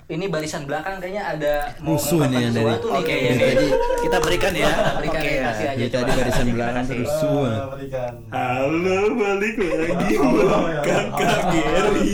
ini 0.09 0.25
barisan 0.25 0.65
belakang 0.65 0.97
kayaknya 0.97 1.21
ada 1.23 1.53
mau 1.85 1.93
Rusuh 1.93 2.25
nih 2.25 2.39
yang 2.39 2.49
dari- 2.49 2.65
sesuatu 2.65 2.87
nih 2.87 2.97
Oke, 2.97 3.05
kayaknya 3.05 3.33
tadi. 3.39 3.67
kita 4.01 4.17
berikan 4.17 4.53
ya 4.55 4.69
berikan 4.97 5.21
Oke, 5.21 5.29
ya, 5.29 5.41
kasih 5.45 5.67
aja 5.69 5.85
coba. 5.85 5.93
tadi 5.93 6.11
barisan 6.17 6.47
belakang 6.49 6.85
rusuh. 6.89 7.45
Halo, 8.27 8.99
balik 9.13 9.55
lagi 9.61 10.15
Kakak 10.81 11.39
Gary. 11.45 12.09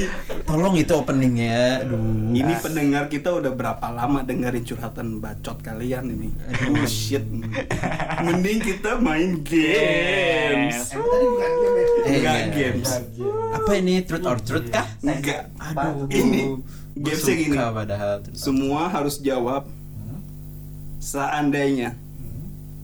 Tolong 0.56 0.80
itu 0.80 0.96
openingnya. 0.96 1.84
Aduh. 1.84 2.32
Ini 2.32 2.54
pendengar 2.64 3.12
kita 3.12 3.28
udah 3.28 3.52
berapa 3.52 3.92
lama 3.92 4.24
dengerin 4.24 4.64
curhatan 4.64 5.20
bacot 5.20 5.60
kalian 5.60 6.16
ini? 6.16 6.32
Bullshit. 6.72 7.28
Mending 8.24 8.64
kita 8.64 8.96
main 9.04 9.44
games. 9.44 10.96
Eh, 10.96 12.08
Enggak 12.08 12.36
enggak. 12.40 12.56
games. 12.56 12.88
Apa 13.52 13.72
ini 13.76 14.00
truth 14.08 14.24
or 14.24 14.40
truth 14.40 14.72
kah? 14.72 14.88
Enggak. 15.04 15.52
Aduh. 15.60 16.08
Ini 16.08 16.64
gamesnya 17.04 17.36
gini. 17.36 17.52
suka 17.60 17.66
padahal. 17.76 18.16
Semua 18.32 18.88
harus 18.88 19.20
jawab. 19.20 19.68
Seandainya 21.04 22.00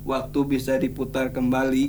waktu 0.04 0.40
bisa 0.44 0.76
diputar 0.76 1.32
kembali, 1.32 1.88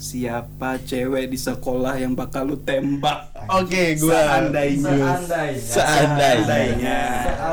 siapa 0.00 0.80
cewek 0.80 1.28
di 1.28 1.36
sekolah 1.36 2.00
yang 2.00 2.16
bakal 2.16 2.48
lu 2.48 2.56
tembak? 2.64 3.36
Oke, 3.52 4.00
gua. 4.00 4.16
Seandainya. 4.16 4.88
Seandainya. 4.96 5.60
Seandainya. 5.60 7.00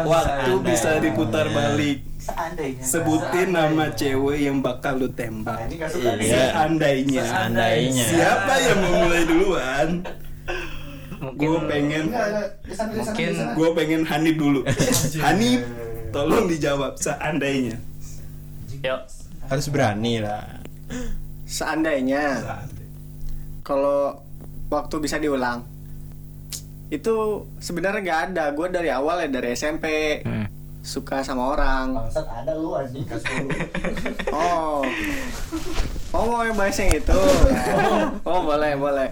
Waktu 0.08 0.52
Seandainya. 0.56 0.64
bisa 0.64 0.92
diputar 1.04 1.52
balik. 1.52 2.08
seandainya 2.24 2.84
Sebutin 2.84 3.52
nama 3.52 3.92
cewek 3.92 4.48
yang 4.48 4.64
bakal 4.64 4.96
lu 4.96 5.12
tembak. 5.12 5.60
Iya. 5.68 6.56
Seandainya. 6.56 7.24
Seandainya. 7.28 8.06
Siapa 8.08 8.54
yang 8.64 8.78
mau 8.80 8.94
mulai 9.04 9.24
duluan? 9.28 9.90
mungkin 11.18 11.50
Gue 11.50 11.60
pengen, 11.66 12.06
mungkin 12.94 13.32
gue 13.58 13.70
pengen 13.74 14.02
Hanif 14.06 14.36
dulu. 14.38 14.62
Hanif, 15.26 15.62
tolong 16.16 16.48
dijawab. 16.48 16.96
Seandainya. 16.96 17.76
yuk 18.80 19.02
Harus 19.50 19.68
berani 19.68 20.22
lah. 20.24 20.62
Seandainya 21.48 22.44
kalau 23.64 24.20
waktu 24.68 24.96
bisa 25.00 25.16
diulang 25.16 25.64
itu 26.88 27.16
sebenarnya 27.58 28.00
nggak 28.02 28.22
ada. 28.28 28.46
Gue 28.52 28.68
dari 28.68 28.88
awal 28.88 29.24
ya 29.24 29.30
dari 29.30 29.52
SMP 29.54 29.86
Hmm. 30.22 30.48
suka 30.82 31.20
sama 31.20 31.52
orang. 31.52 31.96
bangsat 31.98 32.24
ada 32.26 32.52
lu 32.54 32.72
anjing 32.72 33.04
Oh, 34.32 34.84
oh 36.12 36.24
mau 36.26 36.44
yang 36.44 36.56
bahas 36.56 36.76
yang 36.78 36.92
itu? 36.94 37.20
Oh 38.28 38.40
boleh 38.42 38.76
boleh. 38.76 39.10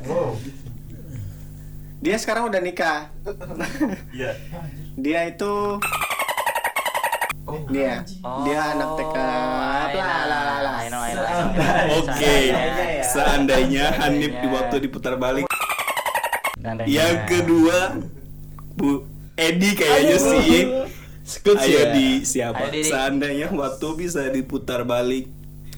Dia 2.00 2.16
sekarang 2.16 2.48
udah 2.48 2.60
nikah. 2.60 3.12
Dia 4.96 5.20
itu 5.26 5.54
dia 7.70 8.02
dia 8.42 8.60
anak 8.74 8.90
TK 8.98 9.16
Oh, 9.16 10.02
lah 10.02 10.18
lah 10.26 10.58
lah. 10.66 10.76
know, 10.90 10.98
I 10.98 11.14
Oke, 11.96 12.36
Seandainya 12.52 12.86
ya. 12.92 13.04
seandainya 13.04 13.86
Hanif 13.96 14.34
di 14.36 14.48
waktu 14.48 14.76
diputar 14.80 15.16
balik. 15.16 15.46
Seandainya. 16.56 16.90
Yang 16.90 17.16
kedua, 17.26 17.78
Bu 18.74 19.06
Edi 19.36 19.70
kayaknya 19.74 20.18
sih. 20.18 20.46
Skut 21.22 21.58
Ayo 21.58 21.82
ya. 21.82 21.86
di 21.92 22.22
siapa? 22.22 22.70
Ayo. 22.70 22.86
Seandainya 22.86 23.50
waktu 23.50 23.88
bisa 23.96 24.30
diputar 24.30 24.84
balik, 24.84 25.26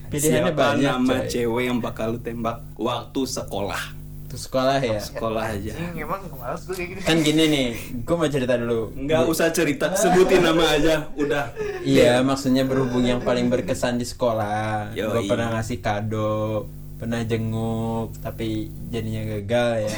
Pilihannya 0.07 0.51
siapa 0.51 0.59
banyak, 0.75 0.91
nama 0.93 1.15
coy. 1.17 1.27
cewek 1.27 1.63
yang 1.65 1.79
bakal 1.79 2.07
lu 2.13 2.19
tembak 2.19 2.63
waktu 2.75 3.21
sekolah? 3.23 3.83
Itu 4.27 4.35
sekolah 4.35 4.83
ya. 4.83 4.99
Sekolah 4.99 5.55
aja. 5.55 5.71
emang 5.95 6.19
males 6.35 6.67
gue 6.67 6.75
kayak 6.75 6.89
gini 6.91 7.01
Kan 7.07 7.17
gini 7.23 7.43
nih, 7.47 7.67
gue 8.03 8.15
mau 8.19 8.27
cerita 8.27 8.59
dulu. 8.59 8.91
Nggak 8.91 9.23
usah 9.23 9.55
cerita, 9.55 9.95
sebutin 9.95 10.43
nama 10.43 10.75
aja, 10.75 11.07
udah. 11.15 11.55
Iya, 11.87 12.19
maksudnya 12.27 12.67
berhubung 12.67 13.07
yang 13.07 13.23
paling 13.23 13.47
berkesan 13.47 13.95
di 13.95 14.03
sekolah. 14.03 14.91
Gue 14.91 15.23
pernah 15.31 15.55
ngasih 15.55 15.79
kado, 15.79 16.67
pernah 16.99 17.23
jenguk, 17.23 18.19
tapi 18.19 18.67
jadinya 18.91 19.39
gagal 19.39 19.87
ya. 19.87 19.91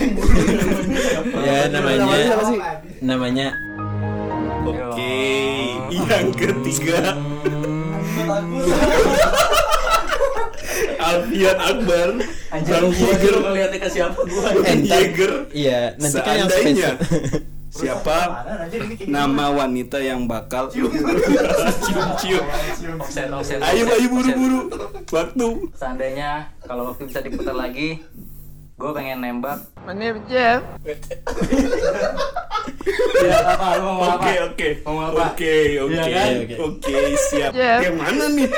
ya 1.50 1.60
namanya, 1.74 2.18
namanya 3.02 3.48
Oke, 4.70 5.18
yang 5.90 6.30
ketiga. 6.38 7.18
Alfian 11.10 11.58
Akbar, 11.58 12.10
Bang 12.52 12.86
Yeager, 12.92 13.36
ngeliatnya 13.40 13.80
ke 13.80 13.90
siapa 13.90 14.20
gua 14.20 14.50
ntar- 14.52 15.02
Yeager. 15.02 15.32
Iya, 15.52 15.80
nanti 15.96 16.20
kan 16.20 16.36
yang 16.36 16.50
spesial. 16.50 16.96
siapa 17.70 18.18
nama 19.06 19.46
wanita 19.52 19.98
yang 19.98 20.26
bakal 20.26 20.68
cium-cium? 20.68 22.46
Ayo, 23.62 23.84
ayo 23.88 24.08
buru-buru. 24.08 24.60
Waktu. 25.08 25.48
seandainya 25.74 26.30
kalau 26.62 26.90
waktu 26.90 27.06
bisa 27.06 27.20
diputar 27.20 27.54
lagi 27.54 28.02
gue 28.74 28.92
pengen 28.92 29.20
nembak 29.20 29.60
Oke, 34.16 34.34
oke. 34.46 34.70
Mau 34.86 34.98
apa? 35.04 35.34
Oke, 35.34 35.56
oke. 35.82 35.94
Iya 35.94 36.04
kan? 36.08 36.32
Oke, 36.64 36.96
siap. 37.30 37.52
Yang 37.56 37.96
mana 37.98 38.26
nih? 38.34 38.50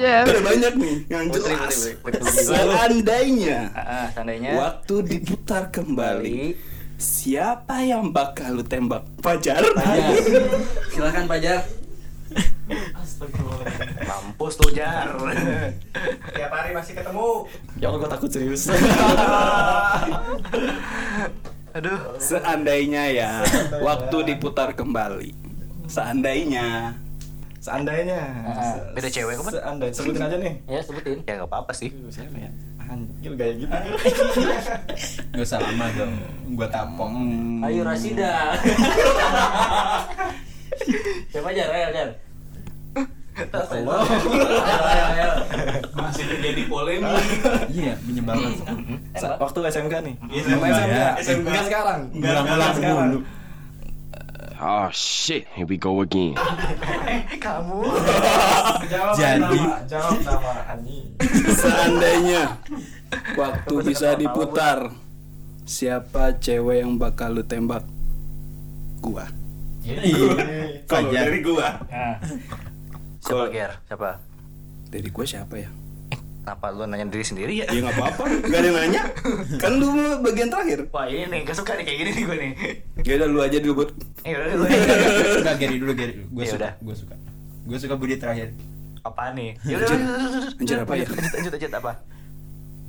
Ada 0.00 0.40
banyak 0.40 0.72
nih 0.80 0.96
yang 1.06 1.24
Putri, 1.30 1.54
jelas. 1.54 1.76
Seandainya 2.30 3.58
ah, 3.76 4.06
seandainya 4.10 4.50
waktu 4.58 4.94
diputar 5.06 5.70
kembali, 5.70 6.58
siapa 6.98 7.84
yang 7.86 8.10
bakal 8.10 8.58
lu 8.58 8.64
tembak? 8.66 9.06
Fajar? 9.22 9.62
Pajar 9.62 10.14
silakan 10.92 11.24
Pajar 11.30 11.60
mampus 14.40 14.54
tuh 14.56 14.70
Jar 14.72 15.12
Tiap 16.32 16.50
hari 16.50 16.70
masih 16.72 16.96
ketemu. 16.96 17.44
Ya 17.76 17.92
Allah 17.92 18.00
gue 18.00 18.10
takut 18.10 18.30
serius. 18.32 18.70
aduh 21.70 21.98
Seandainya 22.18 23.02
ya, 23.08 23.30
waktu 23.78 24.16
diputar 24.26 24.72
kembali. 24.72 25.30
Seandainya. 25.86 26.94
Seandainya. 27.60 28.20
Ah, 28.46 28.74
beda 28.92 29.06
cewek 29.06 29.36
kok, 29.36 29.44
Pan? 29.44 29.52
Seandainya 29.52 29.94
sebutin 29.94 30.22
aja 30.22 30.36
nih. 30.38 30.54
ya 30.64 30.80
sebutin 30.80 31.18
ya 31.22 31.32
gak 31.38 31.48
apa-apa 31.50 31.72
sih 31.72 31.88
siapa 32.08 32.36
ya? 32.36 32.50
Anjir 32.90 33.32
gaya 33.38 33.54
gitu. 33.54 33.70
Gak 35.30 35.42
usah 35.46 35.62
lama 35.62 35.86
dong, 35.94 36.14
gue 36.50 36.66
tampung. 36.66 37.14
ayo 37.62 37.86
Rasida 37.86 38.50
siapa 41.30 41.48
Jar 41.52 41.70
ayo 41.70 41.88
Jar 41.92 42.08
ayo 43.42 45.28
Masih 45.90 46.24
terjadi 46.26 46.62
polemik. 46.66 47.24
Iya, 47.68 47.94
menyebalkan. 48.02 48.52
Sa- 49.14 49.36
Waktu 49.36 49.58
SMK 49.68 49.94
nih. 50.02 50.14
SMK 50.34 50.64
ya. 50.66 51.08
SMK. 51.18 51.46
Enggak 51.46 51.64
sekarang. 51.66 52.00
Ngulang-ngulang 52.12 52.72
sekarang. 52.74 53.10
Oh 54.56 54.88
shit, 54.90 55.48
here 55.50 55.64
we 55.64 55.74
go 55.74 56.04
again. 56.04 56.36
Jawab 58.82 59.14
Jadi. 59.16 59.56
nama, 59.56 59.80
jawab 59.88 60.20
nama 60.20 60.52
Ani. 60.68 61.16
Seandainya 61.50 62.60
waktu 63.34 63.74
bisa 63.82 64.12
diputar, 64.14 64.92
siapa 65.64 66.36
cewek 66.36 66.84
yang 66.84 66.94
bakal 66.94 67.32
lu 67.32 67.42
tembak? 67.42 67.88
Gua. 69.00 69.24
Kalau 70.84 71.08
dari 71.08 71.40
gua. 71.40 71.80
Siapa 73.30 73.46
Kalau- 73.46 73.54
Ger? 73.54 73.72
Siapa? 73.86 74.10
Dari 74.90 75.06
gue 75.06 75.24
siapa 75.24 75.54
ya? 75.54 75.70
Kenapa 76.40 76.66
lu 76.74 76.82
nanya 76.82 77.06
diri 77.06 77.22
sendiri 77.22 77.52
ya? 77.54 77.66
Ya 77.70 77.78
nggak 77.78 77.94
apa-apa, 77.94 78.22
nggak 78.26 78.58
ada 78.58 78.66
yang 78.66 78.78
nanya. 78.80 79.02
Kan 79.62 79.78
lu 79.78 79.86
bagian 80.18 80.50
terakhir. 80.50 80.82
Wah 80.90 81.06
ini 81.06 81.30
nih, 81.30 81.40
gak 81.46 81.54
suka 81.54 81.78
nih 81.78 81.84
kayak 81.86 81.98
gini 82.00 82.10
nih 82.10 82.24
gue 82.24 82.36
nih 82.36 82.52
Ya 83.06 83.12
udah 83.16 83.28
lu 83.28 83.38
aja 83.38 83.56
dulu 83.60 83.72
buat. 83.76 83.90
Eh 84.26 84.32
udah 84.34 84.46
dulu 84.50 84.64
Enggak 85.38 85.56
Gary 85.62 85.76
dulu 85.78 85.92
Gary. 85.94 86.14
Gue 86.26 86.42
Ya 86.42 86.50
suka. 86.50 86.68
Gue 86.82 86.94
suka. 86.98 87.14
Gue 87.62 87.78
suka 87.78 87.94
Budi 87.94 88.16
terakhir. 88.18 88.50
Apa 89.00 89.30
nih? 89.30 89.54
Ya 89.62 89.78
udah, 89.78 89.86
Anjir. 89.86 89.94
udah, 89.94 90.10
udah, 90.10 90.26
udah, 90.26 90.50
Anjir, 90.58 90.74
udah, 90.74 90.82
apa 90.82 90.92
ya? 90.92 91.04
Lanjut, 91.06 91.30
lanjut, 91.30 91.52
lanjut, 91.54 91.72
apa? 91.72 91.92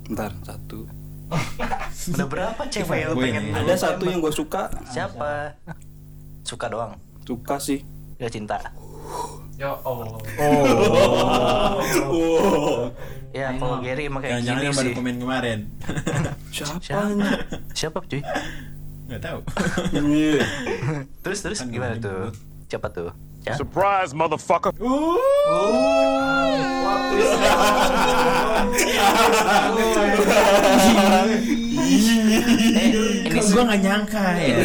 Ntar 0.10 0.32
satu. 0.42 0.80
Udah 2.18 2.28
berapa 2.28 2.62
cewek 2.66 2.98
yang 2.98 3.10
lu 3.12 3.16
Gue 3.16 3.24
pengen. 3.30 3.44
Ada 3.54 3.74
satu 3.78 4.04
yang 4.10 4.20
gue 4.20 4.34
suka, 4.34 4.74
Siapa? 4.90 5.54
Suka 6.42 6.66
doang 6.66 6.98
suka 7.22 7.56
sih. 7.62 7.86
Gak 8.18 8.34
cinta 8.34 8.58
Ya 9.62 9.78
Allah. 9.86 10.18
Oh. 12.10 12.90
Ya 13.32 13.56
kalau 13.56 13.80
Gary 13.80 14.12
emang 14.12 14.20
kayak 14.20 14.44
Jangan-jangan 14.44 14.60
gini 14.60 14.68
yang 14.68 14.76
baru 14.76 14.92
komen 14.92 15.16
kemarin. 15.24 15.60
Siapa? 16.52 16.84
Siapa? 16.84 17.32
Siapa 17.72 18.04
cuy? 18.04 18.20
Nggak 19.08 19.22
tahu. 19.24 19.40
Terus 21.24 21.40
terus 21.40 21.64
Kan 21.64 21.72
gimana 21.72 21.96
tuh? 21.96 22.36
Siapa 22.68 22.92
tuh? 22.92 23.16
Ya? 23.48 23.56
Surprise, 23.56 24.12
motherfucker. 24.12 24.76
Eh, 24.76 24.84
ini 33.32 33.42
gue 33.42 33.64
nggak 33.64 33.82
nyangka 33.82 34.24
ya. 34.36 34.56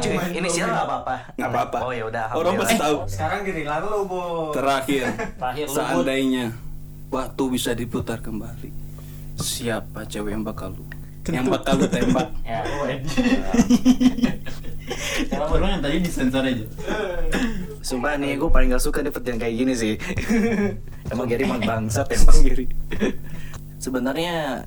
cuy, 0.00 0.16
ini 0.40 0.48
siapa 0.48 0.72
nggak 0.72 0.86
apa-apa? 0.88 1.14
Nggak 1.36 1.50
apa-apa. 1.52 1.78
Oh 1.84 1.92
ya 1.92 2.04
udah. 2.08 2.24
Orang 2.32 2.54
pasti 2.56 2.76
tahu. 2.80 2.96
Sekarang 3.04 3.40
giliran 3.44 3.80
lu, 3.84 3.98
Bu. 4.08 4.22
Terakhir, 4.56 5.04
Terakhir 5.40 5.66
seandainya 5.68 6.44
waktu 7.12 7.42
bisa 7.52 7.70
diputar 7.76 8.24
kembali, 8.24 8.70
siapa 9.36 10.08
cewek 10.08 10.32
yang 10.32 10.44
bakal 10.44 10.72
lu? 10.72 10.84
Yang 11.28 11.46
bakal 11.52 11.74
lu 11.76 11.86
tembak? 11.88 12.28
Ya. 12.48 12.64
Tolong 15.28 15.68
yang 15.68 15.84
tadi 15.84 16.00
disensor 16.00 16.40
aja. 16.40 16.64
Sumpah 17.84 18.16
nih, 18.16 18.40
gue 18.40 18.48
paling 18.48 18.72
gak 18.72 18.80
suka 18.80 19.04
nih 19.04 19.12
pertanyaan 19.12 19.44
kayak 19.44 19.54
gini 19.60 19.72
sih. 19.76 19.94
emang 21.12 21.28
Gary 21.28 21.44
emang 21.44 21.60
bangsat 21.60 22.08
emang 22.08 22.38
Gary. 22.40 22.64
Sebenarnya 23.76 24.64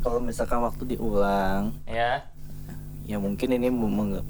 kalau 0.00 0.24
misalkan 0.24 0.64
waktu 0.64 0.96
diulang, 0.96 1.76
Ya. 1.84 2.24
Ya 3.08 3.16
mungkin 3.16 3.48
ini 3.50 3.66
meng- 3.66 3.88
meng- 3.90 4.26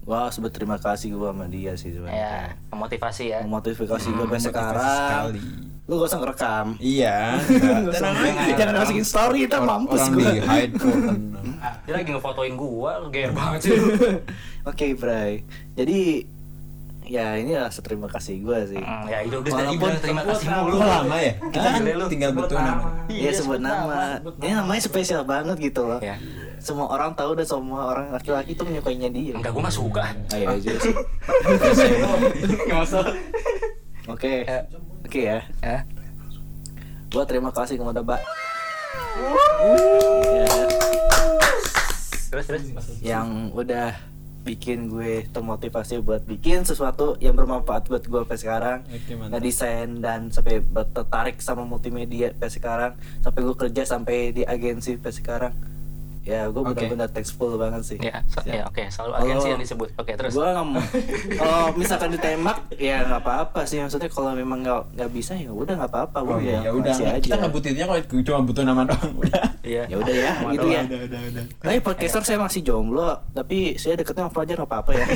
gua 0.00 0.26
harus 0.26 0.38
berterima 0.38 0.76
kasih 0.76 1.12
gua 1.12 1.30
sama 1.30 1.46
dia 1.46 1.74
sih 1.74 1.90
Ya. 1.90 1.94
sebenarnya. 1.96 2.38
Memotivasi 2.70 3.24
ya. 3.28 3.38
Memotivasi 3.42 4.08
gue 4.08 4.22
sampai 4.22 4.40
sekarang. 4.40 4.98
sekali. 5.28 5.42
Lu 5.82 5.94
gak 5.96 6.08
usah 6.08 6.20
ngerekam. 6.20 6.66
Iya. 6.78 7.18
Nggak 7.42 7.92
usah- 7.92 8.54
Jangan 8.56 8.74
masukin 8.76 9.04
story, 9.04 9.38
kita 9.42 9.58
Or- 9.58 9.66
mampus 9.68 10.00
Orang 10.00 10.14
gua. 10.16 10.22
di 10.24 10.38
hide 10.40 10.72
kok 10.72 10.94
tenang. 10.94 11.46
Dia 11.82 11.92
lagi 11.92 12.08
ngefotoin 12.08 12.54
gua, 12.56 12.90
lu 12.98 13.08
ger 13.10 13.30
banget 13.36 13.60
sih. 13.60 13.78
Oke, 14.62 14.86
Bray. 14.94 15.42
Jadi 15.72 16.00
ya 17.02 17.34
ini 17.34 17.52
lah 17.54 17.68
terima 17.68 18.06
kasih 18.06 18.40
gua 18.40 18.62
sih. 18.64 18.78
Hmm, 18.78 19.04
ya 19.06 19.18
itu 19.22 19.36
udah 19.36 19.50
tadi 19.50 19.56
Walaupun- 19.68 19.80
bilang 19.80 20.00
terima 20.00 20.22
kasih 20.22 20.46
mulu. 20.48 20.74
Kok 20.74 20.86
lama 20.86 21.16
ya? 21.18 21.32
Kita 21.38 21.68
kan 21.68 21.82
lu. 21.82 22.06
tinggal 22.08 22.30
betul 22.32 22.58
nama. 22.58 22.88
Iya 23.06 23.30
sebut 23.32 23.60
nama. 23.60 24.00
Ini 24.38 24.52
namanya 24.54 24.82
spesial 24.82 25.22
banget 25.22 25.56
gitu 25.58 25.82
loh. 25.84 26.00
Ya. 26.00 26.16
Semua 26.56 26.86
orang 26.88 27.10
tahu 27.12 27.34
dan 27.34 27.42
semua 27.42 27.90
orang 27.90 28.06
laki-laki 28.10 28.54
tuh 28.54 28.64
menyukainya 28.64 29.10
dia. 29.10 29.34
Enggak, 29.34 29.50
gua 29.50 29.66
gak 29.66 29.74
suka. 29.74 30.04
Ayo 30.30 30.46
aja 30.54 30.72
sih. 30.78 30.94
Oke. 34.06 34.46
Oke 35.02 35.20
ya. 35.26 35.38
Ya. 35.58 35.82
Gua 37.08 37.24
terima 37.26 37.50
kasih 37.50 37.76
kepada 37.76 38.00
Mbak. 38.00 38.20
Ya, 40.32 40.46
Terus 42.32 42.44
terus. 42.48 42.62
yang 43.04 43.52
udah 43.52 43.92
bikin 44.42 44.90
gue 44.90 45.26
termotivasi 45.30 46.02
buat 46.02 46.26
bikin 46.26 46.66
sesuatu 46.66 47.14
yang 47.22 47.38
bermanfaat 47.38 47.86
buat 47.86 48.04
gue 48.04 48.20
sampai 48.26 48.38
sekarang. 48.38 48.78
Oke, 48.90 49.12
mantap. 49.14 49.30
ngedesain 49.38 49.90
dan 50.02 50.20
sampai 50.34 50.60
tertarik 50.92 51.38
sama 51.38 51.62
multimedia 51.62 52.34
sampai 52.34 52.50
sekarang. 52.50 52.92
Sampai 53.22 53.40
gue 53.46 53.56
kerja 53.56 53.82
sampai 53.86 54.16
di 54.34 54.42
agensi 54.42 54.98
sampai 54.98 55.14
sekarang 55.14 55.54
ya 56.22 56.46
gue 56.46 56.62
benar-benar 56.62 57.10
thankful 57.10 57.54
banget 57.56 57.82
sih 57.84 57.98
Ya, 57.98 58.22
so- 58.24 58.42
ya 58.44 58.62
oke, 58.64 58.78
selalu 58.86 59.10
Kalau- 59.10 59.26
agensi 59.26 59.48
yang 59.48 59.58
disebut. 59.60 59.88
Oke, 59.96 60.12
terus. 60.14 60.30
gue 60.32 60.44
nggak 60.44 60.64
mau 60.64 60.78
kalau 61.34 61.62
misalkan 61.74 62.10
ditembak 62.10 62.58
ya 62.72 63.02
nggak 63.02 63.20
apa-apa 63.20 63.60
sih 63.62 63.78
maksudnya 63.78 64.06
kalau 64.06 64.30
memang 64.32 64.62
nggak 64.62 64.80
nggak 64.94 65.10
bisa 65.10 65.34
ya 65.34 65.50
udah 65.50 65.74
nggak 65.74 65.90
apa-apa 65.90 66.18
Oh 66.18 66.38
gue 66.38 66.46
iya, 66.46 66.58
ya 66.60 66.70
udah. 66.70 66.94
Kita 67.18 67.34
nggak 67.36 67.52
butuhnya 67.52 67.84
kalau 67.84 68.00
cuma 68.22 68.40
butuh 68.40 68.62
nama 68.62 68.82
doang. 68.84 69.12
Udah. 69.22 69.44
Iya. 69.62 69.82
ya 69.84 69.96
udah 69.96 70.10
ya 70.12 70.32
gitu 70.50 70.66
ya 70.68 70.82
Udah, 70.82 71.00
udah, 71.06 71.20
udah. 71.24 71.44
tapi 71.56 71.78
podcaster 71.78 72.22
saya 72.24 72.34
masih 72.36 72.60
jomblo 72.60 73.14
tapi 73.30 73.74
saya 73.74 73.94
deketnya 73.94 74.26
sama 74.26 74.34
Fajar 74.34 74.56
nggak 74.56 74.66
apa-apa 74.68 74.90
ya 74.92 75.06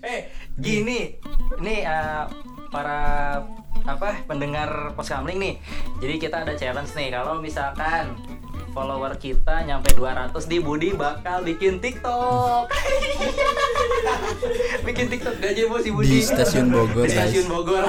Eh, 0.00 0.20
gini, 0.56 1.14
ini 1.58 1.74
eh, 1.80 2.24
para 2.70 3.00
apa 3.88 4.20
pendengar 4.28 4.92
pos 4.92 5.08
kamling 5.08 5.40
nih. 5.40 5.54
Jadi 6.04 6.14
kita 6.20 6.44
ada 6.44 6.52
challenge 6.52 6.92
nih 6.92 7.08
kalau 7.08 7.40
misalkan 7.40 8.12
follower 8.78 9.12
kita 9.18 9.64
nyampe 9.64 9.90
200 9.90 10.30
di 10.46 10.58
Budi 10.58 10.88
bakal 10.94 11.42
bikin 11.42 11.78
TikTok. 11.78 12.70
bikin 14.86 15.06
TikTok 15.08 15.34
gak 15.36 15.50
aja 15.50 15.62
si 15.82 15.90
Budi. 15.90 16.08
Di 16.08 16.18
stasiun 16.22 16.66
Bogor, 16.70 17.02
Di 17.02 17.10
stasiun 17.10 17.46
Bogor. 17.48 17.82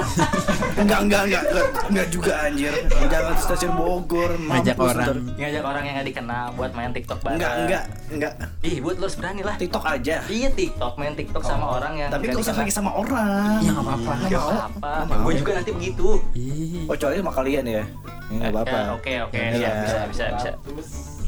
enggak 0.74 0.98
enggak 1.06 1.22
enggak 1.24 1.42
enggak, 1.46 1.66
enggak 1.86 2.06
juga 2.10 2.32
anjir 2.42 2.72
jangan 3.06 3.30
di 3.30 3.40
stasiun 3.40 3.72
Bogor 3.72 4.30
Ngajak 4.34 4.76
orang. 4.76 5.06
ntar. 5.06 5.16
Ngajak 5.38 5.62
orang 5.64 5.82
yang 5.84 5.94
gak 5.94 6.06
dikenal 6.08 6.44
buat 6.52 6.70
main 6.72 6.90
TikTok 6.90 7.18
bareng. 7.22 7.38
enggak 7.38 7.52
enggak 7.62 7.82
enggak 8.10 8.32
Ih, 8.60 8.76
buat 8.82 8.96
lu 8.98 9.02
harus 9.02 9.14
berani 9.14 9.40
lah. 9.40 9.54
TikTok 9.54 9.84
aja 9.84 10.14
Iya 10.26 10.48
TikTok, 10.50 10.92
main 10.96 11.14
TikTok 11.14 11.40
sama 11.40 11.64
orang 11.72 11.92
yang 11.96 12.08
tapi 12.10 12.28
dikenal. 12.28 12.52
lagi 12.52 12.72
sama 12.74 12.90
orang 12.92 13.62
Ya 13.62 13.70
nggak 13.70 13.84
apa-apa. 13.86 14.12
Gak 14.26 14.42
apa-apa. 14.42 15.14
Gue 15.22 15.32
juga 15.38 15.50
nanti 15.54 15.70
begitu. 15.70 16.06
Ih. 16.34 16.84
kecuali 16.88 17.14
sama 17.16 17.32
kalian 17.32 17.64
ya 17.64 17.84
Ya, 18.30 18.36
nggak 18.40 18.52
apa-apa 18.52 18.76
Ya, 18.76 18.88
Oke 18.94 19.12
oke 19.20 19.40
Iya. 19.42 19.70
bisa 19.80 19.98
bisa 20.06 20.24
bisa. 20.30 20.50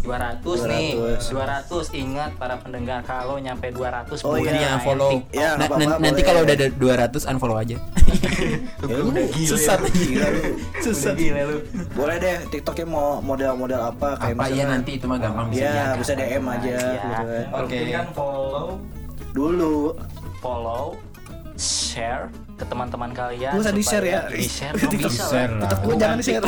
200, 0.02 0.66
nih 0.66 0.98
200. 0.98 1.30
200 1.30 1.94
ingat 1.94 2.30
para 2.34 2.58
pendengar 2.58 3.00
kalau 3.02 3.38
nyampe 3.38 3.70
200 3.70 4.18
Oh, 4.20 4.34
iya, 4.34 4.74
follow. 4.76 5.22
Ya, 5.30 5.54
Nah, 5.54 5.64
apa-apa, 5.64 5.78
nan- 5.78 6.00
nanti 6.02 6.20
kalau 6.20 6.42
udah 6.42 6.52
ada 6.52 6.68
200 6.70 7.22
unfollow 7.24 7.54
aja. 7.56 7.76
Ya, 8.82 8.98
lu 8.98 9.14
Susah 9.38 9.78
gila 9.84 10.26
lu 10.28 10.42
Susah 10.82 11.14
gila 11.14 11.46
lu. 11.46 11.62
boleh 11.94 12.18
deh 12.18 12.36
TikToknya 12.50 12.82
mau 12.84 13.22
model-model 13.22 13.78
apa 13.86 14.18
kayak 14.18 14.34
Apa 14.34 14.50
ya 14.50 14.64
nanti 14.66 14.98
itu 14.98 15.06
mah 15.06 15.14
gampang 15.16 15.46
bisa 15.48 15.62
Iya, 15.62 15.70
diangkat. 15.70 15.96
bisa 15.96 16.12
DM 16.12 16.44
aja 16.44 16.66
Iya. 16.66 16.82
gitu 16.82 17.06
kan. 17.06 17.44
Oke. 17.54 17.78
kan 17.88 18.06
follow 18.10 18.66
Dulu. 19.30 19.76
follow 20.36 20.84
share 21.54 22.26
ke 22.52 22.64
teman-teman 22.64 23.10
kalian 23.10 23.50
Nggak 23.50 23.64
usah 23.64 23.74
di-share 23.74 24.04
ya. 24.04 24.20
di 24.28 24.44
share 24.44 24.74
dong 24.78 24.90
TikTok. 24.92 25.10
bisa 25.10 25.24
Di-share 25.24 25.52
lah. 25.52 25.68
TikTok 25.68 25.96
jangan 25.96 26.16
di-share. 26.16 26.42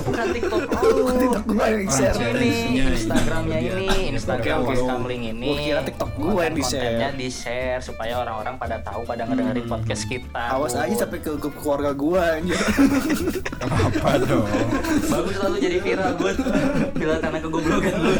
bukan 0.00 0.26
TikTok 0.30 0.62
lu 1.00 1.12
TikTok 1.16 1.44
gua 1.46 1.64
yang 1.66 1.82
di-share. 1.82 2.14
share 2.14 2.36
ini 2.36 2.50
Instagramnya 2.86 3.58
ini. 3.58 3.86
Instagram. 4.10 4.58
Pos 4.62 4.80
Kamling 4.80 5.22
ini 5.28 5.46
Gua 5.46 5.56
kira 5.58 5.80
TikTok 5.82 6.10
gua 6.14 6.40
yang 6.42 6.54
di-share. 6.54 6.82
kontennya 6.84 7.08
di 7.12 7.28
share 7.28 7.80
supaya 7.80 8.12
orang-orang 8.18 8.54
pada 8.56 8.76
tahu 8.80 9.00
pada 9.02 9.22
ngedengerin 9.24 9.66
podcast 9.66 10.04
kita 10.04 10.44
Awas 10.50 10.74
aja 10.74 10.94
sampai 10.96 11.18
ke 11.18 11.30
grup 11.34 11.54
keluarga 11.56 11.90
gua 11.90 12.36
anjir. 12.36 12.60
Apa 13.64 14.10
dong? 14.20 14.46
bagus 15.02 15.36
lalu 15.38 15.56
jadi 15.58 15.76
viral 15.78 16.12
gue 16.14 16.32
viral 16.92 17.18
karena 17.18 17.38
kegoblokan 17.38 17.94
lu 17.96 18.12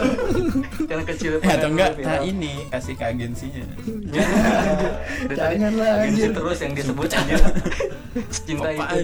karena 0.83 1.05
kecil 1.07 1.31
Eh 1.39 1.51
atau 1.51 1.69
enggak, 1.69 1.91
tak 1.97 2.21
ini 2.23 2.67
kasih 2.69 2.95
ke 2.95 3.05
agensinya. 3.07 3.65
Dari 4.11 4.27
tadi 5.31 5.55
Jangan 5.57 5.73
lah, 5.75 5.91
agensi 6.01 6.21
anjir. 6.21 6.31
terus 6.33 6.59
yang 6.61 6.70
disebut 6.73 7.09
anjir 7.11 7.41
secinta 8.29 8.69
itu 8.75 8.97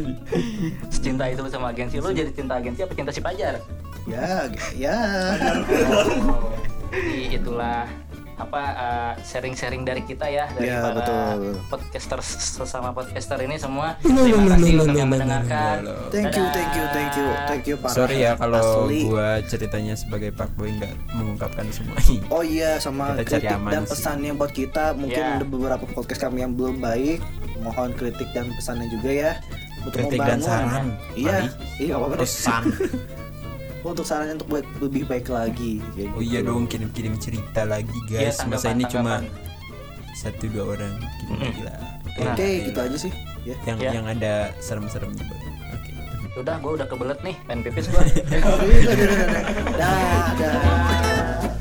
secinta 0.89 1.25
itu 1.27 1.41
lu 1.41 1.49
sama 1.49 1.71
agensi 1.71 1.97
lu 1.97 2.11
jadi 2.11 2.31
cinta 2.31 2.57
agensi 2.57 2.81
apa 2.81 2.93
cinta 2.93 3.11
si 3.11 3.21
pajar 3.21 3.55
ya, 4.05 4.47
ya. 4.73 4.99
jadi 6.89 7.14
itulah 7.33 7.87
apa 8.37 8.62
uh, 8.77 9.12
sharing-sharing 9.25 9.81
dari 9.81 10.05
kita 10.05 10.29
ya 10.29 10.45
dari 10.53 10.69
Ya, 10.69 10.85
para 10.85 10.93
betul. 10.95 11.57
podcaster 11.67 12.21
sesama 12.21 12.93
podcaster 12.93 13.41
ini 13.41 13.57
semua 13.57 13.97
terima 13.99 14.53
kasih 14.53 14.77
untuk 14.77 14.93
yang 14.93 15.09
mendengarkan 15.09 15.89
Thank 16.12 16.37
you, 16.37 16.45
thank 16.53 16.73
you, 16.77 16.85
thank 16.87 17.12
you, 17.17 17.27
thank 17.49 17.64
you 17.64 17.77
para 17.81 17.97
Sorry 17.97 18.21
ya 18.21 18.37
kalau 18.37 18.61
asli. 18.85 19.09
gua 19.09 19.41
ceritanya 19.41 19.97
sebagai 19.97 20.31
Pak 20.31 20.53
Boy 20.53 20.69
nggak 20.71 20.93
mengungkapkan 21.11 21.64
semua. 21.73 21.97
Oh 22.29 22.45
iya 22.45 22.77
sama 22.77 23.17
Kita 23.17 23.41
cari 23.41 23.41
kritik 23.41 23.57
aman 23.57 23.71
dan 23.73 23.83
sih. 23.83 23.91
pesannya 23.91 24.33
buat 24.35 24.53
kita 24.53 24.85
mungkin 24.93 25.17
Ya. 25.17 25.41
ada 25.41 25.47
beberapa 25.49 25.85
podcast 25.89 26.21
kami 26.23 26.45
yang 26.45 26.53
belum 26.53 26.77
baik 26.77 27.25
mohon 27.59 27.91
kritik 27.91 28.29
dan 28.31 28.51
pesannya 28.51 28.89
juga 28.89 29.11
ya 29.11 29.33
untuk 29.81 30.03
Kritik 30.03 30.19
dan 30.19 30.39
saran. 30.39 30.87
iya 31.15 31.37
Mari. 31.41 31.49
iya 31.79 31.93
apa 31.95 32.05
apa 32.07 32.17
Pesan. 32.19 32.63
untuk 33.87 34.03
sarannya 34.03 34.35
untuk 34.35 34.51
baik- 34.51 34.73
lebih 34.81 35.03
baik 35.05 35.27
lagi 35.29 35.79
kayak 35.93 36.11
Oh 36.11 36.19
gitu. 36.19 36.27
iya 36.27 36.41
dong 36.41 36.67
kirim-kirim 36.67 37.15
cerita 37.17 37.63
lagi 37.63 37.95
Iya, 38.09 38.35
guys. 38.35 38.43
Masa 38.45 38.69
ini 38.69 38.83
tanggapan- 38.83 39.31
cuma 39.31 40.15
satu 40.17 40.45
dua 40.49 40.65
orang 40.71 40.93
kirim 41.21 41.39
lagi 41.41 41.63
lah. 41.63 41.79
oke 42.19 42.41
Eh, 42.41 42.55
gitu 42.65 42.79
aja 42.81 42.97
sih 42.99 43.13
ya 43.45 43.55
Yang 43.65 43.79
Ya. 43.81 43.91
yang 43.93 44.07
ada 44.07 44.33
serem-seremnya. 44.59 45.23
Oke. 45.71 45.91
Udah, 46.37 46.57
gue 46.59 46.73
udah 46.75 46.87
kebelet 46.87 47.21
nih, 47.23 47.37
pengen 47.43 47.61
pipis 47.63 47.87
gue. 47.87 48.03
dah 49.73 50.35
dah 50.35 51.56